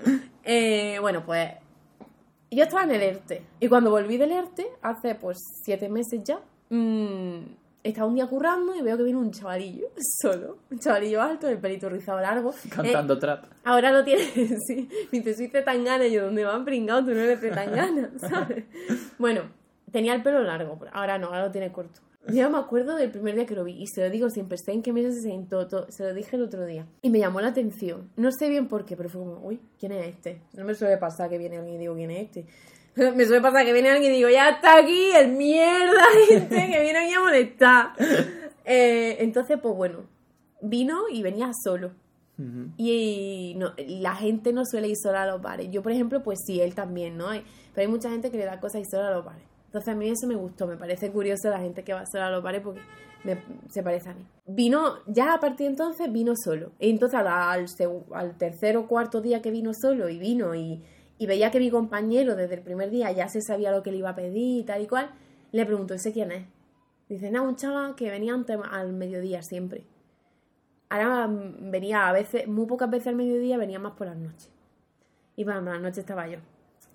eh, 0.43 0.97
bueno, 1.01 1.23
pues 1.23 1.51
yo 2.55 2.63
estaba 2.63 2.83
en 2.83 2.91
el 2.91 3.01
ERTE. 3.03 3.43
Y 3.59 3.67
cuando 3.67 3.91
volví 3.91 4.17
del 4.17 4.31
ERTE, 4.31 4.67
hace 4.81 5.15
pues 5.15 5.37
siete 5.63 5.89
meses 5.89 6.21
ya, 6.23 6.39
mm, 6.69 7.39
estaba 7.83 8.07
un 8.07 8.15
día 8.15 8.27
currando 8.27 8.75
y 8.75 8.81
veo 8.81 8.97
que 8.97 9.03
viene 9.03 9.19
un 9.19 9.31
chavalillo 9.31 9.87
solo. 10.21 10.57
Un 10.71 10.79
chavalillo 10.79 11.21
alto, 11.21 11.47
el 11.47 11.57
pelito 11.59 11.89
rizado 11.89 12.19
largo. 12.19 12.51
Eh, 12.65 12.69
Cantando 12.69 13.19
trap. 13.19 13.45
Ahora 13.63 13.91
lo 13.91 14.03
tiene, 14.03 14.23
sí. 14.67 14.89
Me 15.11 15.19
dice, 15.19 15.33
soy 15.35 15.47
Zetangana. 15.47 16.05
Y 16.07 16.13
yo, 16.13 16.25
¿dónde 16.25 16.43
van 16.43 16.65
pringado? 16.65 17.05
Tú 17.05 17.11
no 17.11 17.21
eres 17.21 17.39
Zetangana, 17.39 18.11
¿sabes? 18.17 18.65
Bueno, 19.17 19.43
tenía 19.91 20.13
el 20.15 20.23
pelo 20.23 20.41
largo, 20.43 20.79
ahora 20.91 21.17
no, 21.17 21.27
ahora 21.27 21.45
lo 21.45 21.51
tiene 21.51 21.71
corto. 21.71 22.01
Yo 22.27 22.49
me 22.49 22.57
acuerdo 22.57 22.95
del 22.95 23.09
primer 23.11 23.33
día 23.35 23.45
que 23.45 23.55
lo 23.55 23.63
vi 23.63 23.81
y 23.81 23.87
se 23.87 24.01
lo 24.03 24.09
digo 24.09 24.29
siempre, 24.29 24.57
sé 24.57 24.71
en 24.73 24.81
qué 24.83 24.91
mesa 24.93 25.11
se 25.11 25.21
sentó, 25.21 25.67
todo, 25.67 25.87
se 25.89 26.03
lo 26.03 26.13
dije 26.13 26.35
el 26.35 26.43
otro 26.43 26.65
día. 26.65 26.85
Y 27.01 27.09
me 27.09 27.17
llamó 27.19 27.41
la 27.41 27.47
atención. 27.47 28.09
No 28.17 28.29
sé 28.31 28.49
bien 28.49 28.67
por 28.67 28.85
qué, 28.85 28.95
pero 28.97 29.09
fue 29.09 29.21
como, 29.21 29.39
uy, 29.39 29.59
¿quién 29.79 29.93
es 29.93 30.05
este? 30.07 30.41
No 30.53 30.65
me 30.65 30.75
suele 30.75 30.97
pasar 30.97 31.29
que 31.29 31.37
viene 31.37 31.57
alguien 31.57 31.75
y 31.77 31.79
digo, 31.79 31.95
¿quién 31.95 32.11
es 32.11 32.25
este? 32.25 32.45
Me 33.15 33.25
suele 33.25 33.41
pasar 33.41 33.65
que 33.65 33.71
viene 33.71 33.89
alguien 33.89 34.11
y 34.11 34.17
digo, 34.17 34.29
ya 34.29 34.49
está 34.49 34.77
aquí 34.79 35.11
el 35.15 35.31
mierda 35.31 36.01
este 36.29 36.49
que 36.49 36.81
viene 36.81 36.99
aquí 36.99 37.13
a 37.13 37.19
molestar. 37.21 37.87
Eh, 38.71 39.23
entonces, 39.23 39.57
pues 39.59 39.73
bueno, 39.75 40.05
vino 40.61 41.09
y 41.11 41.23
venía 41.23 41.49
solo. 41.63 41.91
Y 42.77 43.55
no, 43.57 43.73
la 43.87 44.13
gente 44.15 44.53
no 44.53 44.63
suele 44.63 44.89
ir 44.89 44.95
sola 44.95 45.23
a 45.23 45.25
los 45.25 45.41
bares. 45.41 45.69
Yo, 45.71 45.81
por 45.81 45.91
ejemplo, 45.91 46.21
pues 46.21 46.37
sí, 46.45 46.61
él 46.61 46.75
también, 46.75 47.17
¿no? 47.17 47.29
Hay- 47.29 47.43
Pero 47.73 47.87
hay 47.87 47.91
mucha 47.91 48.11
gente 48.11 48.29
que 48.29 48.37
le 48.37 48.45
da 48.45 48.59
cosas 48.59 48.81
ir 48.81 48.87
sola 48.87 49.07
a 49.07 49.11
los 49.11 49.25
bares. 49.25 49.41
Entonces 49.69 49.93
a 49.93 49.95
mí 49.95 50.09
eso 50.09 50.25
me 50.25 50.33
gustó, 50.33 50.65
me 50.65 50.77
parece 50.77 51.11
curioso 51.11 51.47
la 51.47 51.59
gente 51.59 51.83
que 51.83 51.93
va 51.93 52.03
sola 52.07 52.25
a 52.25 52.31
los 52.31 52.41
bares 52.41 52.61
porque 52.63 52.81
me- 53.23 53.37
se 53.69 53.83
parece 53.83 54.09
a 54.09 54.15
mí. 54.15 54.25
Vino, 54.47 54.95
ya 55.05 55.35
a 55.35 55.39
partir 55.39 55.67
de 55.67 55.73
entonces 55.73 56.11
vino 56.11 56.33
solo. 56.35 56.71
Y 56.79 56.89
entonces 56.89 57.19
al, 57.23 58.37
tercer 58.39 58.77
o 58.77 58.87
cuarto 58.87 59.21
día 59.21 59.43
que 59.43 59.51
vino 59.51 59.71
solo 59.79 60.09
y 60.09 60.17
vino 60.17 60.55
y, 60.55 60.83
veía 61.19 61.51
que 61.51 61.59
mi 61.59 61.69
compañero 61.69 62.35
desde 62.35 62.55
el 62.55 62.63
primer 62.63 62.89
día 62.89 63.11
ya 63.11 63.29
se 63.29 63.43
sabía 63.43 63.71
lo 63.71 63.83
que 63.83 63.91
le 63.91 63.97
iba 63.97 64.09
a 64.09 64.15
pedir 64.15 64.61
y 64.61 64.63
tal 64.63 64.81
y 64.81 64.87
cual, 64.87 65.11
le 65.51 65.67
pregunto, 65.67 65.93
¿ese 65.93 66.13
quién 66.13 66.31
es? 66.31 66.47
Dice, 67.07 67.29
no, 67.29 67.43
un 67.43 67.55
chaval 67.55 67.93
que 67.93 68.09
venía 68.09 68.33
antes 68.33 68.57
al 68.71 68.91
mediodía 68.93 69.43
siempre. 69.43 69.83
Ahora 70.89 71.29
venía 71.29 72.07
a 72.07 72.11
veces, 72.11 72.47
muy 72.47 72.65
pocas 72.65 72.89
veces 72.89 73.09
al 73.09 73.15
mediodía, 73.17 73.59
venía 73.59 73.77
más 73.77 73.91
por 73.91 74.07
las 74.07 74.17
noches. 74.17 74.49
Y 75.35 75.45
para 75.45 75.61
las 75.61 75.79
noches 75.79 75.99
estaba 75.99 76.27
yo. 76.27 76.39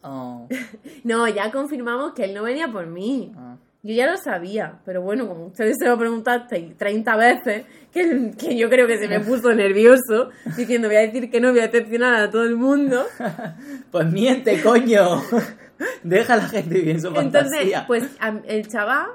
Oh, 0.04 0.46
No, 1.04 1.26
ya 1.28 1.50
confirmamos 1.50 2.12
que 2.12 2.24
él 2.24 2.34
no 2.34 2.42
venía 2.42 2.68
por 2.68 2.86
mí. 2.86 3.32
ah. 3.36 3.56
Yo 3.86 3.92
ya 3.92 4.10
lo 4.10 4.16
sabía, 4.16 4.80
pero 4.86 5.02
bueno, 5.02 5.28
como 5.28 5.48
ustedes 5.48 5.76
se 5.78 5.86
lo 5.86 5.98
preguntasteis 5.98 6.74
30 6.78 7.16
veces, 7.16 7.66
que, 7.92 8.30
que 8.30 8.56
yo 8.56 8.70
creo 8.70 8.86
que 8.86 8.96
se 8.96 9.08
me 9.08 9.20
puso 9.20 9.52
nervioso, 9.54 10.30
diciendo 10.56 10.88
voy 10.88 10.96
a 10.96 11.00
decir 11.00 11.30
que 11.30 11.38
no, 11.38 11.50
voy 11.50 11.60
a 11.60 11.68
decepcionar 11.68 12.14
a 12.14 12.30
todo 12.30 12.44
el 12.44 12.56
mundo. 12.56 13.04
Pues 13.90 14.10
miente, 14.10 14.62
coño. 14.62 15.22
Deja 16.02 16.32
a 16.32 16.36
la 16.38 16.48
gente 16.48 16.74
vivir 16.76 16.92
en 16.92 17.00
su 17.02 17.08
Entonces, 17.08 17.74
pues 17.86 18.04
el 18.46 18.66
chaval, 18.68 19.06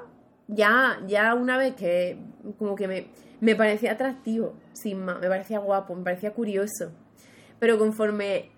ya, 0.46 1.00
ya 1.08 1.34
una 1.34 1.58
vez 1.58 1.74
que 1.74 2.16
como 2.56 2.76
que 2.76 2.86
me, 2.86 3.08
me 3.40 3.56
parecía 3.56 3.92
atractivo, 3.92 4.54
sin 4.72 5.04
más, 5.04 5.20
me 5.20 5.28
parecía 5.28 5.58
guapo, 5.58 5.96
me 5.96 6.04
parecía 6.04 6.32
curioso. 6.32 6.92
Pero 7.58 7.76
conforme 7.76 8.50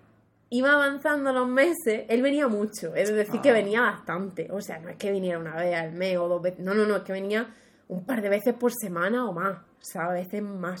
iba 0.55 0.71
avanzando 0.73 1.33
los 1.33 1.47
meses, 1.47 2.05
él 2.09 2.21
venía 2.21 2.47
mucho, 2.47 2.93
es 2.95 3.11
decir, 3.13 3.41
que 3.41 3.49
Ah. 3.49 3.53
venía 3.53 3.81
bastante. 3.81 4.47
O 4.51 4.61
sea, 4.61 4.77
no 4.79 4.89
es 4.89 4.97
que 4.97 5.11
viniera 5.11 5.39
una 5.39 5.55
vez 5.55 5.75
al 5.75 5.93
mes 5.93 6.17
o 6.17 6.27
dos 6.27 6.41
veces, 6.41 6.59
no, 6.59 6.73
no, 6.75 6.85
no, 6.85 6.97
es 6.97 7.03
que 7.03 7.11
venía 7.13 7.47
un 7.87 8.05
par 8.05 8.21
de 8.21 8.29
veces 8.29 8.53
por 8.53 8.71
semana 8.71 9.27
o 9.27 9.33
más, 9.33 9.57
o 9.57 9.81
sea, 9.83 10.03
a 10.05 10.13
veces 10.13 10.41
más. 10.43 10.79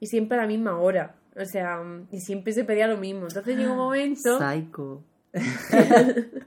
Y 0.00 0.06
siempre 0.06 0.38
a 0.38 0.42
la 0.42 0.46
misma 0.46 0.78
hora. 0.78 1.16
O 1.36 1.44
sea, 1.44 1.82
y 2.12 2.20
siempre 2.20 2.52
se 2.52 2.64
pedía 2.64 2.86
lo 2.86 2.96
mismo. 2.96 3.22
Entonces 3.26 3.56
llegó 3.56 3.72
un 3.72 3.78
momento. 3.90 4.38
Psycho. 4.38 5.02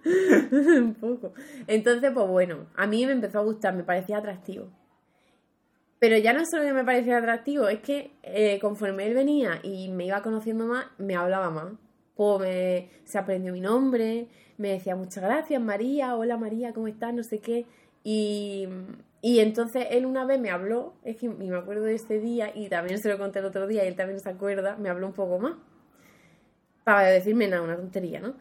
un 0.06 0.96
poco. 1.00 1.34
Entonces, 1.68 2.12
pues 2.14 2.28
bueno, 2.28 2.68
a 2.76 2.88
mí 2.88 3.06
me 3.06 3.12
empezó 3.12 3.40
a 3.40 3.44
gustar, 3.44 3.74
me 3.76 3.84
parecía 3.84 4.18
atractivo. 4.20 4.70
Pero 6.00 6.18
ya 6.18 6.32
no 6.34 6.44
solo 6.50 6.64
que 6.64 6.74
me 6.74 6.86
parecía 6.86 7.18
atractivo, 7.18 7.68
es 7.68 7.80
que 7.80 8.12
eh, 8.24 8.60
conforme 8.62 9.08
él 9.08 9.14
venía 9.16 9.60
y 9.64 9.90
me 9.90 10.06
iba 10.06 10.22
conociendo 10.22 10.66
más, 10.68 10.86
me 10.98 11.16
hablaba 11.16 11.50
más. 11.50 11.74
Pues 12.18 12.40
me, 12.42 12.90
se 13.06 13.18
aprendió 13.18 13.54
mi 13.54 13.62
nombre, 13.62 14.28
me 14.58 14.70
decía 14.70 14.96
muchas 14.96 15.24
gracias 15.24 15.62
María, 15.62 16.16
hola 16.16 16.36
María, 16.38 16.74
¿cómo 16.74 16.88
estás? 16.88 17.14
No 17.14 17.24
sé 17.24 17.40
qué. 17.40 17.66
Y, 18.04 18.68
Y 19.22 19.40
entonces 19.40 19.88
él 19.92 20.06
una 20.06 20.26
vez 20.26 20.40
me 20.40 20.50
habló, 20.52 20.94
es 21.04 21.18
que 21.18 21.28
me 21.30 21.56
acuerdo 21.56 21.84
de 21.84 21.96
este 21.96 22.20
día, 22.20 22.52
y 22.56 22.70
también 22.70 23.00
se 23.00 23.10
lo 23.10 23.18
conté 23.18 23.40
el 23.40 23.46
otro 23.46 23.66
día, 23.68 23.84
y 23.84 23.88
él 23.88 23.96
también 23.96 24.20
se 24.20 24.30
acuerda, 24.30 24.78
me 24.78 24.90
habló 24.90 25.08
un 25.08 25.14
poco 25.14 25.40
más. 25.40 25.54
Para 26.84 27.08
decirme 27.08 27.48
nada, 27.48 27.64
una 27.64 27.76
tontería, 27.76 28.20
¿no? 28.22 28.36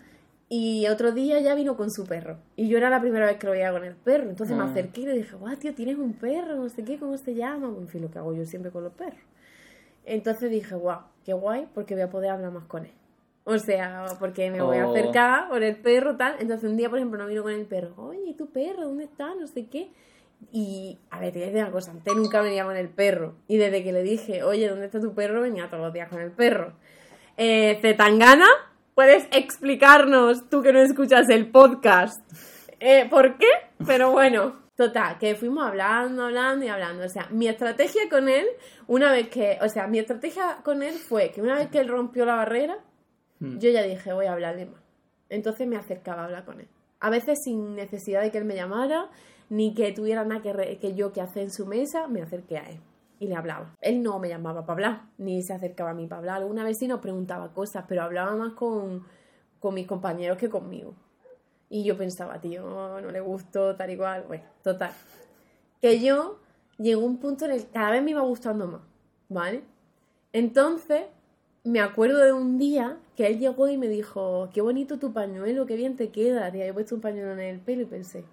Y 0.48 0.86
otro 0.86 1.10
día 1.12 1.40
ya 1.40 1.54
vino 1.56 1.76
con 1.76 1.90
su 1.90 2.04
perro. 2.04 2.38
Y 2.54 2.68
yo 2.68 2.78
era 2.78 2.88
la 2.90 3.00
primera 3.00 3.26
vez 3.26 3.36
que 3.38 3.46
lo 3.46 3.52
veía 3.52 3.72
con 3.72 3.84
el 3.84 3.96
perro. 3.96 4.28
Entonces 4.30 4.56
me 4.56 4.62
Ah. 4.62 4.66
acerqué 4.66 5.00
y 5.00 5.06
le 5.06 5.14
dije, 5.14 5.34
guau, 5.34 5.56
tío, 5.56 5.74
tienes 5.74 5.96
un 5.98 6.12
perro, 6.12 6.54
no 6.56 6.68
sé 6.68 6.84
qué, 6.84 6.98
¿cómo 6.98 7.16
se 7.18 7.34
llama? 7.34 7.66
En 7.76 7.88
fin, 7.88 8.02
lo 8.02 8.10
que 8.10 8.18
hago 8.18 8.32
yo 8.34 8.44
siempre 8.44 8.70
con 8.70 8.84
los 8.84 8.92
perros. 8.92 9.18
Entonces 10.04 10.50
dije, 10.50 10.74
guau, 10.76 11.00
qué 11.24 11.32
guay, 11.32 11.66
porque 11.74 11.94
voy 11.94 12.02
a 12.04 12.10
poder 12.10 12.30
hablar 12.30 12.52
más 12.52 12.64
con 12.66 12.84
él. 12.84 12.92
O 13.48 13.58
sea, 13.58 14.06
porque 14.18 14.50
me 14.50 14.60
voy 14.60 14.78
a 14.78 14.88
Oh. 14.88 14.92
acercar 14.92 15.48
con 15.48 15.62
el 15.62 15.76
perro, 15.76 16.16
tal. 16.16 16.34
Entonces 16.40 16.68
un 16.68 16.76
día, 16.76 16.90
por 16.90 16.98
ejemplo, 16.98 17.16
no 17.16 17.28
vino 17.28 17.42
con 17.44 17.52
el 17.52 17.64
perro. 17.64 17.94
Oye, 17.96 18.20
¿y 18.26 18.34
tu 18.34 18.50
perro? 18.50 18.82
¿Dónde 18.86 19.04
está? 19.04 19.34
No 19.36 19.46
sé 19.46 19.66
qué. 19.68 19.88
Y, 20.52 20.98
a 21.10 21.20
ver, 21.20 21.32
te 21.32 21.38
voy 21.38 21.44
a 21.44 21.46
decir 21.52 21.62
una 21.62 21.70
cosa. 21.72 21.92
Antes 21.92 22.14
nunca 22.16 22.40
venía 22.42 22.64
con 22.64 22.76
el 22.76 22.88
perro. 22.88 23.34
Y 23.46 23.56
desde 23.56 23.84
que 23.84 23.92
le 23.92 24.02
dije, 24.02 24.42
oye, 24.42 24.68
¿dónde 24.68 24.86
está 24.86 25.00
tu 25.00 25.14
perro? 25.14 25.40
Venía 25.42 25.70
todos 25.70 25.82
los 25.84 25.92
días 25.92 26.08
con 26.08 26.20
el 26.20 26.32
perro. 26.32 26.72
Eh, 27.36 27.78
Zetangana, 27.80 28.46
¿puedes 28.94 29.28
explicarnos, 29.30 30.48
tú 30.50 30.62
que 30.62 30.72
no 30.72 30.80
escuchas 30.80 31.28
el 31.28 31.50
podcast, 31.50 32.20
eh, 32.80 33.06
por 33.08 33.36
qué? 33.38 33.46
Pero 33.86 34.10
bueno, 34.10 34.56
total, 34.76 35.18
que 35.18 35.34
fuimos 35.36 35.64
hablando, 35.66 36.24
hablando 36.24 36.64
y 36.64 36.68
hablando. 36.68 37.04
O 37.04 37.08
sea, 37.08 37.28
mi 37.30 37.46
estrategia 37.46 38.08
con 38.10 38.28
él, 38.28 38.46
una 38.88 39.12
vez 39.12 39.28
que, 39.28 39.58
o 39.62 39.68
sea, 39.68 39.86
mi 39.86 39.98
estrategia 39.98 40.58
con 40.64 40.82
él 40.82 40.94
fue 40.94 41.30
que 41.30 41.40
una 41.42 41.54
vez 41.56 41.68
que 41.68 41.78
él 41.78 41.88
rompió 41.88 42.24
la 42.26 42.36
barrera, 42.36 42.76
Mm. 43.40 43.58
yo 43.58 43.70
ya 43.70 43.82
dije, 43.82 44.12
voy 44.12 44.26
a 44.26 44.32
hablarle 44.32 44.66
más. 44.66 44.80
Entonces 45.28 45.66
me 45.66 45.76
acercaba 45.76 46.22
a 46.22 46.24
hablar 46.26 46.44
con 46.44 46.60
él. 46.60 46.68
A 47.00 47.10
veces 47.10 47.42
sin 47.42 47.74
necesidad 47.74 48.22
de 48.22 48.30
que 48.30 48.38
él 48.38 48.44
me 48.44 48.54
llamara, 48.54 49.10
ni 49.48 49.74
que 49.74 49.92
tuviera 49.92 50.24
nada 50.24 50.42
que, 50.42 50.78
que 50.78 50.94
yo 50.94 51.12
que 51.12 51.20
hacer 51.20 51.44
en 51.44 51.50
su 51.50 51.66
mesa, 51.66 52.08
me 52.08 52.22
acerqué 52.22 52.58
a 52.58 52.68
él. 52.68 52.80
Y 53.18 53.28
le 53.28 53.34
hablaba. 53.34 53.74
Él 53.80 54.02
no 54.02 54.18
me 54.18 54.28
llamaba 54.28 54.62
para 54.66 54.72
hablar, 54.72 55.02
ni 55.18 55.42
se 55.42 55.54
acercaba 55.54 55.90
a 55.90 55.94
mí 55.94 56.06
para 56.06 56.18
hablar. 56.18 56.36
Alguna 56.38 56.64
vez 56.64 56.78
sí 56.78 56.86
nos 56.86 57.00
preguntaba 57.00 57.52
cosas, 57.52 57.84
pero 57.88 58.02
hablaba 58.02 58.36
más 58.36 58.52
con, 58.52 59.04
con 59.58 59.74
mis 59.74 59.86
compañeros 59.86 60.36
que 60.36 60.50
conmigo. 60.50 60.94
Y 61.68 61.84
yo 61.84 61.96
pensaba, 61.96 62.40
tío, 62.40 63.00
no 63.00 63.10
le 63.10 63.20
gustó, 63.20 63.74
tal 63.74 63.90
y 63.90 63.96
cual. 63.96 64.24
Bueno, 64.28 64.44
total. 64.62 64.92
Que 65.80 66.00
yo 66.00 66.38
llegó 66.78 67.04
un 67.04 67.18
punto 67.18 67.46
en 67.46 67.52
el 67.52 67.64
que 67.64 67.70
cada 67.70 67.90
vez 67.90 68.02
me 68.02 68.12
iba 68.12 68.20
gustando 68.20 68.66
más, 68.66 68.82
¿vale? 69.28 69.62
Entonces, 70.32 71.04
me 71.66 71.80
acuerdo 71.80 72.18
de 72.24 72.32
un 72.32 72.58
día 72.58 72.96
que 73.16 73.26
él 73.26 73.38
llegó 73.38 73.68
y 73.68 73.76
me 73.76 73.88
dijo, 73.88 74.48
qué 74.54 74.60
bonito 74.60 74.98
tu 74.98 75.12
pañuelo, 75.12 75.66
qué 75.66 75.76
bien 75.76 75.96
te 75.96 76.10
queda. 76.10 76.48
Yo 76.50 76.62
he 76.62 76.72
puesto 76.72 76.94
un 76.94 77.00
pañuelo 77.00 77.32
en 77.32 77.40
el 77.40 77.60
pelo 77.60 77.82
y 77.82 77.86
pensé, 77.86 78.24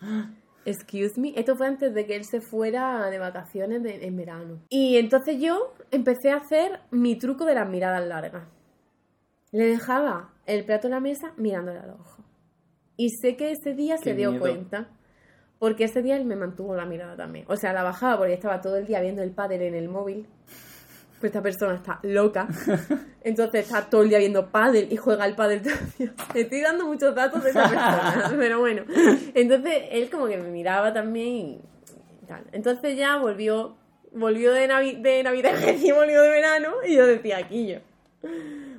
excuse 0.64 1.18
me. 1.20 1.32
Esto 1.36 1.56
fue 1.56 1.66
antes 1.66 1.94
de 1.94 2.06
que 2.06 2.16
él 2.16 2.24
se 2.24 2.40
fuera 2.40 3.08
de 3.10 3.18
vacaciones 3.18 3.82
de- 3.82 4.04
en 4.06 4.16
verano. 4.16 4.58
Y 4.68 4.96
entonces 4.98 5.40
yo 5.40 5.74
empecé 5.90 6.30
a 6.30 6.36
hacer 6.36 6.80
mi 6.90 7.16
truco 7.16 7.44
de 7.44 7.54
las 7.54 7.68
miradas 7.68 8.06
largas. 8.06 8.44
Le 9.52 9.64
dejaba 9.66 10.32
el 10.46 10.64
plato 10.64 10.86
en 10.86 10.92
la 10.92 11.00
mesa 11.00 11.32
mirándole 11.36 11.78
a 11.80 11.86
los 11.86 11.98
ojos. 12.00 12.24
Y 12.96 13.10
sé 13.10 13.36
que 13.36 13.50
ese 13.52 13.74
día 13.74 13.96
Qué 13.96 14.10
se 14.10 14.14
dio 14.14 14.30
miedo. 14.30 14.42
cuenta. 14.42 14.88
Porque 15.58 15.84
ese 15.84 16.00
día 16.02 16.16
él 16.16 16.24
me 16.24 16.36
mantuvo 16.36 16.74
la 16.74 16.86
mirada 16.86 17.16
también. 17.16 17.44
O 17.48 17.56
sea, 17.56 17.72
la 17.74 17.82
bajaba 17.82 18.16
porque 18.18 18.32
estaba 18.32 18.60
todo 18.62 18.76
el 18.76 18.86
día 18.86 19.00
viendo 19.00 19.22
el 19.22 19.30
pádel 19.32 19.60
en 19.62 19.74
el 19.74 19.88
móvil. 19.88 20.26
Pues 21.20 21.30
esta 21.30 21.42
persona 21.42 21.74
está 21.74 22.00
loca. 22.02 22.48
Entonces 23.22 23.66
está 23.66 23.82
todo 23.90 24.02
el 24.02 24.08
día 24.08 24.18
viendo 24.18 24.50
pádel 24.50 24.88
y 24.90 24.96
juega 24.96 25.24
al 25.24 25.36
pádel 25.36 25.60
todo 25.62 25.74
el 25.74 25.92
día. 25.98 26.14
Estoy 26.34 26.60
dando 26.62 26.86
muchos 26.86 27.14
datos 27.14 27.44
de 27.44 27.50
esa 27.50 27.62
persona, 27.68 28.32
pero 28.38 28.58
bueno. 28.60 28.84
Entonces 29.34 29.82
él 29.90 30.08
como 30.10 30.26
que 30.26 30.38
me 30.38 30.48
miraba 30.48 30.92
también 30.94 31.60
y 32.22 32.26
tal. 32.26 32.44
Entonces 32.52 32.96
ya 32.96 33.18
volvió, 33.18 33.76
volvió 34.12 34.52
de, 34.54 34.66
Navi- 34.68 35.02
de 35.02 35.22
Navidad 35.22 35.52
y 35.78 35.90
volvió 35.92 36.22
de 36.22 36.30
verano 36.30 36.72
y 36.86 36.94
yo 36.96 37.06
decía, 37.06 37.36
aquí 37.36 37.66
yo. 37.66 37.78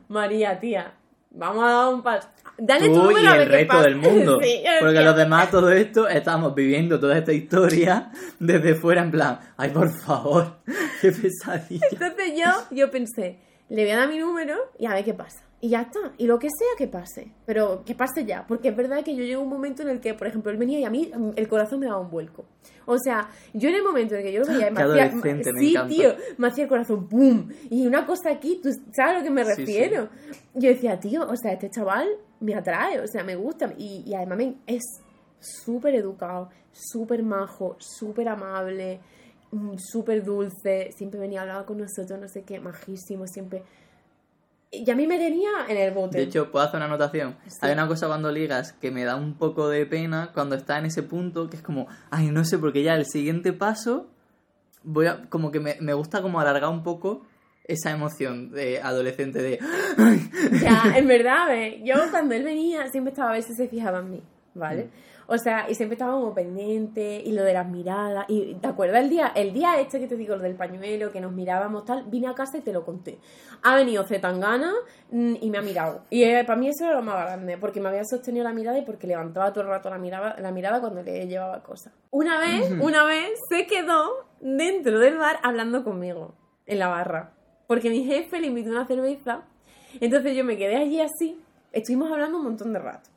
María, 0.08 0.60
tía, 0.60 0.94
vamos 1.32 1.64
a 1.64 1.68
dar 1.68 1.94
un 1.94 2.02
paso. 2.04 2.28
Dale 2.58 2.90
tu 2.90 2.94
Tú 2.94 3.12
y 3.12 3.26
el 3.26 3.46
resto 3.48 3.82
del 3.82 3.96
mundo. 3.98 4.40
Sí, 4.42 4.64
porque 4.80 5.02
los 5.02 5.16
demás, 5.16 5.50
todo 5.50 5.72
esto, 5.72 6.08
estamos 6.08 6.54
viviendo 6.54 7.00
toda 7.00 7.18
esta 7.18 7.34
historia 7.34 8.12
desde 8.40 8.76
fuera, 8.76 9.02
en 9.02 9.12
plan, 9.12 9.40
ay, 9.58 9.70
por 9.72 9.92
favor, 9.92 10.58
qué 11.02 11.12
pesadilla. 11.12 11.88
Entonces 11.92 12.34
yo, 12.38 12.76
yo 12.76 12.92
pensé, 12.92 13.40
le 13.70 13.84
voy 13.84 13.92
a 13.92 13.98
dar 13.98 14.10
mi 14.10 14.18
número 14.20 14.56
y 14.78 14.86
a 14.86 14.94
ver 14.94 15.04
qué 15.04 15.14
pasa. 15.14 15.42
Y 15.64 15.70
ya 15.70 15.82
está. 15.84 16.00
Y 16.18 16.26
lo 16.26 16.40
que 16.40 16.48
sea 16.50 16.68
que 16.78 16.88
pase. 16.88 17.32
Pero 17.46 17.84
que 17.86 17.94
pase 17.94 18.26
ya. 18.26 18.46
Porque 18.48 18.70
es 18.70 18.76
verdad 18.76 19.04
que 19.04 19.16
yo 19.16 19.24
llego 19.24 19.42
a 19.42 19.44
un 19.44 19.50
momento 19.50 19.84
en 19.84 19.90
el 19.90 20.00
que, 20.00 20.16
por 20.16 20.26
ejemplo, 20.26 20.52
él 20.52 20.58
venía 20.58 20.80
y 20.80 20.84
a 20.86 20.90
mí 20.90 21.12
mm, 21.16 21.32
el 21.36 21.48
corazón 21.48 21.80
me 21.80 21.86
daba 21.86 22.00
un 22.00 22.10
vuelco. 22.10 22.46
O 22.88 22.98
sea, 22.98 23.30
yo 23.54 23.70
en 23.70 23.76
el 23.76 23.84
momento 23.84 24.16
en 24.16 24.22
el 24.22 24.26
que 24.26 24.34
yo 24.34 24.40
lo 24.42 24.48
veía, 24.48 24.72
me 24.72 24.82
hacía, 24.82 25.16
me 25.16 25.44
sí, 25.60 25.76
tío, 25.88 26.16
me 26.38 26.48
hacía 26.48 26.64
el 26.64 26.70
corazón 26.70 27.08
¡pum! 27.08 27.48
Y 27.70 27.86
una 27.86 28.08
cosa 28.08 28.32
aquí, 28.32 28.60
¿tú 28.62 28.70
sabes 28.92 29.16
a 29.16 29.18
lo 29.20 29.24
que 29.24 29.30
me 29.30 29.46
Sí, 29.46 29.52
sí. 29.52 29.56
refiero? 29.62 30.10
Yo 30.56 30.70
decía, 30.70 31.00
tío, 31.00 31.22
o 31.30 31.36
sea, 31.38 31.54
este 31.54 31.70
chaval 31.70 32.08
me 32.40 32.56
atrae, 32.56 33.00
o 33.00 33.08
sea, 33.08 33.24
me 33.24 33.36
gusta. 33.36 33.72
Y, 33.78 34.04
y 34.08 34.16
además 34.16 34.38
me- 34.40 34.56
es 34.66 34.82
súper 35.40 35.94
educado, 35.96 36.50
súper 36.72 37.22
majo, 37.24 37.76
súper 37.80 38.30
amable, 38.30 39.00
mm, 39.52 39.76
súper 39.78 40.24
dulce. 40.24 40.92
Siempre 40.96 41.20
venía 41.20 41.40
a 41.40 41.44
hablar 41.44 41.66
con 41.66 41.78
nosotros, 41.78 42.20
no 42.20 42.28
sé 42.28 42.42
qué, 42.44 42.60
majísimo, 42.60 43.28
siempre. 43.28 43.64
Y 44.74 44.90
a 44.90 44.96
mí 44.96 45.06
me 45.06 45.18
tenía 45.18 45.50
en 45.68 45.78
el 45.78 45.94
bote. 45.94 46.18
De 46.18 46.24
hecho, 46.24 46.50
puedo 46.50 46.66
hacer 46.66 46.78
una 46.78 46.86
anotación. 46.86 47.36
Sí. 47.46 47.58
Hay 47.62 47.74
una 47.74 47.88
cosa 47.88 48.08
cuando 48.08 48.32
ligas 48.32 48.72
que 48.72 48.90
me 48.90 49.04
da 49.04 49.18
un 49.18 49.34
poco 49.34 49.68
de 49.68 49.86
pena 49.86 50.32
cuando 50.34 50.56
está 50.56 50.80
en 50.80 50.86
ese 50.86 51.04
punto, 51.04 51.50
que 51.50 51.58
es 51.58 51.62
como, 51.62 51.88
ay, 52.10 52.32
no 52.32 52.46
sé, 52.46 52.58
porque 52.58 52.82
ya 52.82 52.96
el 52.96 53.06
siguiente 53.06 53.52
paso, 53.52 54.08
voy 54.84 55.08
a, 55.08 55.24
como 55.30 55.52
que 55.52 55.60
me, 55.60 55.76
me 55.82 55.94
gusta 55.94 56.22
como 56.22 56.40
alargar 56.40 56.70
un 56.70 56.84
poco 56.84 57.24
esa 57.66 57.92
emoción 57.92 58.52
de 58.52 58.80
adolescente 58.82 59.42
de, 59.42 59.60
Ya, 60.62 60.84
en 60.96 61.08
verdad, 61.08 61.54
¿eh? 61.56 61.82
yo 61.84 61.96
cuando 62.10 62.36
él 62.36 62.44
venía 62.44 62.88
siempre 62.90 63.12
estaba 63.12 63.34
a 63.34 63.42
si 63.42 63.54
se 63.54 63.68
fijaba 63.68 64.00
en 64.00 64.10
mí, 64.10 64.24
¿vale? 64.54 64.90
O 65.32 65.38
sea, 65.38 65.70
y 65.70 65.76
siempre 65.76 65.96
estaba 65.96 66.14
como 66.14 66.34
pendiente, 66.34 67.22
y 67.24 67.32
lo 67.32 67.44
de 67.44 67.54
las 67.54 67.68
miradas, 67.68 68.26
y 68.28 68.56
¿te 68.56 68.68
acuerdas 68.68 69.02
el 69.04 69.10
día, 69.10 69.32
el 69.36 69.54
día 69.54 69.80
este 69.80 70.00
que 70.00 70.08
te 70.08 70.18
digo, 70.18 70.36
lo 70.36 70.44
del 70.44 70.56
pañuelo, 70.56 71.12
que 71.12 71.22
nos 71.22 71.32
mirábamos 71.32 71.86
tal, 71.86 72.04
vine 72.08 72.28
a 72.28 72.34
casa 72.34 72.58
y 72.58 72.62
te 72.62 72.74
lo 72.74 72.84
conté. 72.84 73.20
Ha 73.64 73.76
venido 73.76 74.04
Zetangana 74.04 74.74
mm, 75.12 75.36
y 75.42 75.50
me 75.50 75.58
ha 75.58 75.62
mirado. 75.62 76.04
Y 76.10 76.24
eh, 76.24 76.44
para 76.46 76.60
mí 76.60 76.68
eso 76.68 76.86
era 76.86 76.96
lo 76.96 77.02
más 77.02 77.24
grande, 77.24 77.58
porque 77.58 77.80
me 77.80 77.90
había 77.90 78.04
sostenido 78.04 78.44
la 78.44 78.54
mirada 78.54 78.78
y 78.78 78.84
porque 78.84 79.08
levantaba 79.08 79.54
todo 79.54 79.64
el 79.64 79.70
rato 79.70 79.90
la 79.90 79.98
mirada, 79.98 80.36
la 80.40 80.52
mirada 80.52 80.80
cuando 80.82 81.02
le 81.02 81.28
llevaba 81.28 81.64
cosas. 81.64 81.94
Una 82.12 82.40
vez, 82.40 82.72
una 82.82 83.06
vez 83.06 83.32
se 83.50 83.66
quedó 83.68 84.28
dentro 84.42 85.00
del 85.00 85.18
bar 85.18 85.40
hablando 85.44 85.84
conmigo, 85.84 86.36
en 86.66 86.80
la 86.80 86.90
barra. 86.90 87.34
Porque 87.68 87.90
mi 87.90 88.04
jefe 88.04 88.42
le 88.42 88.48
invitó 88.48 88.72
una 88.72 88.86
cerveza 88.86 89.46
entonces 90.00 90.36
yo 90.36 90.44
me 90.46 90.58
quedé 90.58 90.78
allí 90.78 91.02
así, 91.02 91.40
estuvimos 91.72 92.12
hablando 92.12 92.38
un 92.38 92.46
montón 92.46 92.74
de 92.74 92.80
rato. 92.80 93.10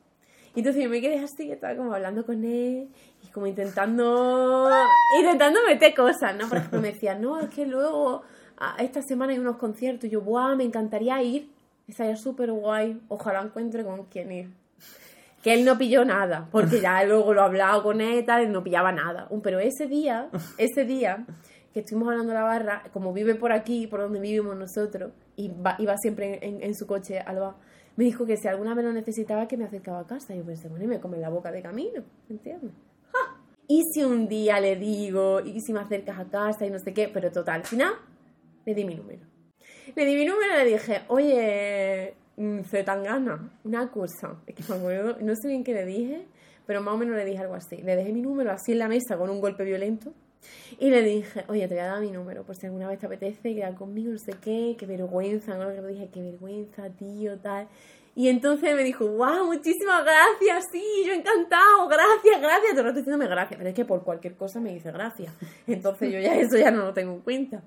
Y 0.55 0.59
entonces 0.59 0.83
yo 0.83 0.89
me 0.89 1.01
quedé 1.01 1.19
así, 1.19 1.51
estaba 1.51 1.75
como 1.75 1.93
hablando 1.93 2.25
con 2.25 2.43
él 2.43 2.87
y 3.23 3.27
como 3.27 3.45
intentando, 3.47 4.69
intentando 5.19 5.59
meter 5.67 5.93
cosas, 5.93 6.35
¿no? 6.39 6.47
Por 6.47 6.57
ejemplo, 6.59 6.81
me 6.81 6.91
decía, 6.93 7.15
no, 7.15 7.39
es 7.39 7.49
que 7.49 7.65
luego 7.65 8.23
esta 8.79 9.01
semana 9.01 9.33
hay 9.33 9.39
unos 9.39 9.57
conciertos. 9.57 10.05
Y 10.05 10.11
yo, 10.11 10.21
¡buah! 10.21 10.55
Me 10.55 10.63
encantaría 10.63 11.21
ir. 11.21 11.49
Estaría 11.87 12.15
súper 12.15 12.51
guay. 12.51 13.01
Ojalá 13.09 13.41
encuentre 13.41 13.83
con 13.83 14.05
quién 14.05 14.31
ir. 14.31 14.49
Que 15.43 15.53
él 15.53 15.63
no 15.65 15.77
pilló 15.77 16.05
nada, 16.05 16.47
porque 16.51 16.81
ya 16.81 17.03
luego 17.03 17.33
lo 17.33 17.41
he 17.41 17.43
hablado 17.43 17.83
con 17.83 18.01
él 18.01 18.19
y 18.19 18.23
tal, 18.23 18.41
él 18.43 18.51
no 18.51 18.63
pillaba 18.63 18.91
nada. 18.91 19.29
Pero 19.43 19.59
ese 19.59 19.85
día, 19.87 20.29
ese 20.57 20.85
día 20.85 21.25
que 21.73 21.81
estuvimos 21.81 22.09
hablando 22.09 22.31
en 22.31 22.39
la 22.39 22.43
barra, 22.45 22.83
como 22.93 23.11
vive 23.13 23.35
por 23.35 23.51
aquí, 23.51 23.85
por 23.85 23.99
donde 23.99 24.19
vivimos 24.21 24.55
nosotros, 24.55 25.11
y 25.35 25.49
va- 25.49 25.75
iba 25.77 25.95
siempre 25.97 26.39
en, 26.41 26.55
en- 26.55 26.63
en 26.63 26.73
su 26.75 26.87
coche 26.87 27.19
al 27.19 27.39
bar, 27.39 27.53
me 27.95 28.03
dijo 28.03 28.25
que 28.25 28.37
si 28.37 28.47
alguna 28.47 28.75
vez 28.75 28.85
lo 28.85 28.93
necesitaba, 28.93 29.47
que 29.47 29.57
me 29.57 29.65
acercaba 29.65 30.01
a 30.01 30.07
casa. 30.07 30.33
Y 30.33 30.39
yo 30.39 30.45
pensé, 30.45 30.67
bueno, 30.67 30.85
y 30.85 30.87
me 30.87 30.99
come 30.99 31.17
la 31.17 31.29
boca 31.29 31.51
de 31.51 31.61
camino, 31.61 32.03
¿entiendes? 32.29 32.71
¡Ja! 33.11 33.41
Y 33.67 33.83
si 33.93 34.03
un 34.03 34.27
día 34.27 34.59
le 34.59 34.75
digo, 34.75 35.39
y 35.39 35.59
si 35.61 35.73
me 35.73 35.79
acercas 35.79 36.19
a 36.19 36.25
casa 36.25 36.65
y 36.65 36.69
no 36.69 36.79
sé 36.79 36.93
qué, 36.93 37.09
pero 37.11 37.31
total, 37.31 37.61
al 37.61 37.65
final 37.65 37.93
le 38.65 38.73
di 38.73 38.85
mi 38.85 38.95
número. 38.95 39.21
Le 39.95 40.05
di 40.05 40.15
mi 40.15 40.25
número 40.25 40.53
y 40.53 40.63
le 40.63 40.71
dije, 40.71 41.01
oye, 41.07 42.15
mm, 42.37 42.61
Zetangana, 42.61 43.51
una 43.63 43.89
cosa. 43.89 44.41
Es 44.45 44.55
que 44.55 44.63
me 44.67 44.77
acuerdo, 44.77 45.17
no 45.21 45.35
sé 45.35 45.47
bien 45.47 45.63
qué 45.63 45.73
le 45.73 45.85
dije, 45.85 46.25
pero 46.65 46.81
más 46.81 46.95
o 46.95 46.97
menos 46.97 47.15
le 47.15 47.25
dije 47.25 47.39
algo 47.39 47.55
así. 47.55 47.77
Le 47.77 47.95
dejé 47.95 48.11
mi 48.11 48.21
número 48.21 48.51
así 48.51 48.73
en 48.73 48.79
la 48.79 48.87
mesa 48.87 49.17
con 49.17 49.29
un 49.29 49.39
golpe 49.39 49.63
violento. 49.63 50.13
Y 50.79 50.89
le 50.89 51.01
dije, 51.03 51.45
oye, 51.47 51.67
te 51.67 51.75
voy 51.75 51.83
a 51.83 51.87
dar 51.87 52.01
mi 52.01 52.11
número, 52.11 52.43
por 52.43 52.55
si 52.55 52.65
alguna 52.65 52.87
vez 52.87 52.99
te 52.99 53.05
apetece 53.05 53.53
quedar 53.55 53.75
conmigo, 53.75 54.11
no 54.11 54.17
sé 54.17 54.33
qué, 54.41 54.75
qué 54.77 54.85
vergüenza, 54.85 55.57
¿no? 55.57 55.69
Que 55.73 55.81
le 55.81 55.87
dije, 55.89 56.09
qué 56.13 56.21
vergüenza, 56.21 56.89
tío, 56.89 57.37
tal. 57.39 57.67
Y 58.17 58.29
entonces 58.29 58.73
me 58.75 58.83
dijo, 58.83 59.05
wow, 59.07 59.45
muchísimas 59.45 60.03
gracias, 60.03 60.65
sí, 60.71 60.83
yo 61.05 61.13
encantado, 61.13 61.87
gracias, 61.87 62.41
gracias. 62.41 62.71
Todo 62.71 62.79
el 62.81 62.85
rato 62.87 62.97
diciéndome 62.99 63.27
gracias, 63.27 63.57
pero 63.57 63.69
es 63.69 63.75
que 63.75 63.83
por 63.85 64.03
cualquier 64.03 64.35
cosa 64.35 64.59
me 64.61 64.73
dice 64.73 64.91
gracias. 64.91 65.33
Entonces 65.67 66.13
yo 66.13 66.19
ya 66.19 66.35
eso 66.39 66.57
ya 66.57 66.71
no 66.71 66.85
lo 66.85 66.93
tengo 66.93 67.13
en 67.13 67.19
cuenta. 67.21 67.61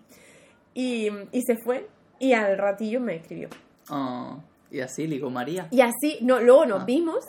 Y, 0.75 1.09
y 1.33 1.43
se 1.43 1.57
fue 1.63 1.87
y 2.19 2.33
al 2.33 2.57
ratillo 2.57 3.01
me 3.01 3.17
escribió. 3.17 3.49
Oh, 3.91 4.39
y 4.71 4.81
así 4.81 5.07
ligó 5.07 5.29
María. 5.31 5.69
Y 5.71 5.81
así, 5.83 6.19
no, 6.23 6.41
luego 6.41 6.65
nos 6.67 6.83
Ah. 6.83 6.85
vimos 6.87 7.25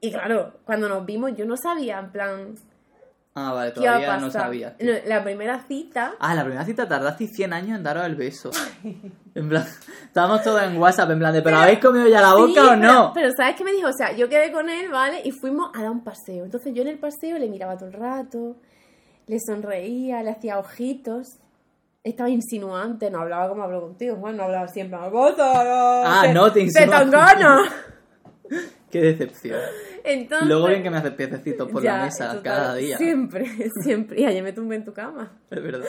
y 0.00 0.10
claro, 0.12 0.54
cuando 0.64 0.88
nos 0.88 1.04
vimos 1.06 1.36
yo 1.36 1.44
no 1.46 1.56
sabía, 1.56 1.98
en 1.98 2.10
plan, 2.12 2.54
Ah, 3.38 3.52
vale, 3.52 3.70
¿Qué 3.74 3.80
iba 3.80 3.90
a 3.90 4.00
todavía 4.00 4.16
no 4.16 4.30
sabías. 4.30 4.72
No, 4.80 4.92
La 5.04 5.22
primera 5.22 5.62
cita, 5.68 6.14
Ah, 6.20 6.34
la 6.34 6.42
primera 6.42 6.64
cita 6.64 6.88
tardaste 6.88 7.26
100 7.26 7.52
años 7.52 7.76
en 7.76 7.82
daros 7.84 8.06
el 8.06 8.16
beso. 8.16 8.50
En 9.36 9.50
plan, 9.50 9.66
estábamos 10.04 10.42
todos 10.42 10.62
en 10.62 10.78
WhatsApp, 10.78 11.10
en 11.10 11.18
plan 11.18 11.34
de, 11.34 11.42
¿pero 11.42 11.58
habéis 11.58 11.78
comido 11.78 12.08
ya 12.08 12.22
la 12.22 12.32
boca 12.32 12.62
Sí, 12.62 12.68
o 12.70 12.76
no? 12.76 13.12
Pero, 13.12 13.28
¿sabes 13.36 13.54
qué 13.54 13.64
me 13.64 13.72
dijo? 13.72 13.88
O 13.88 13.92
sea, 13.92 14.12
yo 14.16 14.30
quedé 14.30 14.50
con 14.50 14.70
él, 14.70 14.90
¿vale? 14.90 15.20
Y 15.22 15.30
fuimos 15.32 15.70
a 15.74 15.82
dar 15.82 15.90
un 15.90 16.02
paseo. 16.02 16.46
Entonces 16.46 16.72
yo 16.72 16.80
en 16.80 16.88
el 16.88 16.98
paseo 16.98 17.38
le 17.38 17.46
miraba 17.50 17.76
todo 17.76 17.90
el 17.90 17.92
rato, 17.92 18.56
le 19.26 19.36
sonreía, 19.38 20.22
le 20.22 20.30
hacía 20.30 20.58
ojitos. 20.58 21.26
Estaba 22.02 22.30
insinuante, 22.30 23.10
no 23.10 23.20
hablaba 23.20 23.50
como 23.50 23.62
hablo 23.64 23.82
contigo, 23.82 24.16
Juan, 24.16 24.38
no 24.38 24.44
hablaba 24.44 24.68
siempre. 24.68 24.98
Ah, 25.02 26.24
no 26.32 26.50
te 26.50 26.60
insinuaba 26.62 27.02
insinuaba. 27.04 27.62
Qué 29.00 29.06
decepción. 29.06 29.60
Entonces, 30.04 30.48
Luego 30.48 30.68
bien 30.68 30.82
que 30.82 30.90
me 30.90 30.96
haces 30.98 31.12
piececitos 31.12 31.70
por 31.70 31.82
ya, 31.82 31.98
la 31.98 32.04
mesa 32.04 32.26
total, 32.28 32.42
cada 32.42 32.74
día. 32.76 32.96
Siempre, 32.96 33.44
siempre. 33.82 34.20
Y 34.20 34.24
ayer 34.24 34.42
me 34.42 34.52
tumbé 34.52 34.76
en 34.76 34.84
tu 34.84 34.92
cama. 34.92 35.32
Es 35.50 35.62
verdad. 35.62 35.86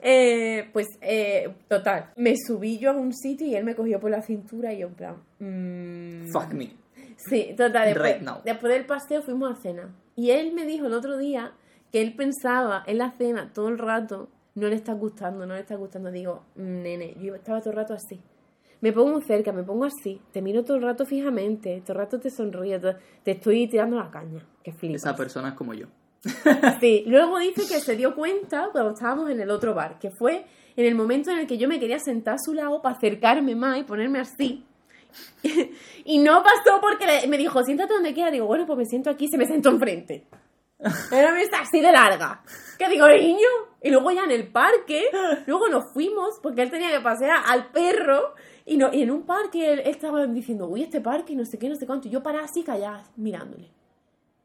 Eh, 0.00 0.68
pues, 0.72 0.86
eh, 1.00 1.48
total, 1.68 2.10
me 2.16 2.34
subí 2.36 2.78
yo 2.78 2.90
a 2.90 2.94
un 2.94 3.12
sitio 3.12 3.46
y 3.46 3.56
él 3.56 3.64
me 3.64 3.74
cogió 3.74 3.98
por 3.98 4.10
la 4.10 4.22
cintura 4.22 4.72
y 4.72 4.78
yo 4.78 4.86
en 4.86 4.94
plan... 4.94 5.16
mm, 5.40 6.28
Fuck 6.30 6.52
me. 6.54 6.72
Sí, 7.16 7.52
total, 7.56 7.86
después, 7.88 8.12
Right 8.14 8.22
now. 8.22 8.36
después 8.44 8.72
del 8.72 8.86
paseo 8.86 9.22
fuimos 9.22 9.50
a 9.58 9.60
cena. 9.60 9.92
Y 10.14 10.30
él 10.30 10.52
me 10.52 10.64
dijo 10.66 10.86
el 10.86 10.92
otro 10.94 11.16
día 11.18 11.52
que 11.90 12.00
él 12.00 12.14
pensaba 12.14 12.84
en 12.86 12.98
la 12.98 13.10
cena 13.18 13.50
todo 13.52 13.68
el 13.68 13.78
rato, 13.78 14.28
no 14.54 14.68
le 14.68 14.76
está 14.76 14.92
gustando, 14.92 15.46
no 15.46 15.54
le 15.54 15.60
está 15.60 15.74
gustando. 15.74 16.12
Digo, 16.12 16.44
"Mm, 16.54 16.82
nene, 16.82 17.16
yo 17.20 17.34
estaba 17.34 17.60
todo 17.60 17.70
el 17.70 17.76
rato 17.76 17.94
así. 17.94 18.20
Me 18.80 18.92
pongo 18.92 19.12
muy 19.12 19.22
cerca, 19.22 19.52
me 19.52 19.62
pongo 19.64 19.84
así, 19.84 20.20
te 20.32 20.40
miro 20.40 20.64
todo 20.64 20.76
el 20.76 20.82
rato 20.82 21.04
fijamente, 21.04 21.80
todo 21.80 21.94
el 21.94 21.98
rato 21.98 22.20
te 22.20 22.30
sonrío, 22.30 22.80
te 22.80 23.30
estoy 23.30 23.68
tirando 23.68 23.96
la 23.96 24.10
caña, 24.10 24.46
que 24.62 24.72
flipas. 24.72 25.02
Esa 25.02 25.16
persona 25.16 25.48
es 25.48 25.54
como 25.54 25.74
yo. 25.74 25.86
Sí, 26.80 27.04
luego 27.06 27.38
dice 27.38 27.62
que 27.62 27.80
se 27.80 27.96
dio 27.96 28.14
cuenta 28.14 28.68
cuando 28.72 28.92
estábamos 28.92 29.30
en 29.30 29.40
el 29.40 29.50
otro 29.50 29.74
bar, 29.74 29.98
que 29.98 30.10
fue 30.10 30.44
en 30.76 30.86
el 30.86 30.94
momento 30.94 31.30
en 31.30 31.38
el 31.38 31.46
que 31.46 31.58
yo 31.58 31.68
me 31.68 31.80
quería 31.80 31.98
sentar 31.98 32.34
a 32.34 32.38
su 32.38 32.54
lado 32.54 32.80
para 32.80 32.96
acercarme 32.96 33.54
más 33.54 33.78
y 33.78 33.84
ponerme 33.84 34.20
así. 34.20 34.64
y 36.04 36.18
no 36.18 36.42
pasó 36.42 36.80
porque 36.80 37.26
me 37.28 37.38
dijo, 37.38 37.62
siéntate 37.64 37.94
donde 37.94 38.14
quieras. 38.14 38.32
Digo, 38.32 38.46
bueno, 38.46 38.66
pues 38.66 38.78
me 38.78 38.84
siento 38.84 39.10
aquí, 39.10 39.26
se 39.28 39.38
me 39.38 39.46
sentó 39.46 39.70
enfrente. 39.70 40.26
Era 40.78 41.30
una 41.30 41.34
mesa 41.34 41.60
así 41.60 41.80
de 41.80 41.90
larga. 41.90 42.42
Que 42.78 42.88
digo, 42.88 43.08
niño. 43.08 43.48
Y 43.82 43.90
luego 43.90 44.10
ya 44.10 44.24
en 44.24 44.30
el 44.30 44.48
parque, 44.48 45.04
luego 45.46 45.68
nos 45.68 45.92
fuimos 45.92 46.38
porque 46.42 46.62
él 46.62 46.70
tenía 46.70 46.90
que 46.90 47.00
pasear 47.00 47.42
al 47.46 47.70
perro. 47.70 48.34
Y, 48.68 48.76
no, 48.76 48.92
y 48.92 49.02
en 49.02 49.10
un 49.10 49.22
parque 49.22 49.72
él, 49.72 49.78
él 49.80 49.86
estaba 49.88 50.26
diciendo, 50.26 50.68
uy, 50.68 50.82
este 50.82 51.00
parque, 51.00 51.34
no 51.34 51.46
sé 51.46 51.58
qué, 51.58 51.70
no 51.70 51.74
sé 51.74 51.86
cuánto. 51.86 52.06
Y 52.06 52.10
yo 52.10 52.22
paraba 52.22 52.44
así 52.44 52.62
callada, 52.62 53.02
mirándole. 53.16 53.70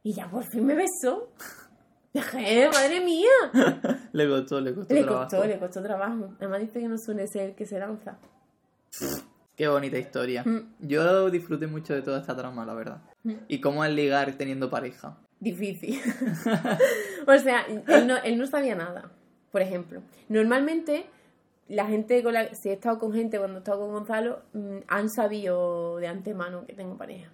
Y 0.01 0.13
ya 0.13 0.29
por 0.29 0.45
fin 0.45 0.65
me 0.65 0.75
besó. 0.75 1.29
Dejé, 2.13 2.69
madre 2.69 3.01
mía. 3.01 3.27
Le 4.13 4.29
costó, 4.29 4.61
le 4.61 4.73
costó 4.75 4.93
Le 4.93 5.01
trabajo. 5.03 5.29
costó, 5.29 5.47
le 5.47 5.59
costó 5.59 5.81
trabajo. 5.83 6.35
Además 6.37 6.61
dice 6.61 6.79
que 6.79 6.87
no 6.87 6.97
suele 6.97 7.27
ser 7.27 7.49
el 7.49 7.55
que 7.55 7.65
se 7.65 7.79
lanza. 7.79 8.17
Qué 9.57 9.67
bonita 9.67 9.97
historia. 9.97 10.43
Mm. 10.43 10.73
Yo 10.79 11.29
disfruté 11.29 11.67
mucho 11.67 11.93
de 11.93 12.01
toda 12.01 12.21
esta 12.21 12.35
trama, 12.35 12.65
la 12.65 12.73
verdad. 12.73 13.01
Y 13.47 13.59
cómo 13.59 13.83
es 13.83 13.91
ligar 13.91 14.31
teniendo 14.37 14.69
pareja. 14.69 15.17
Difícil. 15.39 15.99
o 17.27 17.37
sea, 17.37 17.65
él 17.65 18.07
no, 18.07 18.17
él 18.17 18.37
no 18.37 18.47
sabía 18.47 18.75
nada. 18.75 19.11
Por 19.51 19.61
ejemplo, 19.61 20.01
normalmente 20.29 21.05
la 21.67 21.85
gente 21.85 22.21
con 22.23 22.33
la 22.33 22.53
si 22.53 22.69
he 22.69 22.73
estado 22.73 22.99
con 22.99 23.13
gente 23.13 23.37
cuando 23.37 23.57
he 23.57 23.59
estado 23.59 23.79
con 23.79 23.91
Gonzalo, 23.91 24.41
mm, 24.53 24.77
han 24.87 25.09
sabido 25.09 25.97
de 25.97 26.07
antemano 26.07 26.65
que 26.65 26.73
tengo 26.73 26.97
pareja. 26.97 27.31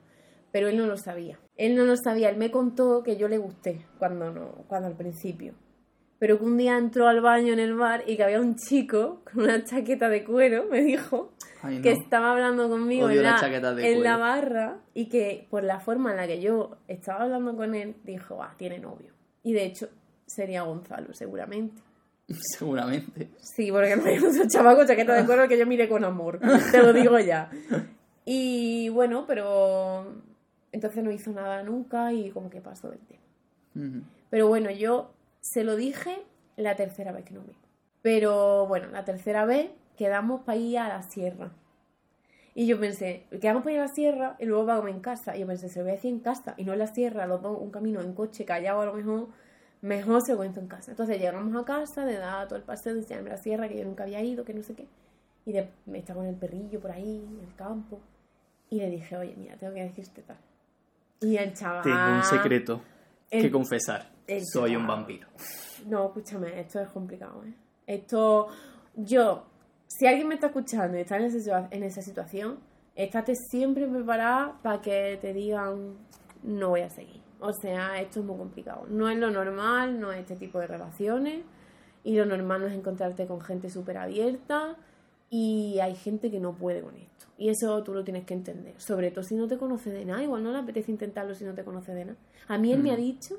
Pero 0.52 0.68
él 0.68 0.78
no 0.78 0.88
lo 0.88 0.98
sabía. 0.98 1.40
Él 1.58 1.76
no 1.76 1.86
lo 1.86 1.96
sabía. 1.96 2.30
Él 2.30 2.38
me 2.38 2.50
contó 2.50 3.04
que 3.04 3.18
yo 3.18 3.28
le 3.28 3.38
gusté 3.38 3.86
cuando 4.00 4.32
no, 4.32 4.66
cuando 4.68 4.88
al 4.88 4.96
principio. 4.96 5.54
Pero 6.18 6.38
que 6.38 6.46
un 6.46 6.58
día 6.58 6.78
entró 6.78 7.08
al 7.08 7.22
baño 7.22 7.54
en 7.54 7.60
el 7.60 7.76
bar 7.76 8.04
y 8.06 8.18
que 8.18 8.24
había 8.24 8.42
un 8.42 8.56
chico 8.56 9.22
con 9.24 9.44
una 9.44 9.64
chaqueta 9.64 10.10
de 10.10 10.26
cuero, 10.26 10.66
me 10.70 10.82
dijo, 10.82 11.32
Ay, 11.62 11.78
no. 11.78 11.82
que 11.84 11.92
estaba 11.92 12.32
hablando 12.32 12.68
conmigo 12.68 13.06
Odio 13.06 13.22
en, 13.22 13.24
la, 13.24 13.74
de 13.74 13.94
en 13.94 14.04
la 14.04 14.18
barra 14.18 14.80
y 14.94 15.08
que 15.08 15.48
por 15.50 15.64
la 15.64 15.80
forma 15.80 16.12
en 16.12 16.18
la 16.18 16.28
que 16.28 16.42
yo 16.42 16.78
estaba 16.88 17.24
hablando 17.24 17.56
con 17.56 17.74
él, 17.74 17.96
dijo, 18.04 18.44
ah, 18.44 18.54
tiene 18.58 18.80
novio. 18.80 19.14
Y 19.44 19.54
de 19.54 19.64
hecho, 19.66 19.90
sería 20.26 20.64
Gonzalo, 20.64 21.14
seguramente. 21.14 21.82
Seguramente. 22.58 23.30
Sí, 23.40 23.72
porque 23.72 23.96
no 23.96 24.06
hay 24.06 24.18
otro 24.18 24.48
chaval 24.48 24.76
con 24.76 24.88
chaqueta 24.88 25.16
de 25.16 25.26
cuero 25.26 25.48
que 25.48 25.58
yo 25.58 25.66
mire 25.66 25.90
con 25.90 26.04
amor. 26.04 26.40
Te 26.72 26.82
lo 26.82 26.94
digo 26.94 27.20
ya. 27.20 27.50
Y 28.26 28.90
bueno, 28.90 29.26
pero 29.28 30.22
entonces 30.72 31.04
no 31.04 31.12
hizo 31.12 31.32
nada 31.32 31.64
nunca 31.64 32.14
y 32.14 32.32
como 32.32 32.50
que 32.50 32.62
pasó 32.62 32.92
el 32.92 33.00
tema. 33.00 33.22
Ujú. 33.76 34.04
Pero 34.30 34.48
bueno, 34.48 34.70
yo 34.70 35.12
se 35.42 35.64
lo 35.64 35.76
dije 35.76 36.24
la 36.56 36.76
tercera 36.76 37.12
vez 37.12 37.26
que 37.26 37.34
nos 37.34 37.46
vimos. 37.46 37.62
Pero 38.02 38.68
bueno, 38.68 38.88
la 38.92 39.04
tercera 39.04 39.46
vez 39.46 39.72
quedamos 39.98 40.42
para 40.42 40.58
ir 40.58 40.80
a 40.80 40.88
la 40.88 41.04
sierra. 41.04 41.52
Y 42.56 42.66
yo 42.68 42.80
pensé, 42.80 43.26
quedamos 43.42 43.64
para 43.64 43.74
ir 43.74 43.80
a 43.80 43.84
la 43.84 43.94
sierra 43.94 44.36
y 44.40 44.46
luego 44.46 44.66
vamos 44.66 44.90
en 44.90 45.00
casa. 45.00 45.36
Y 45.36 45.42
yo 45.42 45.48
pensé, 45.48 45.70
se 45.70 45.80
lo 45.80 45.86
voy 45.86 45.94
a 45.94 45.96
decir 45.96 46.12
en 46.12 46.20
casa 46.20 46.56
y 46.58 46.66
no 46.66 46.74
en 46.74 46.80
la 46.80 46.88
sierra, 46.88 47.26
los 47.26 47.42
dos, 47.42 47.58
un 47.60 47.72
camino 47.72 48.02
en 48.02 48.14
coche 48.14 48.46
callado 48.46 48.82
a 48.82 48.86
lo 48.86 48.94
mejor, 48.94 49.28
mejor 49.82 50.22
se 50.26 50.36
cuento 50.36 50.60
en 50.60 50.68
casa. 50.68 50.92
Entonces 50.92 51.20
llegamos 51.20 51.56
a 51.62 51.66
casa, 51.66 52.06
le 52.06 52.16
daba 52.18 52.48
todo 52.48 52.58
el 52.58 52.64
paseo 52.64 52.94
de 52.94 53.00
enseñarme 53.02 53.30
la 53.30 53.38
sierra, 53.38 53.68
que 53.70 53.78
yo 53.78 53.86
nunca 53.86 54.04
había 54.04 54.22
ido, 54.22 54.44
que 54.44 54.54
no 54.54 54.64
sé 54.64 54.76
qué. 54.76 54.88
Y 55.46 55.54
de, 55.54 55.70
me 55.86 56.00
estaba 56.00 56.20
con 56.20 56.28
el 56.28 56.36
perrillo 56.36 56.80
por 56.80 56.92
ahí, 56.92 57.26
en 57.26 57.40
el 57.48 57.56
campo. 57.56 58.00
Y 58.70 58.78
le 58.80 58.90
dije, 58.90 59.18
oye, 59.18 59.34
mira, 59.38 59.56
tengo 59.58 59.74
que 59.74 59.84
decirte 59.84 60.22
tal. 60.22 60.38
Y 61.22 61.38
el 61.38 61.54
chaval... 61.54 61.84
Tengo 61.84 62.16
un 62.18 62.24
secreto 62.24 62.82
el- 63.32 63.42
que 63.42 63.52
confesar. 63.52 64.12
Soy 64.54 64.76
un 64.76 64.86
vampiro. 64.86 65.28
No, 65.88 66.08
escúchame, 66.08 66.60
esto 66.60 66.80
es 66.80 66.90
complicado, 66.90 67.44
¿eh? 67.46 67.54
Esto, 67.88 68.48
yo, 68.96 69.44
si 69.88 70.06
alguien 70.06 70.28
me 70.28 70.36
está 70.36 70.48
escuchando 70.48 70.96
y 70.98 71.02
está 71.02 71.18
en 71.18 71.24
esa, 71.24 71.68
en 71.72 71.84
esa 71.84 72.02
situación, 72.04 72.60
estate 72.96 73.34
siempre 73.50 73.88
preparada 73.88 74.60
para 74.62 74.82
que 74.82 75.18
te 75.20 75.34
digan, 75.34 75.96
no 76.44 76.70
voy 76.70 76.82
a 76.82 76.90
seguir. 76.92 77.19
O 77.40 77.54
sea, 77.54 78.00
esto 78.02 78.20
es 78.20 78.26
muy 78.26 78.38
complicado. 78.38 78.86
No 78.90 79.10
es 79.10 79.18
lo 79.18 79.30
normal, 79.32 80.00
no 80.00 80.12
es 80.12 80.20
este 80.20 80.36
tipo 80.36 80.60
de 80.60 80.68
relaciones. 80.68 81.44
Y 82.04 82.16
lo 82.18 82.26
normal 82.26 82.62
no 82.62 82.68
es 82.68 82.74
encontrarte 82.74 83.26
con 83.28 83.42
gente 83.42 83.70
súper 83.70 83.98
abierta. 83.98 84.76
Y 85.30 85.80
hay 85.80 85.96
gente 85.96 86.30
que 86.32 86.40
no 86.40 86.54
puede 86.54 86.82
con 86.82 86.96
esto. 86.96 87.28
Y 87.38 87.50
eso 87.50 87.82
tú 87.84 87.94
lo 87.94 88.04
tienes 88.04 88.26
que 88.26 88.34
entender. 88.34 88.74
Sobre 88.82 89.12
todo 89.12 89.24
si 89.24 89.36
no 89.36 89.48
te 89.48 89.58
conoce 89.58 89.90
de 89.92 90.04
nada. 90.06 90.22
Igual 90.24 90.44
no 90.44 90.52
le 90.52 90.58
apetece 90.60 90.92
intentarlo 90.92 91.34
si 91.36 91.46
no 91.46 91.54
te 91.54 91.64
conoce 91.64 91.94
de 91.94 92.06
nada. 92.06 92.18
A 92.48 92.58
mí 92.58 92.74
él 92.74 92.82
me 92.84 92.92
ha 92.92 92.96
Mm. 92.98 93.02
dicho 93.02 93.36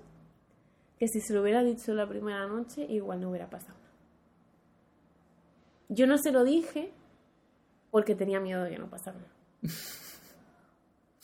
que 0.99 1.09
si 1.09 1.21
se 1.21 1.33
lo 1.35 1.43
hubiera 1.43 1.63
dicho 1.63 1.93
la 1.95 2.07
primera 2.09 2.47
noche, 2.47 2.85
igual 2.89 3.21
no 3.21 3.31
hubiera 3.31 3.49
pasado 3.51 3.75
nada. 3.75 3.91
Yo 5.89 6.07
no 6.07 6.17
se 6.19 6.31
lo 6.31 6.45
dije 6.45 6.93
porque 7.91 8.15
tenía 8.15 8.39
miedo 8.41 8.63
de 8.63 8.71
que 8.71 8.79
no 8.79 8.89
pasara 8.89 9.19
nada. 9.19 9.33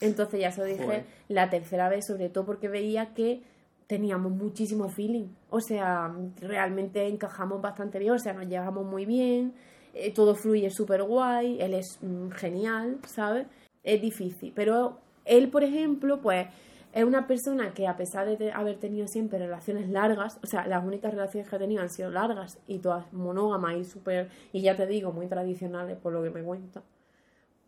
Entonces 0.01 0.41
ya 0.41 0.51
se 0.51 0.61
lo 0.61 0.67
dije 0.67 0.85
Joder. 0.85 1.05
la 1.29 1.49
tercera 1.49 1.89
vez, 1.89 2.07
sobre 2.07 2.29
todo 2.29 2.45
porque 2.45 2.69
veía 2.69 3.15
que 3.15 3.43
teníamos 3.87 4.33
muchísimo 4.33 4.89
feeling. 4.89 5.29
O 5.51 5.61
sea, 5.61 6.13
realmente 6.41 7.07
encajamos 7.07 7.61
bastante 7.63 7.99
bien, 7.99 8.13
o 8.13 8.19
sea, 8.19 8.33
nos 8.33 8.47
llevamos 8.47 8.85
muy 8.85 9.07
bien, 9.07 9.55
eh, 9.95 10.13
todo 10.13 10.35
fluye 10.35 10.71
súper 10.71 11.03
guay, 11.03 11.59
él 11.61 11.75
es 11.75 11.99
mm, 12.03 12.31
genial, 12.31 12.99
¿sabes? 13.07 13.47
Es 13.83 14.01
difícil, 14.03 14.53
pero 14.55 14.99
él, 15.25 15.49
por 15.49 15.65
ejemplo, 15.65 16.21
pues 16.21 16.47
es 16.93 17.05
una 17.05 17.27
persona 17.27 17.73
que 17.75 17.87
a 17.87 17.97
pesar 17.97 18.27
de 18.39 18.53
haber 18.53 18.79
tenido 18.79 19.07
siempre 19.07 19.39
relaciones 19.39 19.89
largas, 19.89 20.39
o 20.43 20.47
sea, 20.47 20.67
las 20.67 20.85
únicas 20.85 21.13
relaciones 21.13 21.49
que 21.49 21.57
ha 21.57 21.59
tenido 21.59 21.83
han 21.83 21.91
sido 21.91 22.11
largas 22.11 22.59
y 22.67 22.79
todas 22.79 23.13
monógamas 23.13 23.77
y 23.77 23.85
súper, 23.85 24.31
y 24.53 24.63
ya 24.63 24.77
te 24.77 24.87
digo, 24.87 25.13
muy 25.13 25.27
tradicionales 25.27 25.99
por 25.99 26.13
lo 26.13 26.23
que 26.23 26.31
me 26.31 26.43
cuenta, 26.43 26.83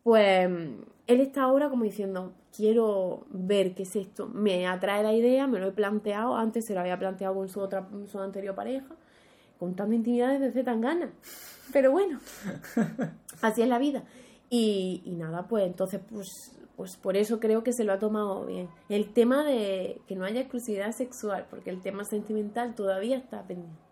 pues 0.03 0.49
él 1.09 1.21
está 1.21 1.41
ahora 1.41 1.69
como 1.69 1.85
diciendo, 1.85 2.33
quiero 2.55 3.25
ver 3.31 3.73
qué 3.73 3.81
es 3.81 3.95
esto, 3.95 4.27
me 4.27 4.67
atrae 4.67 5.01
la 5.01 5.11
idea, 5.11 5.47
me 5.47 5.59
lo 5.59 5.69
he 5.69 5.71
planteado, 5.71 6.35
antes 6.35 6.67
se 6.67 6.75
lo 6.75 6.81
había 6.81 6.99
planteado 6.99 7.33
con 7.33 7.49
su 7.49 7.59
otra, 7.59 7.89
su 8.05 8.19
anterior 8.19 8.53
pareja, 8.53 8.95
contando 9.57 9.95
intimidades 9.95 10.39
desde 10.39 10.63
tan 10.63 10.81
ganas, 10.81 11.09
pero 11.73 11.91
bueno, 11.91 12.19
así 13.41 13.63
es 13.63 13.67
la 13.67 13.79
vida. 13.79 14.03
Y, 14.51 15.01
y 15.03 15.15
nada, 15.15 15.47
pues 15.47 15.65
entonces, 15.65 15.99
pues, 16.07 16.27
pues 16.75 16.95
por 16.95 17.17
eso 17.17 17.39
creo 17.39 17.63
que 17.63 17.73
se 17.73 17.83
lo 17.83 17.93
ha 17.93 17.97
tomado 17.97 18.45
bien. 18.45 18.69
El 18.87 19.11
tema 19.11 19.43
de 19.43 20.01
que 20.07 20.15
no 20.15 20.25
haya 20.25 20.41
exclusividad 20.41 20.91
sexual, 20.91 21.47
porque 21.49 21.71
el 21.71 21.81
tema 21.81 22.05
sentimental 22.05 22.75
todavía 22.75 23.17
está 23.17 23.41
pendiente. 23.47 23.88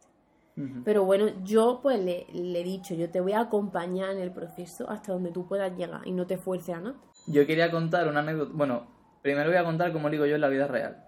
Pero 0.83 1.03
bueno, 1.05 1.27
yo 1.43 1.79
pues 1.83 1.99
le, 2.03 2.25
le 2.33 2.61
he 2.61 2.63
dicho, 2.63 2.95
yo 2.95 3.11
te 3.11 3.21
voy 3.21 3.33
a 3.33 3.41
acompañar 3.41 4.09
en 4.09 4.17
el 4.19 4.31
proceso 4.31 4.89
hasta 4.89 5.11
donde 5.13 5.31
tú 5.31 5.47
puedas 5.47 5.77
llegar 5.77 6.01
y 6.05 6.11
no 6.13 6.25
te 6.25 6.37
fuerces 6.37 6.73
a 6.75 6.79
nada. 6.79 6.95
Yo 7.27 7.45
quería 7.45 7.69
contar 7.69 8.07
una 8.07 8.21
anécdota. 8.21 8.51
Bueno, 8.55 8.87
primero 9.21 9.49
voy 9.49 9.57
a 9.57 9.63
contar 9.63 9.93
cómo 9.93 10.09
digo 10.09 10.25
yo 10.25 10.33
en 10.35 10.41
la 10.41 10.47
vida 10.47 10.65
real. 10.67 11.03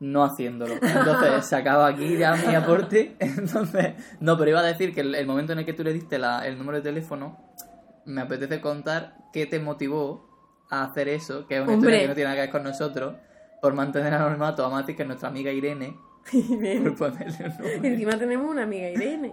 No 0.00 0.22
haciéndolo. 0.24 0.74
Entonces, 0.74 1.44
se 1.48 1.56
acaba 1.56 1.86
aquí 1.88 2.16
ya 2.16 2.34
mi 2.36 2.54
aporte. 2.54 3.16
Entonces, 3.18 3.94
no, 4.20 4.36
pero 4.36 4.50
iba 4.50 4.60
a 4.60 4.64
decir 4.64 4.94
que 4.94 5.00
el, 5.00 5.14
el 5.14 5.26
momento 5.26 5.52
en 5.52 5.60
el 5.60 5.64
que 5.64 5.72
tú 5.72 5.82
le 5.82 5.92
diste 5.92 6.18
la- 6.18 6.46
el 6.46 6.56
número 6.58 6.78
de 6.78 6.82
teléfono, 6.82 7.38
me 8.04 8.20
apetece 8.20 8.60
contar 8.60 9.16
qué 9.32 9.46
te 9.46 9.58
motivó 9.58 10.28
a 10.70 10.84
hacer 10.84 11.08
eso, 11.08 11.46
que 11.46 11.56
es 11.56 11.62
una 11.62 11.72
Hombre. 11.74 11.88
historia 11.90 12.00
que 12.02 12.08
no 12.08 12.14
tiene 12.14 12.24
nada 12.28 12.36
que 12.36 12.40
ver 12.42 12.50
con 12.50 12.62
nosotros, 12.64 13.16
por 13.60 13.74
mantener 13.74 14.12
anonimato 14.14 14.64
a 14.64 14.68
Mati, 14.70 14.94
que 14.94 15.02
es 15.02 15.08
nuestra 15.08 15.28
amiga 15.30 15.50
Irene, 15.50 15.96
por 16.82 16.96
ponerle 16.96 17.46
un 17.46 17.56
número. 17.58 17.84
Encima 17.84 18.18
tenemos 18.18 18.50
una 18.50 18.62
amiga 18.62 18.88
Irene. 18.90 19.32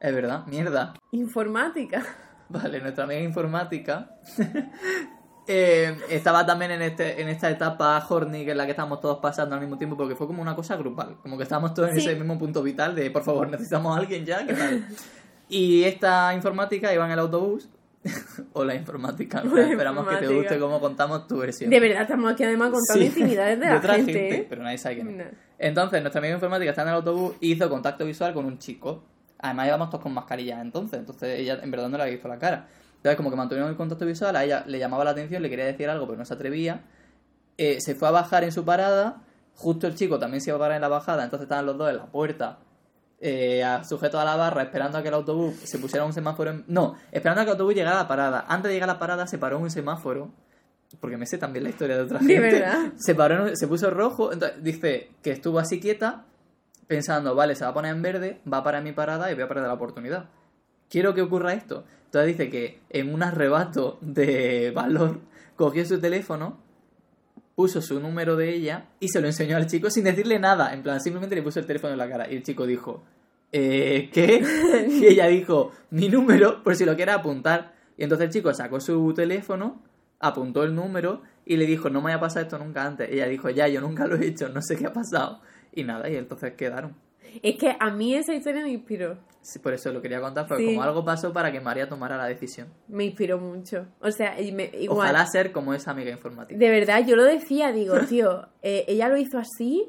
Es 0.00 0.14
verdad, 0.14 0.46
mierda. 0.46 0.94
Informática. 1.12 2.02
Vale, 2.48 2.80
nuestra 2.80 3.04
amiga 3.04 3.20
informática 3.20 4.16
eh, 5.46 5.96
estaba 6.08 6.44
también 6.46 6.70
en, 6.72 6.82
este, 6.82 7.20
en 7.20 7.28
esta 7.28 7.50
etapa 7.50 8.04
horny 8.08 8.44
que 8.44 8.52
es 8.52 8.56
la 8.56 8.64
que 8.64 8.72
estamos 8.72 9.00
todos 9.00 9.18
pasando 9.18 9.54
al 9.54 9.60
mismo 9.60 9.78
tiempo 9.78 9.96
porque 9.96 10.14
fue 10.16 10.26
como 10.26 10.42
una 10.42 10.54
cosa 10.56 10.76
grupal, 10.76 11.16
como 11.22 11.36
que 11.36 11.44
estábamos 11.44 11.74
todos 11.74 11.90
en 11.90 12.00
Sí. 12.00 12.06
ese 12.08 12.16
mismo 12.16 12.38
punto 12.38 12.62
vital 12.62 12.94
de 12.94 13.10
por 13.10 13.22
favor 13.22 13.48
necesitamos 13.48 13.96
a 13.96 14.00
alguien 14.00 14.24
ya, 14.24 14.46
¿qué 14.46 14.54
tal? 14.54 14.86
Y 15.48 15.82
esta 15.82 16.32
informática 16.34 16.94
iba 16.94 17.04
en 17.06 17.10
el 17.10 17.18
autobús. 17.18 17.68
o 18.52 18.64
la 18.64 18.74
informática, 18.76 19.42
¿no? 19.42 19.52
Hola, 19.52 19.68
esperamos 19.68 20.04
que 20.04 20.10
te 20.10 20.14
informática. 20.22 20.34
guste 20.54 20.58
cómo 20.60 20.80
contamos 20.80 21.26
tu 21.26 21.38
versión. 21.38 21.68
De 21.70 21.80
verdad, 21.80 22.02
estamos 22.02 22.32
aquí 22.32 22.44
además 22.44 22.70
contando 22.70 23.02
Sí, 23.02 23.08
intimidades 23.08 23.58
de, 23.58 23.66
de 23.66 23.72
la 23.72 23.78
otra 23.78 23.94
gente. 23.96 24.12
gente, 24.12 24.36
¿eh? 24.36 24.46
pero 24.48 24.62
nadie 24.62 24.78
sabe 24.78 24.94
quién 24.94 25.08
es. 25.20 25.26
No. 25.26 25.49
Entonces, 25.62 26.00
nuestra 26.00 26.20
amiga 26.20 26.34
informática 26.34 26.70
está 26.70 26.82
en 26.82 26.88
el 26.88 26.94
autobús 26.94 27.34
y 27.38 27.52
hizo 27.52 27.68
contacto 27.68 28.06
visual 28.06 28.32
con 28.32 28.46
un 28.46 28.58
chico. 28.58 29.04
Además, 29.38 29.66
íbamos 29.68 29.90
todos 29.90 30.02
con 30.02 30.14
mascarillas 30.14 30.60
entonces. 30.62 30.98
Entonces, 31.00 31.38
ella 31.38 31.60
en 31.62 31.70
verdad 31.70 31.88
no 31.90 31.98
le 31.98 32.04
había 32.04 32.14
visto 32.14 32.28
la 32.28 32.38
cara. 32.38 32.66
Entonces, 32.96 33.16
como 33.16 33.28
que 33.30 33.36
mantuvieron 33.36 33.68
el 33.70 33.76
contacto 33.76 34.06
visual, 34.06 34.34
a 34.36 34.44
ella 34.44 34.64
le 34.66 34.78
llamaba 34.78 35.04
la 35.04 35.10
atención, 35.10 35.42
le 35.42 35.50
quería 35.50 35.66
decir 35.66 35.88
algo, 35.90 36.06
pero 36.06 36.18
no 36.18 36.24
se 36.24 36.32
atrevía. 36.32 36.80
Eh, 37.58 37.78
se 37.80 37.94
fue 37.94 38.08
a 38.08 38.10
bajar 38.10 38.42
en 38.44 38.52
su 38.52 38.64
parada. 38.64 39.22
Justo 39.54 39.86
el 39.86 39.94
chico 39.96 40.18
también 40.18 40.40
se 40.40 40.48
iba 40.48 40.56
a 40.56 40.60
parar 40.60 40.76
en 40.76 40.80
la 40.82 40.88
bajada. 40.88 41.24
Entonces, 41.24 41.44
estaban 41.44 41.66
los 41.66 41.76
dos 41.76 41.90
en 41.90 41.98
la 41.98 42.06
puerta, 42.06 42.58
eh, 43.20 43.62
sujetos 43.86 44.18
a 44.18 44.24
la 44.24 44.36
barra, 44.36 44.62
esperando 44.62 44.96
a 44.96 45.02
que 45.02 45.08
el 45.08 45.14
autobús 45.14 45.56
se 45.64 45.78
pusiera 45.78 46.06
un 46.06 46.14
semáforo. 46.14 46.50
en- 46.52 46.64
No, 46.68 46.94
esperando 47.12 47.42
a 47.42 47.44
que 47.44 47.50
el 47.50 47.54
autobús 47.56 47.74
llegara 47.74 47.98
a 47.98 48.02
la 48.04 48.08
parada. 48.08 48.46
Antes 48.48 48.68
de 48.70 48.74
llegar 48.74 48.88
a 48.88 48.94
la 48.94 48.98
parada, 48.98 49.26
se 49.26 49.36
paró 49.36 49.58
un 49.58 49.70
semáforo. 49.70 50.30
Porque 50.98 51.16
me 51.16 51.26
sé 51.26 51.38
también 51.38 51.62
la 51.64 51.70
historia 51.70 51.96
de 51.96 52.02
otra 52.02 52.18
De 52.20 52.26
gente. 52.26 52.40
verdad. 52.40 52.92
Se 52.96 53.14
paró, 53.14 53.48
en- 53.48 53.56
se 53.56 53.68
puso 53.68 53.90
rojo. 53.90 54.32
Entonces, 54.32 54.62
dice 54.62 55.10
que 55.22 55.30
estuvo 55.30 55.58
así 55.58 55.78
quieta, 55.80 56.24
pensando, 56.86 57.34
vale, 57.34 57.54
se 57.54 57.64
va 57.64 57.70
a 57.70 57.74
poner 57.74 57.94
en 57.94 58.02
verde, 58.02 58.40
va 58.52 58.58
a 58.58 58.64
parar 58.64 58.82
mi 58.82 58.92
parada 58.92 59.30
y 59.30 59.34
voy 59.34 59.44
a 59.44 59.48
perder 59.48 59.64
la 59.66 59.74
oportunidad. 59.74 60.28
Quiero 60.88 61.14
que 61.14 61.22
ocurra 61.22 61.52
esto. 61.54 61.84
Entonces 62.06 62.36
dice 62.36 62.50
que 62.50 62.80
en 62.90 63.14
un 63.14 63.22
arrebato 63.22 63.98
de 64.00 64.70
valor, 64.74 65.20
cogió 65.54 65.84
su 65.86 66.00
teléfono, 66.00 66.58
puso 67.54 67.80
su 67.82 68.00
número 68.00 68.36
de 68.36 68.52
ella 68.54 68.86
y 68.98 69.08
se 69.08 69.20
lo 69.20 69.26
enseñó 69.26 69.56
al 69.56 69.66
chico 69.66 69.90
sin 69.90 70.04
decirle 70.04 70.38
nada. 70.38 70.72
En 70.74 70.82
plan, 70.82 71.00
simplemente 71.00 71.36
le 71.36 71.42
puso 71.42 71.60
el 71.60 71.66
teléfono 71.66 71.92
en 71.92 71.98
la 71.98 72.08
cara. 72.08 72.28
Y 72.30 72.36
el 72.36 72.42
chico 72.42 72.66
dijo, 72.66 73.04
eh, 73.52 74.10
¿qué? 74.12 74.42
Y 74.90 75.06
ella 75.06 75.26
dijo, 75.28 75.70
mi 75.90 76.08
número, 76.08 76.62
por 76.64 76.74
si 76.74 76.84
lo 76.84 76.96
quiera 76.96 77.14
apuntar. 77.14 77.74
Y 77.96 78.02
entonces 78.02 78.26
el 78.26 78.32
chico 78.32 78.52
sacó 78.54 78.80
su 78.80 79.12
teléfono, 79.14 79.80
apuntó 80.20 80.62
el 80.62 80.74
número 80.74 81.22
y 81.44 81.56
le 81.56 81.66
dijo, 81.66 81.90
no 81.90 82.00
me 82.00 82.12
haya 82.12 82.20
pasado 82.20 82.44
esto 82.44 82.58
nunca 82.58 82.84
antes. 82.84 83.10
ella 83.10 83.26
dijo, 83.26 83.50
ya, 83.50 83.66
yo 83.68 83.80
nunca 83.80 84.06
lo 84.06 84.16
he 84.16 84.26
hecho, 84.26 84.48
no 84.48 84.62
sé 84.62 84.76
qué 84.76 84.86
ha 84.86 84.92
pasado. 84.92 85.40
Y 85.72 85.82
nada, 85.84 86.08
y 86.08 86.16
entonces 86.16 86.52
quedaron. 86.54 86.94
Es 87.42 87.56
que 87.56 87.76
a 87.78 87.90
mí 87.90 88.14
esa 88.14 88.34
historia 88.34 88.62
me 88.62 88.70
inspiró. 88.70 89.16
Sí, 89.40 89.58
por 89.60 89.72
eso 89.72 89.92
lo 89.92 90.02
quería 90.02 90.20
contar, 90.20 90.46
porque 90.46 90.64
Sí. 90.64 90.68
como 90.70 90.82
algo 90.82 91.04
pasó 91.04 91.32
para 91.32 91.50
que 91.52 91.60
María 91.60 91.88
tomara 91.88 92.16
la 92.16 92.26
decisión. 92.26 92.68
Me 92.88 93.04
inspiró 93.04 93.38
mucho. 93.38 93.86
O 94.00 94.10
sea, 94.10 94.34
me- 94.52 94.70
igual. 94.78 94.98
Ojalá 94.98 95.24
ser 95.26 95.52
como 95.52 95.72
esa 95.72 95.92
amiga 95.92 96.10
informática. 96.10 96.58
De 96.58 96.68
verdad, 96.70 97.06
yo 97.06 97.14
lo 97.16 97.24
decía, 97.24 97.72
digo, 97.72 97.94
tío, 98.08 98.48
eh, 98.62 98.84
ella 98.88 99.08
lo 99.08 99.16
hizo 99.16 99.38
así 99.38 99.88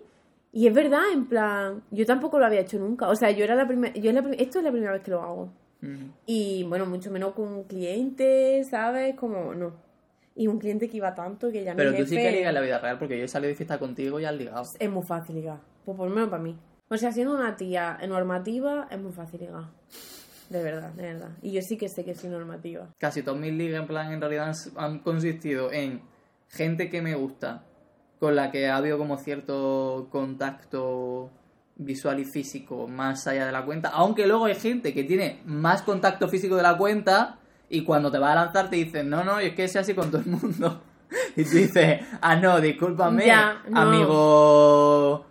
y 0.54 0.68
es 0.68 0.74
verdad, 0.74 1.02
en 1.14 1.26
plan, 1.28 1.84
yo 1.92 2.06
tampoco 2.06 2.38
lo 2.40 2.46
había 2.46 2.62
hecho 2.62 2.78
nunca. 2.78 3.08
O 3.10 3.16
sea, 3.16 3.32
yo 3.32 3.44
era 3.44 3.56
la 3.56 3.68
primera, 3.68 3.94
yo 3.96 4.10
es 4.12 4.16
la 4.16 4.22
prim- 4.22 4.36
esto 4.40 4.60
es 4.60 4.64
la 4.66 4.72
primera 4.72 4.94
vez 4.94 5.02
que 5.02 5.12
lo 5.12 5.22
hago. 5.22 5.52
Y 6.28 6.64
bueno, 6.70 6.86
mucho 6.86 7.10
menos 7.10 7.34
con 7.34 7.48
un 7.48 7.64
cliente, 7.64 8.64
¿sabes? 8.70 9.16
Como, 9.16 9.56
no. 9.56 9.74
Y 10.42 10.48
un 10.48 10.58
cliente 10.58 10.90
que 10.90 10.98
iba 10.98 11.14
tanto 11.14 11.52
que 11.52 11.64
ya 11.64 11.76
Pero 11.76 11.92
mi 11.92 11.98
tú 12.00 12.06
sí 12.08 12.16
que 12.16 12.32
ligas 12.32 12.48
en 12.50 12.56
la 12.56 12.62
vida 12.62 12.80
real, 12.80 12.98
porque 12.98 13.16
yo 13.16 13.26
he 13.26 13.28
salido 13.28 13.50
de 13.50 13.56
fiesta 13.56 13.78
contigo 13.78 14.20
y 14.20 14.26
has 14.26 14.34
ligado. 14.36 14.64
Es 14.80 14.90
muy 14.90 15.04
fácil 15.04 15.36
ligar. 15.36 15.60
Pues 15.86 15.96
por 15.96 16.10
lo 16.10 16.16
menos 16.16 16.32
para 16.32 16.42
mí. 16.42 16.58
O 16.90 16.98
sea, 16.98 17.12
siendo 17.12 17.36
una 17.36 17.56
tía 17.56 18.00
normativa, 18.08 18.88
es 18.90 19.00
muy 19.00 19.12
fácil 19.12 19.42
ligar. 19.42 19.66
De 20.50 20.64
verdad, 20.64 20.90
de 20.94 21.04
verdad. 21.04 21.30
Y 21.44 21.52
yo 21.52 21.62
sí 21.62 21.78
que 21.78 21.88
sé 21.90 22.04
que 22.04 22.16
soy 22.16 22.32
normativa. 22.32 22.88
Casi 22.98 23.22
todos 23.22 23.38
mis 23.38 23.54
ligas, 23.54 23.82
en 23.82 23.88
plan, 23.88 24.12
en 24.12 24.20
realidad 24.20 24.48
han- 24.50 24.84
han 24.84 25.00
consistido 25.00 25.72
en 25.72 26.02
gente 26.50 26.90
que 26.90 27.04
me 27.04 27.14
gusta, 27.14 27.64
con 28.20 28.36
la 28.36 28.50
que 28.50 28.68
ha 28.68 28.78
habido 28.78 28.98
como 28.98 29.18
cierto 29.18 30.08
contacto 30.12 31.30
visual 31.76 32.20
y 32.20 32.26
físico 32.26 32.88
más 32.88 33.28
allá 33.28 33.46
de 33.46 33.52
la 33.52 33.64
cuenta, 33.64 33.90
aunque 33.90 34.26
luego 34.26 34.46
hay 34.46 34.56
gente 34.56 34.92
que 34.94 35.04
tiene 35.04 35.40
más 35.46 35.84
contacto 35.84 36.28
físico 36.28 36.56
de 36.56 36.64
la 36.64 36.78
cuenta 36.78 37.38
y 37.72 37.84
cuando 37.84 38.12
te 38.12 38.20
va 38.20 38.34
a 38.34 38.36
lanzar 38.36 38.70
te 38.70 38.76
dicen, 38.76 39.10
no, 39.10 39.24
no, 39.24 39.40
es 39.40 39.54
que 39.54 39.68
sea 39.68 39.82
así 39.82 39.94
con 39.94 40.12
todo 40.12 40.22
el 40.22 40.28
mundo. 40.28 40.82
Y 41.36 41.44
tú 41.44 41.58
dices, 41.58 42.00
ah, 42.22 42.38
no, 42.38 42.62
discúlpame, 42.62 43.26
Ya, 43.26 43.62
no. 43.68 43.82
amigo... 43.82 45.26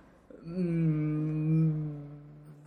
mm, 0.45 1.91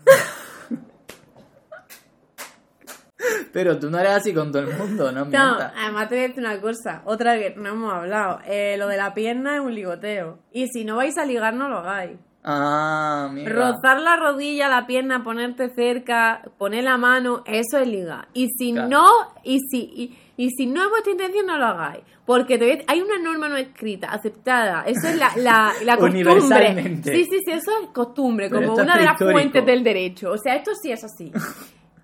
Pero 3.53 3.77
tú 3.77 3.91
no 3.91 3.99
eres 3.99 4.13
así 4.13 4.33
con 4.33 4.51
todo 4.51 4.63
el 4.63 4.75
mundo, 4.75 5.11
no 5.11 5.25
No, 5.25 5.57
además 5.75 6.09
te 6.09 6.15
voy 6.15 6.23
a 6.23 6.27
decir 6.27 6.43
una 6.43 6.59
cosa, 6.59 7.03
otra 7.05 7.37
que 7.37 7.53
no 7.55 7.69
hemos 7.69 7.93
hablado. 7.93 8.39
Eh, 8.47 8.75
lo 8.79 8.87
de 8.87 8.97
la 8.97 9.13
pierna 9.13 9.53
es 9.55 9.61
un 9.61 9.75
ligoteo. 9.75 10.39
Y 10.51 10.67
si 10.69 10.83
no 10.83 10.95
vais 10.95 11.15
a 11.19 11.25
ligar, 11.25 11.53
no 11.53 11.69
lo 11.69 11.77
hagáis. 11.77 12.17
Ah, 12.43 13.29
mira. 13.31 13.51
Rozar 13.53 14.01
la 14.01 14.17
rodilla, 14.17 14.67
la 14.67 14.85
pierna, 14.85 15.23
ponerte 15.23 15.69
cerca, 15.73 16.41
poner 16.57 16.83
la 16.83 16.97
mano, 16.97 17.43
eso 17.45 17.77
es 17.77 17.87
ligar. 17.87 18.27
Y 18.33 18.49
si 18.57 18.73
Claro. 18.73 18.89
no, 18.89 19.05
y 19.43 19.59
si, 19.69 19.79
y, 19.95 20.17
y 20.35 20.49
si 20.49 20.65
no 20.67 20.83
es 20.83 20.89
vuestra 20.89 21.13
intención, 21.13 21.45
no 21.45 21.57
lo 21.57 21.65
hagáis. 21.65 22.03
Porque 22.25 22.57
te 22.57 22.83
hay 22.87 23.01
una 23.01 23.17
norma 23.17 23.49
no 23.49 23.57
escrita, 23.57 24.07
aceptada. 24.07 24.83
Eso 24.87 25.07
es 25.07 25.17
la, 25.17 25.31
la, 25.37 25.71
la 25.83 25.97
costumbre. 25.97 26.99
Sí, 27.03 27.25
sí, 27.25 27.39
sí, 27.45 27.51
eso 27.51 27.71
es 27.81 27.89
costumbre, 27.93 28.49
Pero 28.49 28.61
como 28.67 28.81
una 28.81 28.97
de 28.97 29.05
las 29.05 29.17
fuentes 29.17 29.65
del 29.65 29.83
derecho. 29.83 30.31
O 30.31 30.37
sea, 30.37 30.55
esto 30.55 30.71
sí 30.81 30.91
es 30.91 31.03
así. 31.03 31.31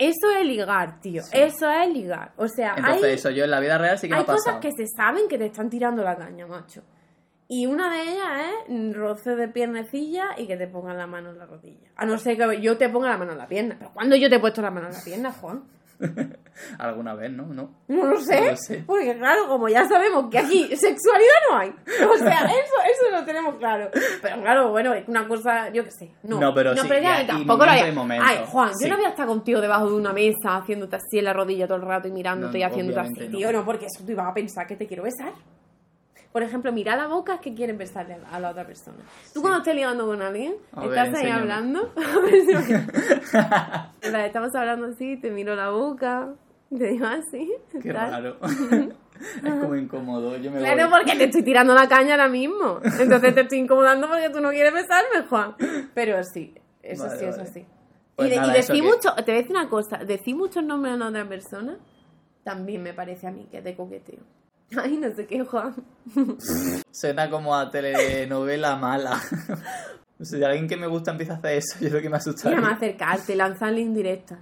Eso 0.02 0.30
es 0.40 0.46
ligar, 0.46 1.02
tío. 1.02 1.22
Eso 1.34 1.70
es 1.70 1.90
ligar. 1.94 2.32
O 2.38 2.48
sea, 2.48 2.74
Entonces, 2.78 3.04
hay, 3.04 3.14
eso 3.16 3.30
yo 3.32 3.44
en 3.44 3.52
la 3.52 3.60
vida 3.60 3.78
real 3.78 4.00
sí 4.00 4.08
que 4.08 4.12
me 4.14 4.20
hay 4.20 4.24
ha 4.24 4.28
pasado. 4.28 4.56
cosas 4.58 4.62
que 4.62 4.72
se 4.72 4.88
saben 4.96 5.28
que 5.28 5.38
te 5.38 5.48
están 5.48 5.70
tirando 5.70 6.02
la 6.04 6.16
caña, 6.16 6.48
macho. 6.48 6.84
Y 7.52 7.66
una 7.66 7.92
de 7.92 8.04
ellas 8.04 8.30
es 8.70 8.96
roce 8.96 9.36
de 9.36 9.48
piernecilla 9.48 10.36
y 10.38 10.46
que 10.46 10.56
te 10.56 10.68
pongan 10.68 10.98
la 10.98 11.08
mano 11.08 11.32
en 11.32 11.40
la 11.40 11.48
rodilla. 11.48 11.90
A 11.96 12.06
no 12.06 12.16
ser 12.20 12.38
que 12.38 12.62
yo 12.62 12.78
te 12.78 12.90
ponga 12.90 13.10
la 13.10 13.18
mano 13.18 13.32
en 13.32 13.40
la 13.40 13.48
pierna. 13.48 13.76
Pero 13.80 13.92
¿cuándo 13.92 14.16
yo 14.16 14.30
te 14.30 14.36
he 14.36 14.40
puesto 14.40 14.62
la 14.62 14.70
mano 14.70 14.88
en 14.88 14.94
la 14.94 15.02
pierna, 15.04 15.32
Juan? 15.32 15.64
Alguna 16.78 17.16
vez, 17.16 17.32
¿no? 17.32 17.48
¿No? 17.48 17.72
No 17.88 18.06
lo 18.06 18.22
sé. 18.22 18.40
No 18.40 18.52
lo 18.52 18.56
sé. 18.56 18.84
Porque 18.86 19.18
claro, 19.18 19.48
como 19.48 19.68
ya 19.68 19.88
sabemos 19.88 20.30
que 20.30 20.38
aquí 20.38 20.64
sexualidad 20.76 21.34
no 21.50 21.58
hay. 21.58 21.70
O 22.08 22.18
sea, 22.18 22.40
eso, 22.46 22.76
eso 22.86 23.12
lo 23.12 23.26
tenemos 23.26 23.56
claro. 23.56 23.90
Pero 24.22 24.42
claro, 24.42 24.70
bueno, 24.70 24.94
es 24.94 25.08
una 25.08 25.28
cosa, 25.28 25.70
yo 25.70 25.84
qué 25.84 25.92
sé. 25.92 26.12
No, 26.22 26.40
No, 26.40 26.54
pero 26.54 26.76
sí, 26.78 26.88
ya, 26.88 27.22
ya, 27.22 27.28
tampoco 27.28 27.66
lo 27.66 27.94
momento. 27.94 28.26
Ay, 28.28 28.38
Juan, 28.48 28.76
Sí. 28.76 28.86
yo 28.86 28.92
no 28.92 28.98
voy 28.98 29.06
a 29.06 29.10
estar 29.10 29.26
contigo 29.26 29.60
debajo 29.60 29.90
de 29.90 29.96
una 29.96 30.14
mesa 30.14 30.58
haciéndote 30.58 30.98
así 30.98 31.18
en 31.18 31.26
la 31.26 31.34
rodilla 31.34 31.66
todo 31.68 31.78
el 31.78 31.84
rato 31.84 32.08
y 32.08 32.12
mirándote 32.12 32.54
No, 32.54 32.60
y 32.60 32.64
haciéndote 32.64 33.00
así, 33.00 33.28
no. 33.28 33.38
tío. 33.38 33.52
No, 33.52 33.66
porque 33.66 33.88
eso 33.88 34.06
tú 34.06 34.12
ibas 34.12 34.28
a 34.28 34.34
pensar 34.36 34.68
que 34.68 34.76
te 34.76 34.86
quiero 34.86 35.02
besar. 35.04 35.34
Por 36.32 36.44
ejemplo, 36.44 36.72
mira 36.72 36.96
la 36.96 37.08
boca 37.08 37.40
que 37.40 37.56
quieren 37.56 37.78
besarle 37.78 38.18
a 38.32 38.40
la 38.40 38.52
otra 38.52 38.66
persona. 38.66 38.98
Tú 39.34 39.42
cuando 39.42 39.60
estés 39.60 39.74
ligando 39.76 40.06
con 40.06 40.22
alguien, 40.22 40.56
A 40.74 40.86
ver, 40.86 40.98
estás 41.08 41.24
ahí 41.24 41.30
hablando. 41.32 41.92
A 41.98 42.20
ver 42.22 42.42
si 42.46 42.54
me- 42.74 42.76
En 44.02 44.12
plan, 44.12 44.22
Estamos 44.26 44.54
hablando 44.56 44.88
así, 44.88 45.18
te 45.18 45.32
miro 45.32 45.56
la 45.56 45.72
boca, 45.72 46.30
te 46.70 46.88
digo 46.90 47.08
así. 47.08 47.52
Qué 47.82 47.92
tal. 47.94 48.12
raro. 48.12 48.38
es 48.44 49.54
como 49.60 49.76
incómodo. 49.76 50.38
Yo 50.38 50.52
me 50.52 50.60
Claro, 50.60 50.90
voy. 50.90 51.00
porque 51.00 51.18
te 51.18 51.24
estoy 51.26 51.42
tirando 51.44 51.74
la 51.74 51.88
caña 51.90 52.12
ahora 52.12 52.30
mismo. 52.30 52.80
Entonces 53.00 53.34
te 53.34 53.42
estoy 53.42 53.58
incomodando 53.60 54.08
porque 54.08 54.30
tú 54.30 54.40
no 54.40 54.50
quieres 54.52 54.72
besarme, 54.74 55.24
Juan. 55.28 55.56
Pero 55.96 56.24
sí, 56.24 56.54
eso 56.84 57.06
Vale, 57.06 57.20
sí, 57.20 57.26
eso 57.26 57.38
vale. 57.40 57.50
sí. 57.50 57.66
Pues 58.16 58.28
y 58.28 58.32
de- 58.32 58.38
nada, 58.38 58.56
y 58.56 58.60
eso 58.60 58.74
decir 58.74 58.84
que- 58.86 58.90
mucho, 58.96 59.16
te 59.16 59.24
voy 59.24 59.34
a 59.34 59.38
decir 59.42 59.52
una 59.52 59.68
cosa, 59.70 59.98
decir 59.98 60.36
muchos 60.36 60.64
nombres 60.64 60.94
a 60.94 60.98
la 60.98 61.08
otra 61.08 61.28
persona 61.28 61.78
también 62.44 62.84
me 62.84 62.94
parece 62.94 63.26
a 63.28 63.32
mí 63.32 63.48
que 63.50 63.58
es 63.58 63.64
de 63.64 63.76
coqueteo. 63.76 64.20
Ay, 64.82 64.98
no 64.98 65.10
sé 65.16 65.26
qué, 65.26 65.44
Juan. 65.44 65.76
Suena 66.92 67.30
como 67.30 67.56
a 67.56 67.70
telenovela 67.72 68.76
mala. 68.76 69.20
O 70.20 70.26
sea, 70.26 70.38
si 70.40 70.44
alguien 70.44 70.68
que 70.68 70.78
me 70.78 70.88
gusta 70.88 71.12
empieza 71.12 71.34
a 71.34 71.38
hacer 71.38 71.58
eso, 71.58 71.80
yo 71.80 71.90
creo 71.90 72.02
que 72.02 72.10
me 72.10 72.18
asusta. 72.18 72.50
Llama 72.50 72.70
a 72.70 72.74
acercarte, 72.74 73.36
lanzarle 73.36 73.82
indirectas. 73.82 74.40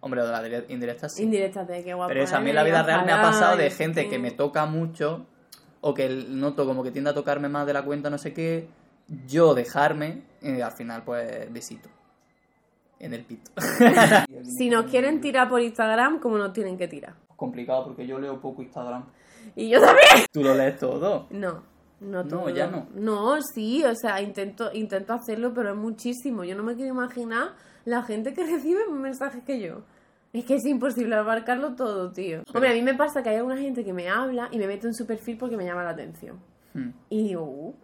Hombre, 0.00 0.22
de 0.22 0.28
la 0.28 0.42
dire- 0.42 0.64
indirecta 0.68 1.08
sí. 1.08 1.24
Indirectas 1.24 1.66
de 1.66 1.82
qué 1.82 1.92
guapo. 1.92 2.08
Pero 2.08 2.22
eso 2.22 2.36
a 2.36 2.40
mí 2.40 2.50
en 2.50 2.56
la 2.56 2.62
vida 2.62 2.82
real 2.84 3.04
me 3.04 3.12
ha 3.12 3.20
pasado 3.20 3.56
de 3.56 3.70
gente 3.70 4.08
que 4.08 4.18
me 4.18 4.30
toca 4.30 4.64
mucho 4.66 5.26
o 5.80 5.92
que 5.94 6.08
noto 6.08 6.66
como 6.66 6.82
que 6.84 6.90
tiende 6.92 7.10
a 7.10 7.14
tocarme 7.14 7.48
más 7.48 7.66
de 7.66 7.72
la 7.72 7.84
cuenta, 7.84 8.08
no 8.10 8.18
sé 8.18 8.32
qué, 8.32 8.68
yo 9.26 9.54
dejarme 9.54 10.22
y 10.40 10.60
al 10.60 10.72
final 10.72 11.02
pues 11.04 11.52
besito. 11.52 11.88
En 13.00 13.12
el 13.14 13.24
pito. 13.24 13.50
Si 14.56 14.70
nos 14.70 14.86
quieren 14.86 15.20
tirar 15.20 15.48
por 15.48 15.60
Instagram, 15.60 16.20
como 16.20 16.38
nos 16.38 16.52
tienen 16.52 16.78
que 16.78 16.86
tirar. 16.88 17.14
Complicado 17.36 17.84
porque 17.84 18.06
yo 18.06 18.18
leo 18.20 18.40
poco 18.40 18.62
Instagram. 18.62 19.04
Y 19.56 19.68
yo 19.68 19.80
también. 19.80 20.26
Tú 20.32 20.42
lo 20.42 20.54
lees 20.54 20.78
todo. 20.78 21.26
No, 21.30 21.62
no 22.00 22.22
No, 22.22 22.28
todo. 22.28 22.50
ya 22.50 22.66
no. 22.68 22.86
No, 22.94 23.40
sí, 23.42 23.84
o 23.84 23.94
sea, 23.94 24.20
intento, 24.22 24.70
intento 24.72 25.12
hacerlo, 25.12 25.52
pero 25.54 25.70
es 25.70 25.76
muchísimo. 25.76 26.44
Yo 26.44 26.54
no 26.56 26.62
me 26.62 26.74
quiero 26.74 26.92
imaginar 26.94 27.54
la 27.84 28.02
gente 28.02 28.34
que 28.34 28.44
recibe 28.50 28.88
mensajes 28.88 29.42
que 29.44 29.60
yo. 29.60 29.82
Es 30.32 30.44
que 30.44 30.56
es 30.56 30.66
imposible 30.66 31.14
abarcarlo 31.16 31.74
todo, 31.74 32.12
tío. 32.12 32.42
Hombre, 32.52 32.70
a 32.70 32.74
mí 32.74 32.82
me 32.82 32.94
pasa 32.94 33.22
que 33.22 33.30
hay 33.30 33.36
alguna 33.36 33.56
gente 33.56 33.82
que 33.82 33.94
me 33.94 34.08
habla 34.10 34.48
y 34.52 34.58
me 34.58 34.66
meto 34.66 34.86
en 34.86 34.94
su 34.94 35.06
perfil 35.06 35.38
porque 35.38 35.56
me 35.56 35.64
llama 35.64 35.82
la 35.84 35.90
atención. 35.90 36.38
Hmm. 36.74 36.90
Y 37.08 37.28
digo, 37.28 37.44
uh. 37.44 37.74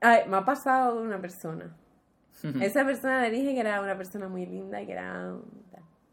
Ay, 0.00 0.28
me 0.28 0.36
ha 0.36 0.44
pasado 0.44 1.00
una 1.00 1.18
persona. 1.18 1.74
Esa 2.60 2.84
persona 2.84 3.22
le 3.22 3.30
dije 3.30 3.54
que 3.54 3.60
era 3.60 3.80
una 3.80 3.96
persona 3.96 4.28
muy 4.28 4.44
linda 4.44 4.82
y 4.82 4.86
que 4.86 4.92
era... 4.92 5.34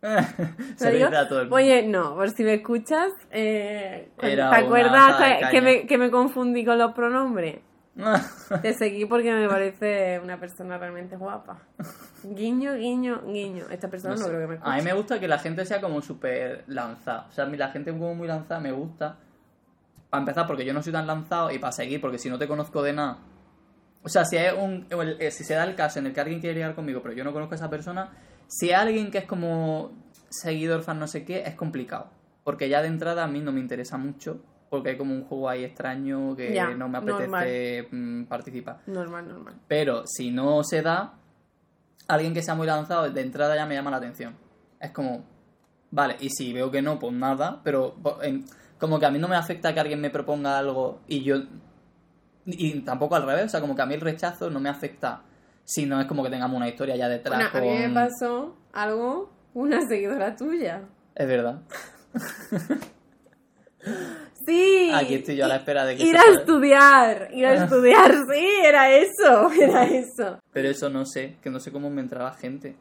Se 0.75 0.85
¿Lo 0.85 0.91
lo 0.99 1.07
digo? 1.09 1.19
a 1.19 1.27
todo 1.27 1.39
el 1.41 1.45
mundo. 1.45 1.55
Oye, 1.55 1.83
no, 1.83 2.15
por 2.15 2.29
si 2.31 2.43
me 2.43 2.55
escuchas, 2.55 3.11
eh, 3.31 4.09
¿te 4.19 4.41
acuerdas 4.41 5.49
que, 5.51 5.61
me, 5.61 5.85
que 5.85 5.97
me 5.97 6.09
confundí 6.09 6.65
con 6.65 6.77
los 6.77 6.93
pronombres? 6.93 7.59
Te 8.61 8.73
seguí 8.73 9.05
porque 9.05 9.33
me 9.33 9.47
parece 9.49 10.19
una 10.23 10.39
persona 10.39 10.77
realmente 10.77 11.17
guapa. 11.17 11.59
Guiño, 12.23 12.75
guiño, 12.75 13.21
guiño. 13.27 13.65
Esta 13.69 13.89
persona 13.89 14.15
no, 14.15 14.21
No 14.21 14.25
sé. 14.25 14.29
creo 14.29 14.41
que 14.41 14.47
me 14.47 14.53
escuche. 14.55 14.71
A 14.71 14.75
mí 14.77 14.81
me 14.81 14.93
gusta 14.93 15.19
que 15.19 15.27
la 15.27 15.39
gente 15.39 15.65
sea 15.65 15.81
como 15.81 16.01
súper 16.01 16.63
lanzada. 16.67 17.27
O 17.29 17.31
sea, 17.33 17.43
a 17.45 17.47
mí 17.47 17.57
la 17.57 17.69
gente 17.69 17.91
como 17.91 18.15
muy 18.15 18.27
lanzada 18.27 18.59
me 18.59 18.71
gusta. 18.71 19.17
Para 20.09 20.21
empezar, 20.21 20.47
porque 20.47 20.65
yo 20.65 20.73
no 20.73 20.81
soy 20.81 20.93
tan 20.93 21.05
lanzado 21.05 21.51
y 21.51 21.59
para 21.59 21.71
seguir, 21.73 22.01
porque 22.01 22.17
si 22.17 22.29
no 22.29 22.37
te 22.39 22.47
conozco 22.47 22.81
de 22.81 22.93
nada. 22.93 23.17
O 24.03 24.09
sea, 24.09 24.25
si, 24.25 24.37
hay 24.37 24.57
un, 24.57 24.87
eh, 25.19 25.29
si 25.31 25.43
se 25.43 25.53
da 25.53 25.63
el 25.63 25.75
caso 25.75 25.99
en 25.99 26.07
el 26.07 26.13
que 26.13 26.21
alguien 26.21 26.39
quiere 26.39 26.55
ligar 26.55 26.73
conmigo, 26.75 27.01
pero 27.01 27.13
yo 27.13 27.23
no 27.23 27.33
conozco 27.33 27.53
a 27.53 27.57
esa 27.57 27.69
persona, 27.69 28.09
si 28.53 28.67
hay 28.67 28.73
alguien 28.87 29.11
que 29.11 29.19
es 29.19 29.25
como 29.25 29.91
seguidor, 30.29 30.83
fan, 30.83 30.99
no 30.99 31.07
sé 31.07 31.23
qué, 31.23 31.43
es 31.45 31.55
complicado. 31.55 32.09
Porque 32.43 32.67
ya 32.69 32.81
de 32.81 32.87
entrada 32.89 33.23
a 33.23 33.27
mí 33.27 33.39
no 33.39 33.51
me 33.51 33.59
interesa 33.61 33.97
mucho, 33.97 34.41
porque 34.69 34.89
hay 34.89 34.97
como 34.97 35.13
un 35.13 35.23
juego 35.25 35.47
ahí 35.47 35.63
extraño 35.63 36.35
que 36.35 36.53
Ya, 36.53 36.73
no 36.73 36.89
me 36.89 36.97
apetece 36.97 37.87
mm, 37.91 38.23
participar. 38.25 38.79
Normal, 38.87 39.27
normal. 39.27 39.55
Pero 39.67 40.03
si 40.05 40.31
no 40.31 40.63
se 40.63 40.81
da, 40.81 41.13
alguien 42.07 42.33
que 42.33 42.41
sea 42.41 42.55
muy 42.55 42.67
lanzado, 42.67 43.09
de 43.09 43.21
entrada 43.21 43.55
ya 43.55 43.65
me 43.65 43.75
llama 43.75 43.91
la 43.91 43.97
atención. 43.97 44.35
Es 44.79 44.91
como, 44.91 45.23
vale, 45.91 46.17
y 46.19 46.29
si 46.29 46.51
veo 46.51 46.71
que 46.71 46.81
no, 46.81 46.97
pues 46.99 47.13
nada, 47.13 47.61
pero 47.63 47.93
po- 47.95 48.21
en- 48.23 48.45
como 48.79 48.99
que 48.99 49.05
a 49.05 49.11
mí 49.11 49.19
no 49.19 49.27
me 49.27 49.35
afecta 49.35 49.73
que 49.73 49.79
alguien 49.79 50.01
me 50.01 50.09
proponga 50.09 50.57
algo 50.57 50.99
y 51.07 51.23
yo... 51.23 51.37
Y 52.45 52.79
tampoco 52.81 53.15
al 53.15 53.23
revés, 53.27 53.45
o 53.45 53.49
sea, 53.49 53.61
como 53.61 53.75
que 53.75 53.83
a 53.83 53.85
mí 53.85 53.93
el 53.93 54.01
rechazo 54.01 54.49
no 54.49 54.59
me 54.59 54.69
afecta 54.69 55.21
si 55.73 55.85
no 55.85 56.01
es 56.01 56.05
como 56.05 56.21
que 56.21 56.29
tengamos 56.29 56.57
una 56.57 56.67
historia 56.67 56.97
ya 56.97 57.07
detrás. 57.07 57.49
Bueno, 57.53 57.69
a 57.69 57.71
mí 57.71 57.77
me 57.77 57.83
con- 57.85 57.93
pasó 57.93 58.57
algo, 58.73 59.31
una 59.53 59.87
seguidora 59.87 60.35
tuya. 60.35 60.81
Es 61.15 61.27
verdad. 61.27 61.61
Sí. 64.45 64.91
Aquí 64.93 65.15
estoy 65.15 65.35
yo 65.35 65.45
a 65.45 65.47
la 65.47 65.57
espera 65.57 65.85
de 65.85 65.95
que 65.95 66.03
Ir 66.03 66.17
a 66.17 66.23
estudiar, 66.33 67.29
ir 67.31 67.45
a 67.45 67.63
estudiar, 67.63 68.11
sí, 68.31 68.45
era 68.63 68.91
eso, 68.91 69.51
era 69.59 69.85
eso. 69.85 70.39
Pero 70.51 70.67
eso 70.69 70.89
no 70.89 71.05
sé, 71.05 71.37
que 71.41 71.49
no 71.49 71.59
sé 71.59 71.71
cómo 71.71 71.89
me 71.89 72.01
entraba 72.01 72.33
gente. 72.33 72.75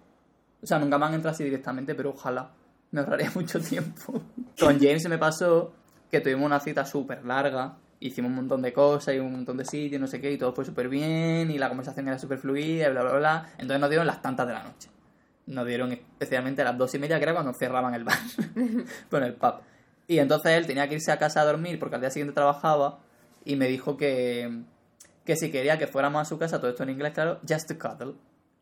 O 0.63 0.67
sea, 0.67 0.79
nunca 0.79 0.99
me 0.99 1.07
han 1.07 1.15
entrado 1.15 1.35
así 1.35 1.45
directamente, 1.45 1.95
pero 1.95 2.11
ojalá. 2.11 2.51
Me 2.93 3.01
ahorraría 3.01 3.31
mucho 3.35 3.61
tiempo. 3.61 4.21
Con 4.59 4.79
James 4.81 5.07
me 5.09 5.17
pasó 5.19 5.73
que 6.11 6.21
tuvimos 6.21 6.45
una 6.47 6.61
cita 6.61 6.85
súper 6.85 7.25
larga. 7.25 7.77
Hicimos 8.01 8.31
un 8.31 8.37
montón 8.37 8.63
de 8.63 8.73
cosas 8.73 9.15
y 9.15 9.19
un 9.19 9.33
montón 9.33 9.59
de 9.59 9.65
sitios, 9.65 10.01
no 10.01 10.07
sé 10.07 10.21
qué, 10.21 10.33
y 10.33 10.39
todo 10.39 10.55
fue 10.55 10.65
súper 10.65 10.89
bien, 10.89 11.51
y 11.51 11.59
la 11.59 11.69
conversación 11.69 12.09
era 12.09 12.19
súper 12.19 12.39
fluida, 12.39 12.89
bla, 12.89 13.03
bla, 13.03 13.13
bla. 13.13 13.47
Entonces 13.53 13.79
nos 13.79 13.91
dieron 13.91 14.07
las 14.07 14.23
tantas 14.23 14.47
de 14.47 14.55
la 14.55 14.63
noche. 14.63 14.89
Nos 15.47 15.67
dieron 15.67 15.93
especialmente 15.93 16.63
a 16.63 16.65
las 16.65 16.79
dos 16.79 16.95
y 16.95 16.99
media, 16.99 17.19
que 17.19 17.25
era 17.25 17.35
cuando 17.35 17.53
cerraban 17.53 17.95
el 17.95 18.05
bar. 18.05 18.19
bueno, 19.11 19.27
el 19.27 19.35
pub. 19.35 19.55
Y 20.07 20.19
entonces 20.19 20.53
él 20.53 20.67
tenía 20.67 20.89
que 20.89 20.95
irse 20.97 21.13
a 21.13 21.19
casa 21.19 21.43
a 21.43 21.45
dormir 21.45 21.79
porque 21.79 21.95
al 21.95 22.01
día 22.01 22.11
siguiente 22.11 22.35
trabajaba 22.35 22.99
y 23.45 23.57
me 23.57 23.69
dijo 23.69 23.97
que, 23.97 24.65
que 25.25 25.37
si 25.37 25.51
quería 25.51 25.79
que 25.79 25.87
fuéramos 25.87 26.23
a 26.23 26.25
su 26.25 26.39
casa, 26.39 26.59
todo 26.59 26.71
esto 26.71 26.83
en 26.83 26.91
inglés, 26.91 27.13
claro, 27.13 27.39
just 27.49 27.69
to 27.69 27.79
cuddle. 27.79 28.17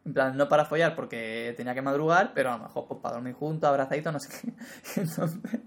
En 0.05 0.14
plan, 0.14 0.36
no 0.36 0.49
para 0.49 0.64
follar 0.64 0.95
porque 0.95 1.55
tenía 1.57 1.74
que 1.74 1.82
madrugar, 1.82 2.32
pero 2.34 2.51
a 2.51 2.59
lo 2.59 2.64
mejor 2.64 2.86
pues, 2.89 3.01
para 3.01 3.14
dormir 3.14 3.34
juntos, 3.34 3.68
abrazaditos, 3.68 4.12
no 4.12 4.20
sé 4.20 4.28
qué. 4.28 4.53
Entonces, 5.01 5.61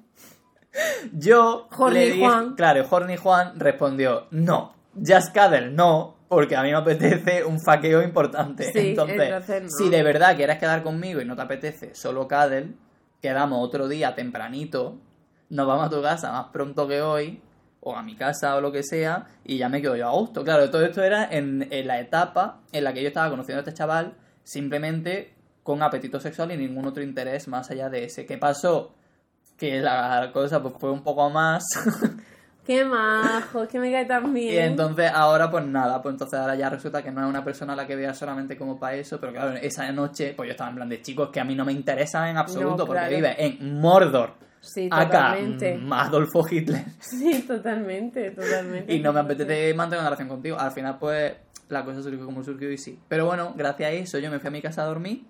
yo 1.13 1.67
Horny 1.77 1.99
le 1.99 2.05
dije, 2.07 2.19
Juan. 2.19 2.55
claro, 2.55 2.85
Horny 2.89 3.17
Juan 3.17 3.59
respondió, 3.59 4.27
no, 4.31 4.73
just 4.95 5.33
cuddle, 5.33 5.71
no, 5.71 6.15
porque 6.27 6.55
a 6.55 6.63
mí 6.63 6.71
me 6.71 6.77
apetece 6.77 7.43
un 7.43 7.59
faqueo 7.59 8.01
importante. 8.01 8.71
Sí, 8.71 8.89
entonces, 8.89 9.19
entonces 9.21 9.63
no. 9.63 9.69
si 9.69 9.89
de 9.89 10.03
verdad 10.03 10.35
quieres 10.35 10.57
quedar 10.57 10.83
conmigo 10.83 11.21
y 11.21 11.25
no 11.25 11.35
te 11.35 11.41
apetece 11.41 11.93
solo 11.95 12.27
cuddle, 12.27 12.73
quedamos 13.21 13.65
otro 13.65 13.87
día 13.87 14.15
tempranito, 14.15 14.97
nos 15.49 15.67
vamos 15.67 15.87
a 15.87 15.89
tu 15.89 16.01
casa 16.01 16.31
más 16.31 16.47
pronto 16.53 16.87
que 16.87 17.01
hoy, 17.01 17.41
o 17.81 17.95
a 17.95 18.03
mi 18.03 18.15
casa 18.15 18.55
o 18.55 18.61
lo 18.61 18.71
que 18.71 18.83
sea, 18.83 19.27
y 19.43 19.57
ya 19.57 19.67
me 19.67 19.81
quedo 19.81 19.95
yo 19.95 20.07
a 20.07 20.11
gusto. 20.11 20.43
Claro, 20.43 20.69
todo 20.69 20.85
esto 20.85 21.03
era 21.03 21.27
en, 21.29 21.67
en 21.71 21.87
la 21.87 21.99
etapa 21.99 22.61
en 22.71 22.83
la 22.83 22.93
que 22.93 23.01
yo 23.01 23.07
estaba 23.07 23.29
conociendo 23.29 23.59
a 23.59 23.63
este 23.67 23.73
chaval, 23.73 24.13
simplemente 24.43 25.33
con 25.63 25.83
apetito 25.83 26.19
sexual 26.19 26.51
y 26.51 26.57
ningún 26.57 26.85
otro 26.85 27.03
interés 27.03 27.47
más 27.47 27.69
allá 27.71 27.89
de 27.89 28.05
ese. 28.05 28.25
¿Qué 28.25 28.37
pasó? 28.37 28.93
Que 29.61 29.79
la 29.79 30.31
cosa 30.33 30.59
pues 30.59 30.73
fue 30.79 30.89
un 30.89 31.03
poco 31.03 31.29
más. 31.29 31.61
Qué 32.65 32.83
majo, 32.83 33.67
que 33.67 33.77
me 33.77 33.91
cae 33.91 34.05
tan 34.05 34.33
bien. 34.33 34.53
y 34.55 34.57
entonces 34.57 35.11
ahora 35.13 35.51
pues 35.51 35.63
nada, 35.63 36.01
pues 36.01 36.13
entonces 36.13 36.39
ahora 36.39 36.55
ya 36.55 36.67
resulta 36.67 37.03
que 37.03 37.11
no 37.11 37.21
es 37.21 37.27
una 37.27 37.43
persona 37.43 37.73
a 37.73 37.75
la 37.75 37.85
que 37.85 37.95
vea 37.95 38.15
solamente 38.15 38.57
como 38.57 38.79
para 38.79 38.95
eso, 38.95 39.19
pero 39.19 39.33
claro, 39.33 39.51
esa 39.57 39.91
noche 39.91 40.33
pues 40.35 40.47
yo 40.47 40.51
estaba 40.53 40.71
en 40.71 40.77
plan 40.77 40.89
de 40.89 41.03
chicos 41.03 41.29
que 41.29 41.39
a 41.39 41.43
mí 41.43 41.53
no 41.53 41.63
me 41.63 41.73
interesan 41.73 42.29
en 42.29 42.37
absoluto 42.37 42.77
No, 42.77 42.85
porque 42.87 43.07
vive 43.07 43.35
en 43.37 43.79
Mordor. 43.79 44.33
Sí, 44.61 44.89
Acá, 44.91 45.05
totalmente. 45.05 45.79
Adolfo 45.91 46.43
Hitler. 46.49 46.83
Sí, 46.99 47.45
totalmente, 47.47 48.31
totalmente. 48.31 48.91
Y 48.91 48.99
no 48.99 49.13
me 49.13 49.19
apetece 49.19 49.75
mantener 49.75 49.99
una 49.99 50.09
relación 50.09 50.27
contigo. 50.27 50.57
Al 50.59 50.71
final, 50.71 50.97
pues, 50.97 51.33
la 51.69 51.85
cosa 51.85 52.01
surgió 52.01 52.25
como 52.25 52.43
surgió 52.43 52.71
y 52.71 52.79
sí. 52.79 52.99
Pero 53.07 53.27
bueno, 53.27 53.53
gracias 53.55 53.89
a 53.89 53.93
eso 53.93 54.17
yo 54.17 54.31
me 54.31 54.39
fui 54.39 54.47
a 54.47 54.51
mi 54.51 54.61
casa 54.61 54.81
a 54.81 54.85
dormir. 54.85 55.23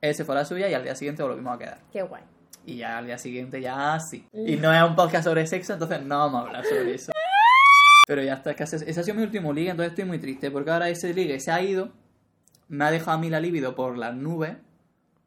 Él 0.00 0.16
se 0.16 0.24
fue 0.24 0.34
a 0.34 0.38
la 0.38 0.44
suya 0.44 0.68
y 0.68 0.74
al 0.74 0.82
día 0.82 0.96
siguiente 0.96 1.22
volvimos 1.22 1.54
a 1.54 1.58
quedar. 1.58 1.78
Qué 1.92 2.02
guay. 2.02 2.22
Y 2.64 2.76
ya 2.76 2.98
al 2.98 3.06
día 3.06 3.18
siguiente 3.18 3.60
ya 3.60 3.98
sí. 3.98 4.26
Y 4.32 4.56
no 4.56 4.72
es 4.72 4.82
un 4.82 4.94
podcast 4.94 5.24
sobre 5.24 5.46
sexo, 5.46 5.72
entonces 5.72 6.02
no 6.02 6.18
vamos 6.18 6.42
a 6.44 6.46
hablar 6.46 6.64
sobre 6.64 6.94
eso. 6.94 7.12
Pero 8.06 8.22
ya 8.22 8.34
está, 8.34 8.50
es 8.50 8.56
que 8.56 8.62
ese, 8.64 8.76
ese 8.90 9.00
ha 9.00 9.02
sido 9.02 9.16
mi 9.16 9.22
último 9.22 9.52
ligue, 9.52 9.70
entonces 9.70 9.92
estoy 9.92 10.04
muy 10.04 10.18
triste 10.18 10.50
porque 10.50 10.70
ahora 10.70 10.88
ese 10.88 11.12
ligue 11.14 11.38
se 11.40 11.50
ha 11.52 11.60
ido, 11.62 11.90
me 12.68 12.84
ha 12.84 12.90
dejado 12.90 13.12
a 13.12 13.20
mí 13.20 13.30
la 13.30 13.40
libido 13.40 13.74
por 13.74 13.96
las 13.98 14.14
nubes. 14.14 14.56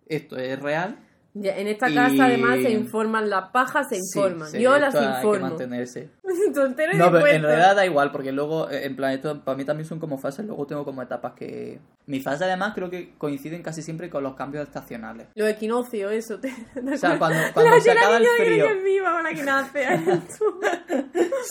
Esto 0.08 0.38
es 0.38 0.60
real. 0.60 0.98
Ya, 1.34 1.58
en 1.58 1.68
esta 1.68 1.90
Y- 1.90 1.96
casa 1.96 2.26
además 2.26 2.60
se 2.62 2.72
informan, 2.72 3.30
las 3.30 3.50
pajas 3.52 3.90
se 3.90 3.96
Sí, 3.96 4.02
informan. 4.20 4.50
sí, 4.50 4.62
Yo 4.62 4.78
las 4.78 4.94
esto 4.94 5.06
Hay 5.06 5.12
que 5.12 5.18
informo. 5.18 5.48
mantenerse. 5.50 6.10
Y 6.94 6.98
No, 6.98 7.12
pero 7.12 7.28
en 7.28 7.44
realidad 7.44 7.76
da 7.76 7.86
igual, 7.86 8.12
porque 8.12 8.32
luego, 8.32 8.70
eh, 8.70 8.86
en 8.86 8.96
plan, 8.96 9.12
esto 9.12 9.44
para 9.44 9.58
mí 9.58 9.66
también 9.66 9.88
son 9.88 10.00
como 10.00 10.18
fases, 10.18 10.46
luego 10.46 10.66
tengo 10.66 10.86
como 10.86 11.02
etapas 11.02 11.34
que... 11.34 11.80
Mi 12.08 12.20
fase 12.20 12.44
además 12.44 12.74
creo 12.76 12.90
que 12.90 13.16
coinciden 13.18 13.64
casi 13.64 13.82
siempre 13.82 14.10
con 14.10 14.24
los 14.24 14.36
cambios 14.36 14.68
estacionales. 14.68 15.28
Los 15.36 15.50
equinoccios, 15.50 16.12
eso. 16.12 16.40
Te... 16.40 16.50
O 16.94 16.98
sea, 16.98 17.18
cuando, 17.18 17.40
cuando 17.54 17.80
se 17.80 17.92
acaba 17.92 18.18
el 18.18 18.26
frío, 18.38 18.68
Que 18.68 18.74
es 18.74 18.84
viva 18.84 19.22
la 19.22 19.70
eres 19.74 20.28
tú. 20.38 20.60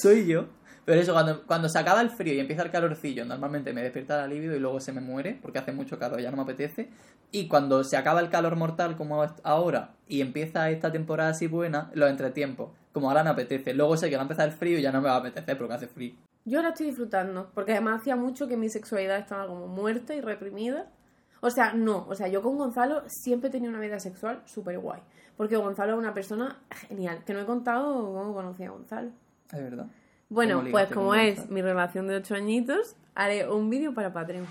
soy 0.01 0.27
yo. 0.27 0.47
Pero 0.85 1.01
eso, 1.01 1.13
cuando, 1.13 1.43
cuando 1.47 1.69
se 1.69 1.79
acaba 1.79 2.03
el 2.03 2.11
frío 2.11 2.35
y 2.35 2.41
empieza 2.41 2.63
el 2.63 2.71
calorcillo, 2.71 3.25
normalmente 3.25 3.73
me 3.73 3.83
despierta 3.83 4.19
la 4.19 4.27
libido 4.27 4.55
y 4.55 4.61
luego 4.61 4.81
se 4.81 4.93
me 4.93 5.01
muere 5.01 5.39
porque 5.41 5.59
hace 5.59 5.73
mucho 5.73 5.99
calor, 5.99 6.21
ya 6.21 6.31
no 6.31 6.37
me 6.37 6.43
apetece. 6.43 6.91
Y 7.31 7.49
cuando 7.49 7.83
se 7.85 7.97
acaba 7.97 8.21
el 8.21 8.29
calor 8.29 8.57
mortal 8.57 8.97
como 8.97 9.25
ahora 9.43 9.95
y 10.07 10.21
empieza 10.21 10.69
esta 10.71 10.93
temporada 10.93 11.31
así 11.31 11.47
buena, 11.47 11.91
los 11.95 12.11
entretiempos, 12.11 12.71
como 12.93 13.09
ahora 13.09 13.25
me 13.25 13.31
apetece. 13.31 13.73
Luego 13.73 13.97
sé 13.97 14.11
que 14.11 14.17
va 14.17 14.23
a 14.23 14.25
empezar 14.25 14.49
el 14.49 14.55
frío 14.55 14.79
y 14.79 14.83
ya 14.83 14.93
no 14.93 15.01
me 15.01 15.09
va 15.09 15.15
a 15.15 15.19
apetecer 15.19 15.57
porque 15.57 15.75
hace 15.75 15.89
frío. 15.89 16.15
Yo 16.45 16.61
la 16.61 16.69
estoy 16.69 16.87
disfrutando, 16.87 17.51
porque 17.55 17.73
además 17.73 18.03
hacía 18.03 18.17
mucho 18.17 18.47
que 18.47 18.59
mi 18.59 18.69
sexualidad 18.69 19.19
estaba 19.19 19.47
como 19.47 19.67
muerta 19.67 20.15
y 20.15 20.21
reprimida. 20.21 20.91
O 21.41 21.51
sea, 21.51 21.73
no, 21.73 22.07
o 22.09 22.15
sea, 22.15 22.29
yo 22.29 22.43
con 22.43 22.59
Gonzalo 22.59 23.03
siempre 23.07 23.49
he 23.49 23.53
tenido 23.53 23.71
una 23.71 23.81
vida 23.81 23.99
sexual 23.99 24.43
súper 24.45 24.79
guay. 24.79 25.01
Porque 25.37 25.57
Gonzalo 25.57 25.93
es 25.93 25.99
una 25.99 26.13
persona 26.13 26.59
genial, 26.71 27.25
que 27.25 27.33
no 27.33 27.41
he 27.41 27.47
contado 27.47 28.13
cómo 28.13 28.35
conocí 28.35 28.65
a 28.65 28.71
Gonzalo. 28.71 29.11
Es 29.51 29.63
verdad. 29.63 29.87
Bueno, 30.29 30.59
¿Cómo 30.59 30.71
pues 30.71 30.93
como 30.93 31.15
es 31.15 31.49
mi 31.51 31.63
relación 31.63 32.09
de 32.09 32.17
8 32.17 32.35
añitos, 32.35 32.97
haré 33.15 33.49
un 33.49 33.71
vídeo 33.71 33.95
para 33.95 34.13
Patreon. 34.13 34.47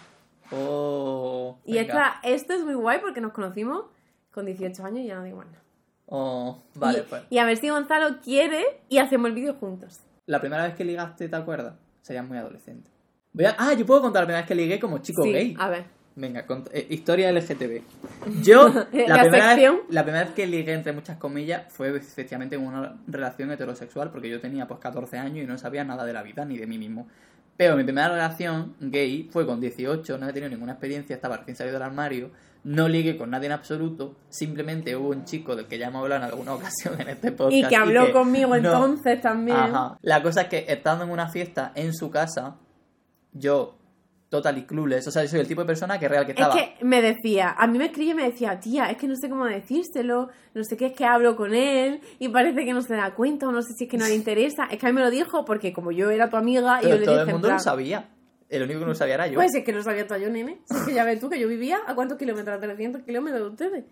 Oh, 0.52 1.58
Y 1.66 1.78
esta, 1.78 2.20
esto 2.24 2.54
es 2.54 2.64
muy 2.64 2.76
guay 2.76 3.00
porque 3.00 3.22
nos 3.22 3.34
conocimos 3.34 3.86
con 4.32 4.46
18 4.46 4.86
años 4.86 5.00
y 5.00 5.08
ya 5.08 5.16
no 5.16 5.24
digo 5.24 5.38
más 5.38 5.48
nada. 5.48 5.64
Oh, 6.06 6.62
vale, 6.76 7.00
y, 7.00 7.02
pues. 7.04 7.24
y 7.30 7.38
a 7.38 7.46
ver 7.46 7.58
si 7.58 7.70
Gonzalo 7.70 8.20
quiere 8.22 8.64
y 8.90 9.00
hacemos 9.00 9.30
el 9.30 9.36
vídeo 9.36 9.56
juntos. 9.56 10.00
La 10.26 10.40
primera 10.40 10.64
vez 10.64 10.76
que 10.76 10.86
ligaste, 10.86 11.28
¿te 11.28 11.36
acuerdas? 11.36 11.76
Serías 12.02 12.28
muy 12.28 12.38
adolescente. 12.38 12.90
Voy 13.32 13.46
a... 13.46 13.56
Ah, 13.58 13.74
yo 13.74 13.86
puedo 13.86 14.02
contar 14.02 14.24
la 14.24 14.28
primera 14.28 14.42
vez 14.42 14.48
que 14.48 14.56
ligué 14.56 14.80
como 14.80 15.00
chico 15.00 15.24
sí, 15.24 15.32
gay. 15.32 15.56
a 15.58 15.70
ver. 15.70 15.86
Venga, 16.16 16.46
cont- 16.46 16.70
eh, 16.72 16.86
historia 16.90 17.32
LGTB. 17.32 17.82
Yo, 18.44 18.68
la, 18.70 18.88
La 19.08 19.22
primera 19.22 19.50
sección. 19.52 19.76
vez, 19.78 19.86
la 19.90 20.04
primera 20.04 20.24
vez 20.26 20.34
que 20.34 20.46
ligué, 20.46 20.74
entre 20.74 20.94
muchas 20.94 21.18
comillas, 21.18 21.64
fue 21.74 21.96
efectivamente 21.96 22.56
en 22.56 22.66
una 22.66 22.98
relación 23.08 23.52
heterosexual, 23.52 24.12
porque 24.12 24.30
yo 24.30 24.40
tenía 24.40 24.68
pues 24.68 24.80
14 24.80 25.18
años 25.18 25.44
y 25.44 25.48
no 25.48 25.58
sabía 25.58 25.84
nada 25.84 26.06
de 26.06 26.14
la 26.14 26.22
vida 26.22 26.46
ni 26.46 26.58
de 26.58 26.68
mí 26.68 26.78
mismo. 26.78 27.08
Pero 27.58 27.76
mi 27.76 27.84
primera 27.84 28.10
relación 28.10 28.76
gay 28.80 29.30
fue 29.32 29.46
con 29.46 29.60
18, 29.60 30.18
no 30.18 30.28
he 30.30 30.34
tenido 30.34 30.50
ninguna 30.50 30.74
experiencia, 30.74 31.16
estaba 31.16 31.38
recién 31.38 31.56
salido 31.56 31.74
del 31.76 31.84
armario, 31.84 32.32
no 32.64 32.88
ligué 32.88 33.18
con 33.18 33.30
nadie 33.32 33.48
en 33.48 33.52
absoluto, 33.54 34.16
simplemente 34.30 34.96
hubo 34.96 35.10
un 35.10 35.26
chico 35.26 35.56
del 35.56 35.68
que 35.68 35.78
ya 35.78 35.88
hemos 35.88 36.02
hablado 36.04 36.24
en 36.24 36.30
alguna 36.30 36.54
ocasión 36.56 37.00
en 37.02 37.10
este 37.10 37.32
podcast. 37.32 37.54
Y 37.56 37.68
que 37.68 37.76
habló 37.76 38.12
conmigo 38.12 38.50
no- 38.50 38.56
entonces 38.56 39.20
también. 39.22 39.58
Ajá. 39.58 39.98
La 40.02 40.22
cosa 40.24 40.44
es 40.44 40.48
que 40.48 40.66
estando 40.68 41.04
en 41.06 41.12
una 41.12 41.28
fiesta 41.30 41.72
en 41.76 41.94
su 41.94 42.10
casa, 42.10 42.56
yo, 43.34 43.78
totally 44.34 44.64
clueless, 44.66 45.08
o 45.08 45.12
sea, 45.12 45.22
yo 45.22 45.30
soy 45.30 45.42
el 45.42 45.48
tipo 45.48 45.62
de 45.62 45.68
persona 45.68 46.00
que 46.00 46.08
real 46.08 46.26
que 46.26 46.32
Es 46.32 46.40
estaba. 46.40 46.56
que 46.56 46.76
me 46.84 47.02
decía, 47.04 47.54
a 47.56 47.68
mí 47.68 47.78
me 47.78 47.86
escribe 47.86 48.12
y 48.12 48.16
me 48.16 48.24
decía, 48.24 48.60
tía, 48.60 48.86
es 48.90 48.98
que 48.98 49.08
no 49.08 49.16
sé 49.16 49.30
cómo 49.30 49.46
decírselo, 49.46 50.30
no 50.56 50.64
sé 50.64 50.76
qué, 50.76 50.88
es 50.88 50.94
que 50.94 51.06
hablo 51.06 51.36
con 51.36 51.54
él 51.54 52.02
y 52.18 52.30
parece 52.30 52.66
que 52.66 52.74
no 52.74 52.82
se 52.82 52.96
da 52.96 53.14
cuenta 53.14 53.48
o 53.48 53.52
no 53.52 53.62
sé 53.62 53.74
si 53.78 53.84
es 53.86 53.90
que 53.92 53.98
no 53.98 54.08
le 54.08 54.16
interesa. 54.22 54.66
Es 54.72 54.80
que 54.80 54.88
a 54.88 54.90
mí 54.90 54.96
me 54.96 55.02
lo 55.02 55.12
dijo 55.12 55.46
porque 55.46 55.72
como 55.72 55.92
yo 55.92 56.10
era 56.10 56.30
tu 56.30 56.36
amiga 56.38 56.80
y 56.82 56.90
yo 56.90 56.98
le 56.98 57.06
todo 57.06 57.12
dije, 57.12 57.22
el 57.24 57.30
en 57.30 57.34
mundo 57.36 57.48
plan, 57.50 57.58
lo 57.58 57.64
sabía. 57.64 58.10
El 58.50 58.64
único 58.64 58.80
que 58.82 58.86
no 58.86 58.96
sabía 58.96 59.14
era 59.16 59.28
yo. 59.28 59.36
Pues 59.36 59.54
es 59.56 59.64
que 59.64 59.72
no 59.72 59.82
sabía 59.82 60.06
todo 60.06 60.18
yo, 60.20 60.30
nene. 60.30 60.60
Si 60.66 60.76
es 60.78 60.84
que 60.84 60.94
ya 60.94 61.04
ves 61.04 61.20
tú 61.20 61.30
que 61.30 61.40
yo 61.40 61.48
vivía 61.48 61.80
a 61.88 61.96
cuántos 61.96 62.18
kilómetros, 62.18 62.56
a 62.56 62.60
300 62.60 63.02
kilómetros 63.04 63.42
de 63.42 63.50
ustedes. 63.50 63.86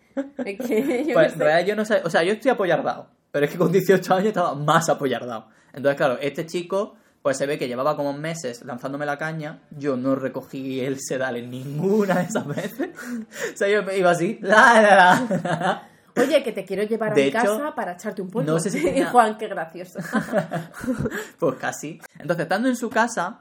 Es 0.45 0.57
que 0.67 1.03
yo 1.07 1.13
Pues 1.13 1.33
en 1.33 1.39
realidad 1.39 1.65
yo 1.67 1.75
no 1.75 1.85
sé, 1.85 2.01
o 2.03 2.09
sea, 2.09 2.23
yo 2.23 2.33
estoy 2.33 2.51
apoyardado, 2.51 3.09
pero 3.31 3.45
es 3.45 3.51
que 3.51 3.57
con 3.57 3.71
18 3.71 4.13
años 4.13 4.27
estaba 4.27 4.53
más 4.55 4.87
apoyardado. 4.89 5.47
Entonces, 5.73 5.95
claro, 5.97 6.17
este 6.21 6.45
chico, 6.45 6.95
pues 7.21 7.37
se 7.37 7.45
ve 7.45 7.57
que 7.57 7.67
llevaba 7.67 7.95
como 7.95 8.13
meses 8.13 8.63
lanzándome 8.65 9.05
la 9.05 9.17
caña, 9.17 9.61
yo 9.71 9.95
no 9.97 10.15
recogí 10.15 10.79
el 10.81 10.97
sedal 10.99 11.35
en 11.37 11.51
ninguna 11.51 12.15
de 12.15 12.23
esas 12.23 12.47
veces. 12.47 12.89
O 13.53 13.57
sea, 13.57 13.67
yo 13.69 13.83
me 13.83 13.97
iba 13.97 14.09
así, 14.11 14.39
la, 14.41 14.81
la, 14.81 14.95
la. 15.41 15.87
Oye, 16.21 16.43
que 16.43 16.51
te 16.51 16.65
quiero 16.65 16.83
llevar 16.83 17.11
a 17.11 17.15
mi 17.15 17.21
hecho, 17.21 17.37
casa 17.37 17.73
para 17.75 17.93
echarte 17.93 18.21
un 18.21 18.29
polvo. 18.29 18.51
no 18.51 18.59
sé 18.59 18.69
si 18.69 18.81
tenía- 18.83 19.09
Juan, 19.11 19.37
qué 19.37 19.47
gracioso. 19.47 19.99
Pues 21.39 21.55
casi. 21.57 21.99
Entonces, 22.19 22.43
estando 22.43 22.67
en 22.69 22.75
su 22.75 22.89
casa, 22.89 23.39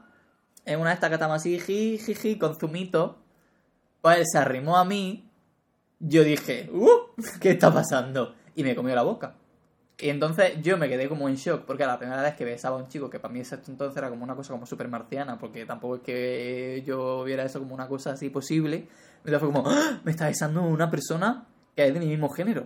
en 0.65 0.79
una 0.79 0.89
de 0.91 0.93
estas 0.95 1.09
que 1.09 1.15
estamos 1.15 1.35
así, 1.37 1.59
ji, 1.59 1.97
ji, 1.97 2.15
ji, 2.15 2.37
con 2.37 2.55
zumito, 2.55 3.19
pues 4.01 4.27
se 4.31 4.37
arrimó 4.37 4.77
a 4.77 4.85
mí. 4.85 5.27
Yo 5.99 6.23
dije, 6.23 6.69
"Uh, 6.73 6.89
¿qué 7.39 7.51
está 7.51 7.71
pasando? 7.73 8.35
Y 8.55 8.63
me 8.63 8.75
comió 8.75 8.95
la 8.95 9.03
boca. 9.03 9.35
Y 10.01 10.09
entonces 10.09 10.53
yo 10.61 10.77
me 10.77 10.89
quedé 10.89 11.07
como 11.07 11.29
en 11.29 11.35
shock, 11.35 11.65
porque 11.65 11.85
la 11.85 11.99
primera 11.99 12.21
vez 12.21 12.35
que 12.35 12.43
besaba 12.43 12.77
a 12.77 12.79
un 12.79 12.87
chico, 12.87 13.09
que 13.09 13.19
para 13.19 13.31
mí 13.33 13.39
eso 13.41 13.55
entonces 13.67 13.95
era 13.95 14.09
como 14.09 14.23
una 14.23 14.35
cosa 14.35 14.51
como 14.53 14.65
súper 14.65 14.87
marciana, 14.87 15.37
porque 15.37 15.65
tampoco 15.65 15.97
es 15.97 16.01
que 16.01 16.83
yo 16.85 17.23
viera 17.23 17.43
eso 17.43 17.59
como 17.59 17.75
una 17.75 17.87
cosa 17.87 18.11
así 18.11 18.29
posible. 18.29 18.87
Entonces 19.17 19.39
fue 19.39 19.51
como, 19.51 19.69
"Ah, 19.69 19.99
me 20.03 20.11
está 20.11 20.25
besando 20.25 20.63
una 20.63 20.89
persona 20.89 21.45
que 21.75 21.87
es 21.87 21.93
de 21.93 21.99
mi 21.99 22.07
mismo 22.07 22.29
género. 22.29 22.65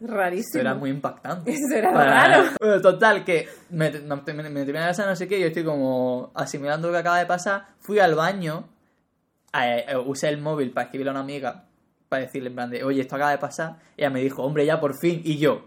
Rarísimo. 0.00 0.60
era 0.60 0.74
muy 0.74 0.90
impactante. 0.90 1.52
Eso 1.54 1.74
era 1.74 1.90
raro. 1.90 2.44
Bueno, 2.60 2.80
total, 2.80 3.24
que 3.24 3.48
me, 3.70 3.90
me, 3.90 4.00
me, 4.00 4.14
me 4.16 4.64
terminé 4.64 4.64
de 4.64 4.72
besar, 4.86 5.06
no 5.06 5.16
sé 5.16 5.26
qué, 5.28 5.40
yo 5.40 5.46
estoy 5.46 5.64
como 5.64 6.32
asimilando 6.34 6.88
lo 6.88 6.92
que 6.94 6.98
acaba 7.00 7.18
de 7.18 7.26
pasar. 7.26 7.68
Fui 7.80 7.98
al 7.98 8.14
baño, 8.14 8.68
eh, 9.54 9.84
eh, 9.88 9.96
usé 9.96 10.28
el 10.28 10.38
móvil 10.38 10.70
para 10.72 10.86
escribirle 10.86 11.10
a 11.10 11.12
una 11.12 11.20
amiga, 11.20 11.64
para 12.08 12.22
decirle 12.22 12.48
en 12.50 12.54
plan 12.54 12.70
de, 12.70 12.84
oye, 12.84 13.00
esto 13.00 13.16
acaba 13.16 13.30
de 13.30 13.38
pasar. 13.38 13.76
Y 13.96 14.02
ella 14.02 14.10
me 14.10 14.20
dijo, 14.20 14.42
hombre, 14.42 14.66
ya 14.66 14.80
por 14.80 14.98
fin. 14.98 15.22
Y 15.24 15.38
yo, 15.38 15.66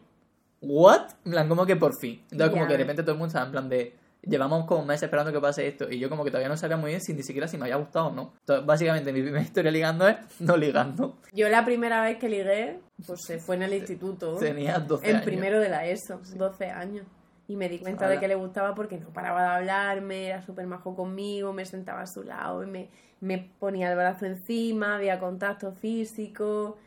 ¿what? 0.62 1.12
En 1.26 1.32
plan, 1.32 1.48
como 1.50 1.66
que 1.66 1.76
por 1.76 1.98
fin. 2.00 2.22
Entonces, 2.32 2.50
como 2.50 2.64
Ya. 2.64 2.68
que 2.68 2.74
de 2.74 2.78
repente 2.80 3.04
todo 3.04 3.14
el 3.14 3.18
mundo 3.18 3.28
estaba 3.28 3.46
en 3.46 3.52
plan 3.52 3.70
de, 3.70 3.96
llevamos 4.24 4.66
como 4.66 4.86
meses 4.86 5.04
esperando 5.04 5.32
que 5.32 5.40
pase 5.40 5.68
esto. 5.68 5.90
Y 5.90 6.00
yo, 6.00 6.10
como 6.10 6.24
que 6.24 6.32
todavía 6.32 6.50
no 6.50 6.58
sabía 6.58 6.78
muy 6.78 6.90
bien 6.92 7.02
si 7.02 7.14
ni 7.14 7.24
siquiera 7.24 7.48
si 7.48 7.58
me 7.58 7.64
había 7.66 7.78
gustado 7.78 8.08
o 8.08 8.12
no. 8.12 8.34
Entonces, 8.42 8.66
básicamente, 8.66 9.14
mi 9.14 9.22
primera 9.22 9.44
historia 9.44 9.72
ligando 9.72 10.08
es 10.08 10.18
no 10.40 10.58
ligando. 10.58 11.18
Yo 11.34 11.48
la 11.50 11.64
primera 11.66 12.02
vez 12.02 12.18
que 12.18 12.30
ligué, 12.30 12.80
pues 13.08 13.30
eh, 13.30 13.40
fue 13.40 13.56
en 13.56 13.64
el 13.64 13.74
instituto. 13.74 14.36
Tenía 14.36 14.80
12 14.80 15.08
En 15.10 15.16
años. 15.18 15.26
primero 15.26 15.60
de 15.60 15.70
la 15.70 15.86
ESO, 15.86 16.20
12 16.36 16.66
años. 16.70 17.06
Y 17.48 17.56
me 17.56 17.68
di 17.68 17.80
cuenta 17.80 18.06
de 18.06 18.12
Ala. 18.12 18.20
que 18.22 18.28
le 18.28 18.36
gustaba 18.36 18.76
porque 18.76 18.98
no 19.00 19.10
paraba 19.10 19.42
de 19.42 19.48
hablarme, 19.48 20.28
era 20.28 20.46
súper 20.46 20.68
majo 20.68 20.96
conmigo, 20.96 21.52
me 21.52 21.66
sentaba 21.66 22.02
a 22.02 22.06
su 22.06 22.22
lado 22.24 22.62
y 22.64 22.68
me, 22.68 22.90
me 23.22 23.40
ponía 23.60 23.90
el 23.90 23.96
brazo 23.98 24.28
encima, 24.28 24.98
había 24.98 25.20
contacto 25.20 25.72
físico, 25.72 26.78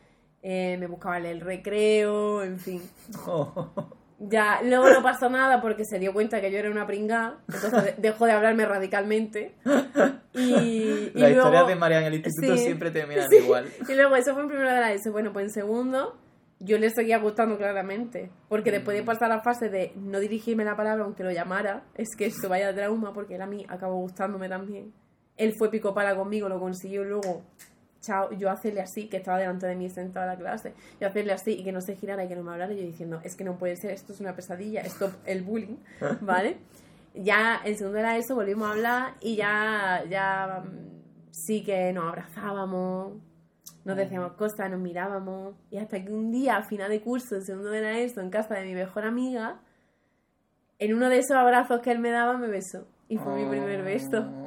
eh, 0.43 0.77
me 0.79 0.85
buscaba 0.87 1.17
en 1.17 1.25
el 1.25 1.41
recreo, 1.41 2.43
en 2.43 2.59
fin. 2.59 2.81
Ya, 4.25 4.61
luego 4.63 4.89
no 4.89 5.03
pasó 5.03 5.29
nada 5.29 5.59
porque 5.61 5.83
se 5.83 5.99
dio 5.99 6.13
cuenta 6.13 6.39
que 6.39 6.49
yo 6.49 6.57
era 6.57 6.71
una 6.71 6.87
pringá, 6.87 7.39
entonces 7.53 7.83
de- 7.83 7.95
dejó 7.97 8.25
de 8.25 8.31
hablarme 8.31 8.65
radicalmente. 8.65 9.55
Y, 10.33 11.11
Las 11.13 11.31
historias 11.31 11.67
de 11.67 11.75
María 11.75 11.99
en 11.99 12.05
el 12.05 12.13
instituto 12.15 12.55
Sí. 12.55 12.63
siempre 12.63 12.91
terminan 12.91 13.29
Sí. 13.29 13.37
igual. 13.37 13.67
Y 13.89 13.93
luego 13.95 14.15
eso 14.15 14.33
fue 14.33 14.43
en 14.43 14.47
primero 14.47 14.69
de 14.69 14.79
la 14.79 14.93
ESO. 14.93 15.11
Bueno, 15.11 15.33
pues 15.33 15.47
en 15.47 15.51
segundo 15.51 16.17
yo 16.59 16.77
le 16.77 16.89
seguía 16.91 17.17
gustando 17.17 17.57
claramente. 17.57 18.31
Porque 18.47 18.71
después 18.71 18.95
Mm. 18.95 18.99
de 19.01 19.05
pasar 19.05 19.27
la 19.29 19.41
fase 19.41 19.67
de 19.67 19.91
no 19.97 20.19
dirigirme 20.21 20.63
la 20.63 20.77
palabra 20.77 21.03
aunque 21.03 21.23
lo 21.23 21.31
llamara, 21.31 21.83
es 21.95 22.07
que 22.17 22.25
esto 22.27 22.47
vaya 22.47 22.73
trauma 22.73 23.13
porque 23.13 23.35
él 23.35 23.41
a 23.41 23.47
mí 23.47 23.65
acabó 23.67 23.97
gustándome 23.97 24.47
también. 24.47 24.93
Él 25.35 25.53
fue 25.57 25.69
pico 25.69 25.93
pala 25.93 26.15
conmigo, 26.15 26.47
lo 26.47 26.59
consiguió 26.61 27.03
luego, 27.03 27.43
chao, 28.03 28.31
yo 28.33 28.51
hacerle 28.51 28.81
así, 28.81 29.07
que 29.07 29.17
estaba 29.17 29.39
delante 29.39 29.65
de 29.65 29.75
mí 29.75 29.89
sentado 29.89 30.25
en 30.25 30.31
la 30.33 30.37
clase, 30.37 30.73
yo 30.99 31.07
hacerle 31.07 31.33
así 31.33 31.53
y 31.53 31.63
que 31.63 31.71
no 31.71 31.81
se 31.81 31.95
girara 31.95 32.25
y 32.25 32.27
que 32.27 32.35
no 32.35 32.43
me 32.43 32.51
hablara, 32.51 32.73
y 32.73 32.77
yo 32.77 32.83
diciendo, 32.83 33.19
es 33.23 33.35
que 33.35 33.43
no 33.43 33.57
puede 33.57 33.75
ser, 33.77 33.91
esto 33.91 34.13
es 34.13 34.19
una 34.19 34.35
pesadilla, 34.35 34.81
stop 34.81 35.13
el 35.25 35.41
bullying, 35.41 35.77
¿vale? 36.21 36.57
Ya 37.15 37.61
en 37.63 37.77
segundo 37.77 37.97
de 37.97 38.03
la 38.03 38.17
ESO 38.17 38.35
volvimos 38.35 38.67
a 38.67 38.71
hablar 38.71 39.13
y 39.21 39.35
ya, 39.35 40.03
ya 40.09 40.63
mm, 40.65 41.31
sí 41.31 41.63
que 41.63 41.93
nos 41.93 42.05
abrazábamos, 42.05 43.13
nos 43.85 43.97
decíamos 43.97 44.33
cosas, 44.33 44.71
nos 44.71 44.79
mirábamos. 44.79 45.55
Y 45.69 45.77
hasta 45.77 46.03
que 46.03 46.11
un 46.11 46.31
día, 46.31 46.57
a 46.57 46.63
final 46.63 46.89
de 46.89 47.01
curso, 47.01 47.35
en 47.35 47.43
segundo 47.43 47.69
de 47.69 47.81
la 47.81 47.99
ESO, 47.99 48.21
en 48.21 48.29
casa 48.29 48.55
de 48.55 48.65
mi 48.65 48.73
mejor 48.73 49.05
amiga, 49.05 49.59
en 50.79 50.93
uno 50.93 51.09
de 51.09 51.19
esos 51.19 51.37
abrazos 51.37 51.81
que 51.81 51.91
él 51.91 51.99
me 51.99 52.09
daba, 52.09 52.37
me 52.37 52.47
besó. 52.47 52.87
Y 53.09 53.17
fue 53.17 53.35
mi 53.35 53.47
primer 53.47 53.83
beso. 53.83 54.42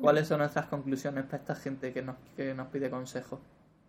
¿Cuáles 0.00 0.28
son 0.28 0.38
nuestras 0.38 0.66
conclusiones 0.66 1.24
para 1.24 1.38
esta 1.38 1.54
gente 1.54 1.92
que 1.92 2.02
nos, 2.02 2.16
que 2.36 2.54
nos 2.54 2.68
pide 2.68 2.90
consejos? 2.90 3.40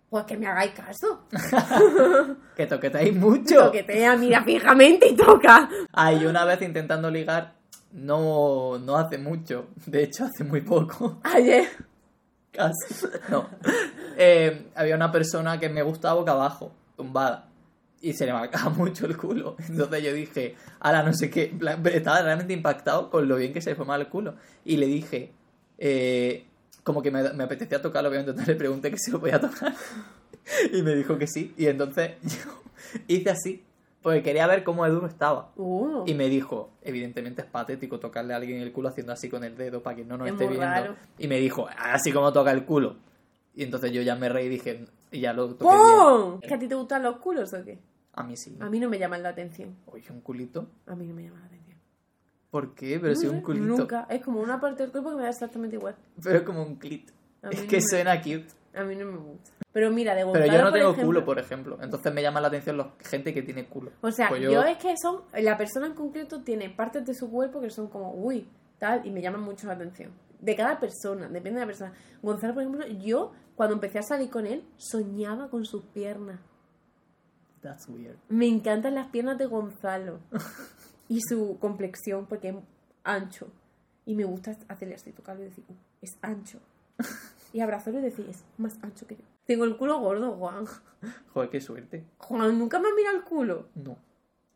Pues 0.09 0.25
que 0.25 0.37
me 0.37 0.47
hagáis 0.47 0.71
caso. 0.71 1.23
Que 2.55 2.67
toqueteáis 2.67 3.15
mucho. 3.15 3.65
Toquetea, 3.65 4.15
mira 4.15 4.43
fijamente 4.43 5.09
y 5.09 5.15
toca. 5.15 5.69
Ay, 5.91 6.25
una 6.25 6.45
vez 6.45 6.61
intentando 6.61 7.09
ligar, 7.09 7.53
no, 7.91 8.77
no 8.77 8.95
hace 8.97 9.17
mucho. 9.17 9.67
De 9.85 10.03
hecho, 10.03 10.25
hace 10.25 10.43
muy 10.43 10.61
poco. 10.61 11.19
Ayer. 11.23 11.67
Casi. 12.51 13.07
No. 13.29 13.49
Eh, 14.17 14.71
había 14.75 14.95
una 14.95 15.11
persona 15.11 15.59
que 15.59 15.67
me 15.67 15.81
gustaba 15.81 16.13
boca 16.13 16.31
abajo, 16.31 16.71
tumbada. 16.95 17.49
Y 17.99 18.13
se 18.13 18.25
le 18.25 18.31
marcaba 18.31 18.69
mucho 18.69 19.07
el 19.07 19.17
culo. 19.17 19.57
Entonces 19.67 20.03
yo 20.03 20.13
dije, 20.13 20.55
ala, 20.79 21.03
no 21.03 21.13
sé 21.13 21.29
qué. 21.29 21.53
Estaba 21.91 22.21
realmente 22.21 22.53
impactado 22.53 23.09
con 23.09 23.27
lo 23.27 23.35
bien 23.35 23.51
que 23.51 23.61
se 23.61 23.71
le 23.71 23.75
formaba 23.75 24.01
el 24.01 24.07
culo. 24.07 24.35
Y 24.63 24.77
le 24.77 24.85
dije, 24.85 25.33
eh, 25.77 26.45
como 26.83 27.01
que 27.01 27.11
me, 27.11 27.33
me 27.33 27.43
apetecía 27.43 27.81
tocarlo, 27.81 28.09
obviamente. 28.09 28.31
Entonces 28.31 28.53
le 28.53 28.57
pregunté 28.59 28.91
que 28.91 28.97
si 28.97 29.11
lo 29.11 29.19
podía 29.19 29.39
tocar. 29.39 29.73
Y 30.71 30.83
me 30.83 30.93
dijo 30.93 31.17
que 31.17 31.25
sí. 31.25 31.53
Y 31.57 31.65
entonces 31.65 32.11
yo 32.21 32.61
hice 33.07 33.31
así, 33.31 33.63
porque 34.03 34.21
quería 34.21 34.45
ver 34.45 34.63
cómo 34.63 34.85
de 34.85 34.91
duro 34.91 35.07
estaba. 35.07 35.51
Uh, 35.55 36.03
Y 36.05 36.13
me 36.13 36.29
dijo, 36.29 36.69
evidentemente 36.83 37.41
es 37.41 37.47
patético 37.47 37.99
tocarle 37.99 38.33
a 38.33 38.37
alguien 38.37 38.61
el 38.61 38.71
culo 38.71 38.89
haciendo 38.89 39.11
así 39.11 39.27
con 39.27 39.43
el 39.43 39.57
dedo 39.57 39.81
para 39.81 39.95
que 39.95 40.05
no 40.05 40.17
nos 40.17 40.27
Es 40.27 40.33
esté 40.33 40.45
viendo. 40.47 40.65
raro. 40.65 40.95
Y 41.17 41.27
me 41.27 41.39
dijo, 41.39 41.67
así 41.75 42.11
como 42.11 42.31
toca 42.31 42.51
el 42.51 42.63
culo. 42.63 42.97
Y 43.55 43.63
entonces 43.63 43.91
yo 43.91 44.03
ya 44.03 44.15
me 44.15 44.29
reí 44.29 44.45
y 44.45 44.49
dije, 44.49 44.85
y 45.11 45.21
ya 45.21 45.33
lo 45.33 45.47
toqué. 45.55 45.63
¡Pum! 45.63 46.39
¿Es 46.43 46.47
que 46.47 46.53
a 46.53 46.59
ti 46.59 46.67
te 46.67 46.75
gustan 46.75 47.01
los 47.01 47.17
culos 47.17 47.51
o 47.53 47.63
qué? 47.65 47.79
A 48.13 48.21
mí 48.23 48.37
sí. 48.37 48.55
A 48.59 48.69
mí 48.69 48.79
no 48.79 48.87
me 48.87 48.99
llaman 48.99 49.23
la 49.23 49.29
atención. 49.29 49.75
Oye, 49.87 50.03
un 50.11 50.21
culito. 50.21 50.67
A 50.85 50.93
mí 50.95 51.07
no 51.07 51.15
me 51.15 51.23
llaman 51.23 51.39
la 51.39 51.45
atención. 51.47 51.54
¿Por 52.55 52.73
qué? 52.73 52.97
Pero 53.01 53.13
si 53.15 53.25
No 53.25 53.33
un 53.33 53.41
culito. 53.41 53.65
Nunca. 53.65 54.07
Es 54.09 54.23
como 54.23 54.39
una 54.39 54.61
parte 54.61 54.83
del 54.83 54.91
cuerpo 54.93 55.09
que 55.09 55.15
me 55.17 55.23
da 55.23 55.29
exactamente 55.29 55.75
igual. 55.75 55.93
Pero 56.23 56.37
es 56.37 56.43
como 56.43 56.63
un 56.63 56.77
clit. 56.77 57.09
Es 57.51 57.61
no 57.63 57.67
que 57.67 57.75
me- 57.75 57.81
suena 57.81 58.21
cute. 58.21 58.47
A 58.73 58.83
mí 58.85 58.95
no 58.95 59.05
me 59.07 59.17
gusta. 59.17 59.51
Pero 59.73 59.91
mira, 59.91 60.13
de 60.15 60.21
Pero 60.21 60.29
Gonzalo, 60.31 60.53
yo 60.57 60.63
no 60.63 60.71
tengo 60.71 60.91
ejemplo- 60.91 61.05
culo, 61.05 61.25
por 61.25 61.37
ejemplo. 61.39 61.77
Entonces 61.81 62.13
me 62.13 62.21
llama 62.21 62.39
la 62.39 62.47
atención 62.47 62.77
la 62.77 62.93
gente 63.03 63.33
que 63.33 63.41
tiene 63.41 63.65
culo. 63.67 63.91
O 63.99 64.09
sea, 64.09 64.29
Pues 64.29 64.41
yo... 64.41 64.63
es 64.63 64.77
que 64.77 64.93
son. 64.95 65.23
La 65.37 65.57
persona 65.57 65.87
en 65.87 65.95
concreto 65.95 66.43
tiene 66.43 66.69
partes 66.69 67.05
de 67.05 67.13
su 67.13 67.29
cuerpo 67.29 67.59
que 67.59 67.69
son 67.69 67.89
como, 67.89 68.13
uy, 68.13 68.47
tal, 68.79 69.05
y 69.05 69.11
me 69.11 69.21
llaman 69.21 69.41
mucho 69.41 69.67
la 69.67 69.73
atención. 69.73 70.11
De 70.39 70.55
cada 70.55 70.79
persona, 70.79 71.27
depende 71.27 71.59
de 71.59 71.65
la 71.65 71.65
persona. 71.65 71.91
Gonzalo, 72.21 72.53
por 72.53 72.63
ejemplo, 72.63 72.87
yo, 73.03 73.33
cuando 73.55 73.75
empecé 73.75 73.99
a 73.99 74.03
salir 74.03 74.29
con 74.29 74.45
él, 74.45 74.63
soñaba 74.77 75.49
con 75.49 75.65
sus 75.65 75.83
piernas. 75.87 76.39
That's 77.61 77.89
weird. 77.89 78.15
Me 78.29 78.47
encantan 78.47 78.95
las 78.95 79.07
piernas 79.07 79.37
de 79.37 79.45
Gonzalo. 79.47 80.19
y 81.09 81.19
su 81.21 81.57
complexión, 81.59 82.25
porque 82.25 82.49
es 82.49 82.55
ancho. 83.03 83.47
Y 84.05 84.15
me 84.15 84.23
gusta 84.23 84.55
hacerle 84.67 84.95
así, 84.95 85.11
tocarlo 85.11 85.41
y 85.43 85.45
decir, 85.45 85.63
"Uh, 85.67 85.73
es 86.01 86.17
ancho. 86.21 86.59
y 87.53 87.59
abrazarlo 87.61 87.99
y 87.99 88.03
decir, 88.03 88.25
es 88.29 88.43
más 88.57 88.77
ancho 88.81 89.05
que 89.07 89.15
yo. 89.15 89.21
Tengo 89.45 89.63
el 89.65 89.77
culo 89.77 89.99
gordo, 89.99 90.31
Juan. 90.33 90.65
Joder, 91.33 91.49
qué 91.49 91.61
suerte. 91.61 92.03
Juan, 92.17 92.57
nunca 92.57 92.79
me 92.79 92.87
has 92.89 92.93
mirado 92.95 93.17
el 93.17 93.23
culo. 93.23 93.67
No. 93.75 93.97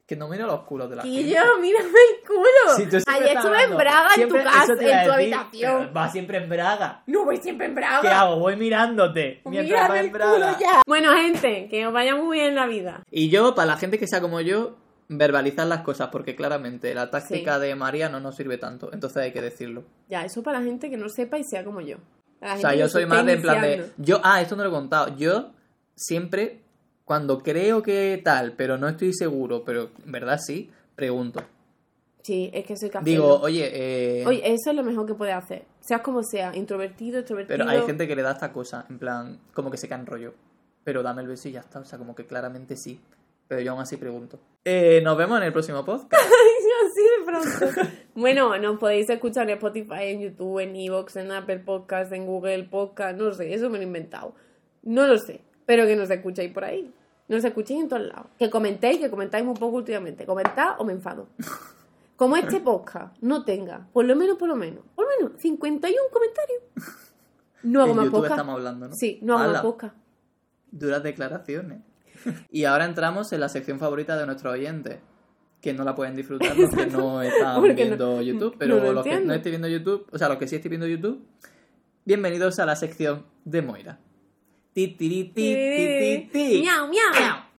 Que 0.07 0.15
no 0.15 0.27
miro 0.27 0.47
los 0.47 0.61
culos 0.63 0.89
de 0.89 0.95
la 0.95 1.05
Y 1.05 1.17
gente. 1.17 1.31
yo, 1.35 1.59
mírame 1.61 1.87
el 1.89 2.27
culo. 2.27 2.75
Siempre 2.75 2.99
Ayer 3.07 3.37
estuve 3.37 3.63
en 3.63 3.77
Braga 3.77 4.09
en 4.17 4.27
tu 4.27 4.35
casa, 4.35 4.63
en 4.63 4.67
tu 4.79 4.83
decir, 4.83 5.11
habitación. 5.11 5.91
Va 5.95 6.09
siempre 6.09 6.37
en 6.39 6.49
Braga. 6.49 7.03
No 7.05 7.25
voy 7.25 7.37
siempre 7.37 7.67
en 7.67 7.75
Braga. 7.75 8.01
¿Qué 8.01 8.07
hago? 8.07 8.39
Voy 8.39 8.55
mirándote 8.55 9.41
mientras 9.45 9.81
vas 9.81 9.89
Mírame 9.91 9.99
en 10.07 10.11
Braga. 10.11 10.57
ya. 10.59 10.81
Bueno, 10.87 11.13
gente, 11.13 11.67
que 11.69 11.85
os 11.85 11.93
vaya 11.93 12.15
muy 12.15 12.39
bien 12.39 12.55
la 12.55 12.65
vida. 12.65 13.03
Y 13.11 13.29
yo, 13.29 13.53
para 13.53 13.67
la 13.67 13.77
gente 13.77 13.99
que 13.99 14.07
sea 14.07 14.19
como 14.19 14.41
yo, 14.41 14.77
verbalizar 15.09 15.67
las 15.67 15.81
cosas, 15.81 16.09
porque 16.11 16.35
claramente 16.35 16.93
la 16.93 17.09
táctica 17.09 17.59
de 17.59 17.75
María 17.75 18.09
no 18.09 18.19
nos 18.19 18.35
sirve 18.35 18.57
tanto, 18.57 18.91
entonces 18.93 19.17
hay 19.17 19.33
que 19.33 19.41
decirlo. 19.41 19.83
Ya, 20.07 20.23
eso 20.23 20.43
para 20.43 20.59
la 20.59 20.65
gente 20.65 20.89
que 20.89 20.97
no 20.97 21.09
sepa 21.09 21.37
y 21.37 21.43
sea 21.43 21.65
como 21.65 21.81
yo. 21.81 21.97
O 22.41 22.57
sea, 22.57 22.73
yo 22.75 22.87
soy 22.87 23.05
más 23.05 23.25
de 23.25 23.33
en 23.33 23.41
plan 23.41 23.61
de. 23.61 23.91
Yo, 23.97 24.21
ah, 24.23 24.41
esto 24.41 24.55
no 24.55 24.63
lo 24.63 24.69
he 24.69 24.71
contado. 24.71 25.17
Yo 25.17 25.51
siempre, 25.95 26.61
cuando 27.03 27.39
creo 27.39 27.83
que 27.83 28.21
tal, 28.23 28.53
pero 28.53 28.77
no 28.77 28.87
estoy 28.87 29.13
seguro, 29.13 29.65
pero 29.65 29.89
en 30.05 30.11
verdad 30.11 30.39
sí, 30.39 30.69
pregunto. 30.95 31.41
Sí, 32.21 32.49
es 32.53 32.65
que 32.65 32.77
soy 32.77 32.89
café. 32.89 33.09
Digo, 33.09 33.39
oye, 33.41 33.69
eh, 33.73 34.25
Oye, 34.25 34.41
eso 34.45 34.69
es 34.69 34.75
lo 34.75 34.83
mejor 34.83 35.05
que 35.07 35.15
puedes 35.15 35.35
hacer. 35.35 35.65
Seas 35.79 36.01
como 36.01 36.21
sea, 36.23 36.55
introvertido, 36.55 37.19
extrovertido. 37.19 37.57
pero 37.57 37.69
hay 37.69 37.81
gente 37.81 38.07
que 38.07 38.15
le 38.15 38.21
da 38.21 38.31
esta 38.31 38.53
cosa, 38.53 38.85
en 38.89 38.99
plan, 38.99 39.39
como 39.53 39.71
que 39.71 39.77
se 39.77 39.87
cae 39.87 39.99
en 39.99 40.05
rollo. 40.05 40.33
Pero 40.83 41.01
dame 41.01 41.23
el 41.23 41.27
beso 41.27 41.49
y 41.49 41.53
ya 41.53 41.61
está, 41.61 41.79
o 41.79 41.85
sea, 41.85 41.97
como 41.97 42.15
que 42.15 42.25
claramente 42.25 42.77
sí. 42.77 43.01
Pero 43.47 43.61
yo 43.61 43.71
aún 43.71 43.81
así 43.81 43.97
pregunto. 43.97 44.39
Eh, 44.65 45.01
nos 45.03 45.17
vemos 45.17 45.37
en 45.37 45.45
el 45.45 45.53
próximo 45.53 45.85
podcast. 45.85 46.23
Así 46.23 47.01
de 47.01 47.25
pronto. 47.25 47.89
Bueno, 48.15 48.57
nos 48.57 48.77
podéis 48.77 49.09
escuchar 49.09 49.49
en 49.49 49.55
Spotify, 49.55 50.03
en 50.07 50.21
YouTube, 50.21 50.59
en 50.59 50.75
Evox, 50.75 51.15
en 51.15 51.31
Apple 51.31 51.59
Podcast, 51.59 52.11
en 52.11 52.25
Google 52.25 52.63
Podcast, 52.65 53.17
no 53.17 53.31
sé, 53.33 53.53
eso 53.53 53.69
me 53.69 53.77
lo 53.77 53.83
he 53.83 53.87
inventado. 53.87 54.35
No 54.83 55.07
lo 55.07 55.17
sé, 55.17 55.41
pero 55.65 55.85
que 55.85 55.95
nos 55.95 56.09
escuchéis 56.09 56.51
por 56.51 56.65
ahí. 56.65 56.93
Nos 57.27 57.43
escuchéis 57.43 57.81
en 57.81 57.89
todos 57.89 58.01
lados. 58.01 58.27
Que 58.37 58.49
comentéis, 58.49 58.99
que 58.99 59.09
comentáis 59.09 59.45
muy 59.45 59.55
poco 59.55 59.77
últimamente. 59.77 60.25
Comentad 60.25 60.79
o 60.79 60.83
me 60.83 60.93
enfado. 60.93 61.27
Como 62.15 62.35
este 62.35 62.59
podcast 62.61 63.15
no 63.21 63.45
tenga, 63.45 63.87
por 63.93 64.05
lo 64.05 64.15
menos, 64.15 64.37
por 64.37 64.49
lo 64.49 64.55
menos, 64.55 64.83
por 64.95 65.05
lo 65.05 65.11
menos 65.17 65.41
51 65.41 65.97
comentarios. 66.11 66.61
No 67.63 67.81
hago 67.81 67.91
en 67.91 67.97
más 67.97 68.05
YouTube 68.05 68.17
podcast. 68.17 68.33
estamos 68.33 68.55
hablando, 68.55 68.87
¿no? 68.87 68.95
Sí, 68.95 69.19
no 69.21 69.37
hago 69.37 69.51
más 69.53 69.61
podcast. 69.61 69.95
Duras 70.71 71.03
declaraciones. 71.03 71.81
Y 72.51 72.65
ahora 72.65 72.85
entramos 72.85 73.31
en 73.33 73.39
la 73.39 73.49
sección 73.49 73.79
favorita 73.79 74.17
de 74.17 74.25
nuestros 74.25 74.53
oyentes. 74.53 74.97
Que 75.61 75.73
no 75.73 75.83
la 75.83 75.93
pueden 75.93 76.15
disfrutar 76.15 76.55
los 76.57 76.69
que 76.69 76.85
no 76.85 77.21
están 77.21 77.55
Porque 77.59 77.73
no- 77.73 77.87
viendo 77.87 78.21
YouTube. 78.21 78.55
Pero 78.57 78.77
no 78.77 78.83
lo 78.85 78.93
los 78.93 79.03
que 79.03 79.19
no 79.19 79.33
estén 79.33 79.51
viendo 79.51 79.67
YouTube, 79.67 80.07
o 80.11 80.17
sea, 80.17 80.29
los 80.29 80.37
que 80.37 80.47
sí 80.47 80.55
estén 80.55 80.69
viendo 80.69 80.87
YouTube, 80.87 81.21
bienvenidos 82.05 82.59
a 82.59 82.65
la 82.65 82.75
sección 82.77 83.25
de 83.43 83.61
Moira. 83.61 83.99
Ti, 84.73 84.87
ti, 84.87 85.09
ti, 85.09 85.23
ti, 85.25 85.53
ti, 85.53 85.87
ti, 85.99 86.29
ti. 86.31 86.61
Miau, 86.61 86.87
miau. 86.87 87.11
Miau. 87.13 87.48